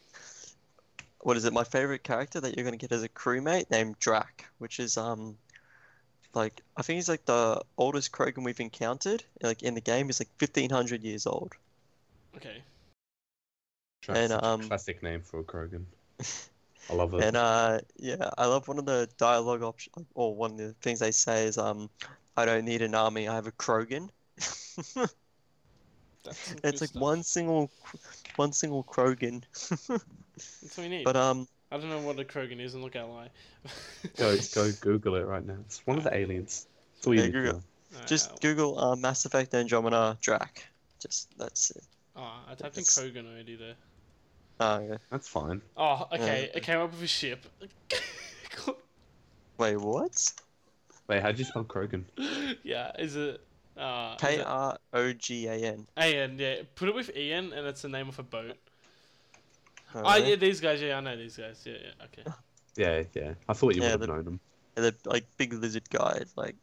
what 1.24 1.38
is 1.38 1.46
it? 1.46 1.54
My 1.54 1.64
favorite 1.64 2.04
character 2.04 2.40
that 2.42 2.56
you're 2.56 2.64
gonna 2.66 2.78
get 2.78 2.92
as 2.92 3.04
a 3.04 3.10
crewmate 3.10 3.70
named 3.70 4.00
Drack, 4.00 4.46
which 4.60 4.80
is 4.80 4.98
um 4.98 5.38
like 6.34 6.62
I 6.78 6.82
think 6.82 6.96
he's 6.98 7.10
like 7.10 7.26
the 7.26 7.62
oldest 7.78 8.12
Krogan 8.12 8.44
we've 8.44 8.60
encountered. 8.60 9.24
Like 9.42 9.64
in 9.64 9.74
the 9.74 9.82
game, 9.82 10.08
he's 10.08 10.20
like 10.20 10.30
fifteen 10.38 10.70
hundred 10.70 11.04
years 11.04 11.26
old. 11.28 11.54
Okay. 12.38 12.64
That's 14.08 14.20
And, 14.20 14.32
such 14.32 14.42
a 14.42 14.46
um, 14.46 14.62
classic 14.62 15.04
name 15.04 15.22
for 15.22 15.40
a 15.40 15.44
Krogan. 15.44 15.86
I 16.90 16.94
love 16.94 17.14
it. 17.14 17.24
And 17.24 17.36
uh 17.38 17.80
yeah, 17.98 18.30
I 18.38 18.46
love 18.46 18.68
one 18.68 18.80
of 18.80 18.86
the 18.86 19.08
dialogue 19.18 19.62
options 19.64 20.06
or 20.16 20.36
one 20.36 20.52
of 20.52 20.58
the 20.58 20.74
things 20.82 21.00
they 21.00 21.12
say 21.12 21.46
is 21.46 21.58
um 21.58 21.90
I 22.38 22.46
don't 22.46 22.66
need 22.66 22.82
an 22.82 22.96
army, 22.96 23.28
I 23.28 23.36
have 23.36 23.48
a 23.48 23.52
Krogan. 23.54 24.10
It's 26.64 26.82
like 26.82 26.90
stuff. 26.92 27.02
one 27.02 27.24
single 27.24 27.72
one 28.36 28.54
single 28.54 28.84
Krogan. 28.84 29.44
That's 29.58 29.90
what 29.90 30.78
we 30.78 30.90
need. 30.90 31.04
But 31.04 31.16
um 31.18 31.48
I 31.72 31.78
don't 31.78 31.90
know 31.90 32.02
what 32.02 32.20
a 32.20 32.24
Krogan 32.24 32.60
is, 32.60 32.74
and 32.74 32.84
look 32.84 32.96
how 32.96 33.08
lie. 33.08 33.30
Go 34.18 34.38
go 34.54 34.72
Google 34.82 35.16
it 35.16 35.26
right 35.26 35.46
now. 35.46 35.58
It's 35.66 35.86
one 35.88 35.98
of 35.98 36.04
the 36.04 36.16
aliens. 36.16 36.68
That's 36.96 37.08
all 37.08 37.14
you 37.16 37.22
Yeah, 37.22 37.26
need 37.28 37.32
to 37.34 37.40
Google. 37.40 37.54
know. 37.94 38.06
just 38.06 38.32
Uh, 38.32 38.36
Google 38.42 38.80
uh, 38.80 38.96
Mass 38.96 39.26
Effect 39.26 39.54
Andromeda 39.56 40.18
Drack. 40.22 40.64
Just 41.00 41.36
that's 41.38 41.72
it. 41.72 41.84
Oh, 42.16 42.22
I 42.48 42.54
typed 42.56 42.78
in 42.78 42.82
It's- 42.82 42.98
Krogan 43.00 43.26
already 43.32 43.56
there. 43.56 43.76
Oh, 44.62 44.80
yeah. 44.88 44.98
That's 45.10 45.28
fine. 45.28 45.60
Oh, 45.76 46.08
okay. 46.14 46.50
Yeah. 46.52 46.58
It 46.58 46.64
came 46.64 46.80
up 46.80 46.92
with 46.92 47.02
a 47.02 47.08
ship. 47.08 47.46
Wait, 49.58 49.76
what? 49.76 50.32
Wait, 51.08 51.22
how'd 51.22 51.40
you 51.40 51.46
spell 51.46 51.64
Krogan? 51.64 52.04
yeah, 52.64 52.92
is 53.00 53.16
it? 53.16 53.42
Uh, 53.76 54.14
is 54.16 54.22
K 54.22 54.36
it 54.36 54.46
R 54.46 54.78
O 54.94 55.14
G 55.14 55.48
A 55.48 55.54
N. 55.54 55.88
Ian, 56.00 56.38
yeah. 56.38 56.56
Put 56.76 56.90
it 56.90 56.96
with 56.96 57.16
Ian, 57.18 57.54
and 57.54 57.66
it's 57.66 57.82
the 57.82 57.90
name 57.90 58.08
of 58.08 58.20
a 58.20 58.24
boat. 58.24 58.56
Oh, 59.96 60.02
Oh, 60.06 60.16
yeah, 60.18 60.36
these 60.36 60.60
guys. 60.60 60.80
Yeah, 60.80 60.98
I 60.98 61.02
know 61.02 61.18
these 61.18 61.38
guys. 61.38 61.64
Yeah, 61.66 61.74
yeah. 61.84 62.06
Okay. 62.06 62.36
Yeah, 62.78 63.04
yeah. 63.14 63.34
I 63.50 63.54
thought 63.54 63.76
you 63.76 63.82
Yeah, 63.82 63.92
would 63.92 64.02
have 64.02 64.10
known 64.10 64.24
them. 64.24 64.40
And 64.78 64.86
the 64.86 64.96
like 65.04 65.26
big 65.36 65.52
lizard 65.52 65.90
guy. 65.90 66.22
Like, 66.38 66.56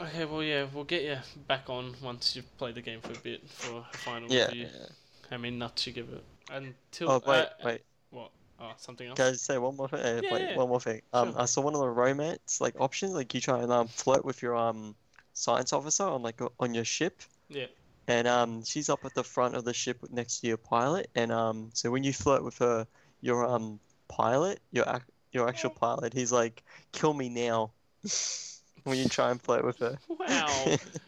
Okay. 0.00 0.24
Well, 0.24 0.42
yeah. 0.42 0.66
We'll 0.72 0.84
get 0.84 1.02
you 1.02 1.18
back 1.46 1.68
on 1.68 1.94
once 2.02 2.34
you've 2.34 2.56
played 2.56 2.76
the 2.76 2.80
game 2.80 3.02
for 3.02 3.12
a 3.12 3.18
bit 3.22 3.46
for 3.50 3.84
a 3.92 3.96
final 3.98 4.32
yeah. 4.32 4.46
review. 4.46 4.68
yeah. 4.72 4.86
How 5.28 5.36
many 5.36 5.54
nuts 5.54 5.86
you 5.86 5.92
give 5.92 6.08
it? 6.08 6.24
Until. 6.50 7.10
Oh 7.10 7.22
wait, 7.26 7.40
uh, 7.40 7.46
wait. 7.64 7.80
What? 8.10 8.30
Oh, 8.60 8.72
something 8.78 9.06
else. 9.06 9.16
Can 9.16 9.26
I 9.26 9.30
just 9.32 9.44
say 9.44 9.58
one 9.58 9.76
more 9.76 9.88
thing? 9.88 10.00
Uh, 10.00 10.20
Yeah, 10.22 10.32
wait, 10.32 10.42
yeah. 10.50 10.56
one 10.56 10.68
more 10.68 10.80
thing. 10.80 11.02
Um, 11.12 11.32
Sure. 11.32 11.42
I 11.42 11.44
saw 11.44 11.60
one 11.62 11.74
of 11.74 11.80
the 11.80 11.88
romance 11.88 12.60
like 12.60 12.80
options. 12.80 13.12
Like 13.12 13.34
you 13.34 13.40
try 13.40 13.62
and 13.62 13.72
um 13.72 13.88
flirt 13.88 14.24
with 14.24 14.42
your 14.42 14.56
um 14.56 14.94
science 15.32 15.72
officer 15.72 16.04
on 16.04 16.22
like 16.22 16.40
on 16.58 16.74
your 16.74 16.84
ship. 16.84 17.22
Yeah. 17.48 17.66
And 18.08 18.26
um, 18.26 18.64
she's 18.64 18.88
up 18.88 19.04
at 19.04 19.14
the 19.14 19.22
front 19.22 19.54
of 19.54 19.64
the 19.64 19.74
ship 19.74 19.98
next 20.10 20.40
to 20.40 20.46
your 20.46 20.56
pilot. 20.56 21.10
And 21.14 21.30
um, 21.30 21.70
so 21.74 21.90
when 21.90 22.04
you 22.04 22.14
flirt 22.14 22.42
with 22.42 22.56
her, 22.58 22.86
your 23.20 23.44
um 23.44 23.80
pilot, 24.08 24.60
your 24.72 24.86
ac- 24.88 25.04
your 25.32 25.46
actual 25.46 25.70
pilot, 25.70 26.14
he's 26.14 26.32
like, 26.32 26.62
"Kill 26.92 27.12
me 27.12 27.28
now." 27.28 27.72
when 28.84 28.98
you 28.98 29.08
try 29.08 29.30
and 29.30 29.40
flirt 29.42 29.64
with 29.64 29.78
her. 29.78 29.98
Wow. 30.08 30.76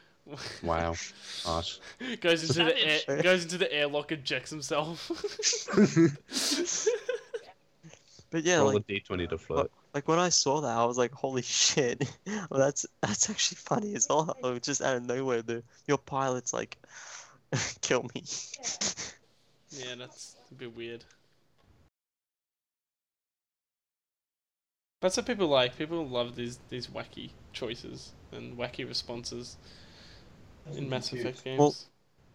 Wow. 0.63 0.95
Harsh. 1.45 1.79
goes 2.21 2.43
into 2.43 2.65
the 2.65 2.87
air, 2.87 2.99
Savage. 2.99 3.23
goes 3.25 3.43
into 3.45 3.59
the 3.59 3.73
airlock, 3.73 4.13
ejects 4.13 4.51
himself. 4.51 5.11
But 8.31 8.45
yeah, 8.45 8.59
Roll 8.59 8.75
like 8.75 8.77
a 8.89 8.93
d20 8.93 9.29
to 9.31 9.39
flirt. 9.39 9.71
like 9.93 10.07
when 10.07 10.21
I 10.21 10.29
saw 10.29 10.61
that, 10.61 10.77
I 10.77 10.85
was 10.85 10.97
like, 10.97 11.13
"Holy 11.13 11.43
shit!" 11.43 12.09
well, 12.27 12.61
that's 12.61 12.87
that's 13.03 13.29
actually 13.29 13.57
funny 13.57 13.95
as 13.97 14.07
well. 14.09 14.37
Like, 14.41 14.63
Just 14.63 14.81
out 14.81 14.97
of 14.97 15.05
nowhere, 15.05 15.43
the 15.43 15.65
your 15.89 15.99
pilot's 15.99 16.53
like, 16.53 16.79
"Kill 17.81 18.09
me." 18.15 18.23
yeah, 19.73 19.97
that's 19.99 20.37
a 20.51 20.55
bit 20.55 20.77
weird. 20.77 21.05
That's 25.01 25.17
what 25.17 25.27
people 25.27 25.49
like. 25.49 25.77
People 25.77 26.07
love 26.07 26.37
these 26.37 26.61
these 26.69 26.87
wacky 26.87 27.31
choices 27.53 28.13
and 28.31 28.57
wacky 28.57 28.87
responses 28.87 29.57
in 30.77 30.89
Mass 30.89 31.13
Effect 31.13 31.45
games. 31.45 31.59
Well, 31.59 31.75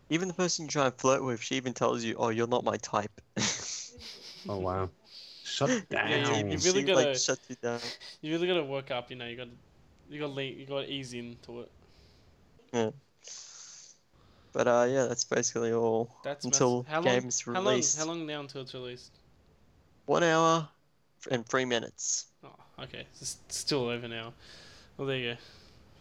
Even 0.09 0.27
the 0.27 0.35
person 0.35 0.65
you 0.65 0.69
try 0.69 0.85
and 0.85 0.93
flirt 0.95 1.23
with, 1.23 1.41
she 1.41 1.55
even 1.55 1.73
tells 1.73 2.03
you, 2.03 2.15
"Oh, 2.19 2.29
you're 2.29 2.47
not 2.47 2.63
my 2.63 2.77
type." 2.77 3.11
Oh 4.47 4.59
wow. 4.59 4.89
Shut 5.43 5.69
Yeah, 5.89 6.07
down. 6.07 6.45
you- 6.45 6.51
you 6.51 6.57
really 6.57 6.81
she, 6.81 6.83
gotta- 6.83 7.09
like 7.09 7.17
shuts 7.17 7.41
you 7.49 7.55
down. 7.61 7.79
you 8.21 8.31
really 8.31 8.47
gotta 8.47 8.63
work 8.63 8.91
up. 8.91 9.09
You 9.09 9.15
know, 9.15 9.25
you 9.25 9.35
got 9.35 9.45
to 9.45 10.13
you 10.13 10.19
got 10.19 10.35
to 10.35 10.43
you 10.43 10.65
got 10.67 10.81
to 10.81 10.91
ease 10.91 11.13
into 11.13 11.61
it. 11.61 11.71
Yeah. 12.71 12.91
But 14.53 14.67
uh, 14.67 14.85
yeah, 14.87 15.05
that's 15.05 15.23
basically 15.23 15.73
all. 15.73 16.09
That's 16.23 16.45
Until 16.45 16.83
massive. 16.83 16.91
how 16.91 17.01
long, 17.01 17.03
game's 17.21 17.41
how 17.41 17.59
long? 17.61 17.81
How 17.97 18.05
long 18.05 18.25
now 18.27 18.39
until 18.41 18.61
it's 18.61 18.73
released? 18.73 19.11
One 20.05 20.23
hour 20.23 20.69
and 21.31 21.45
three 21.45 21.65
minutes. 21.65 22.27
Oh, 22.43 22.83
okay. 22.83 23.07
It's 23.19 23.37
still 23.49 23.89
over 23.89 24.07
now. 24.07 24.33
Well, 24.97 25.07
there 25.07 25.17
you 25.17 25.33
go. 25.33 25.37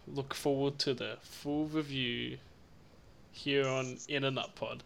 Look 0.07 0.35
forward 0.35 0.79
to 0.81 0.95
the 0.95 1.17
full 1.23 1.67
review 1.67 2.39
here 3.33 3.67
on 3.67 3.99
In 4.09 4.25
a 4.25 4.31
Nut 4.31 4.55
Pod. 4.55 4.83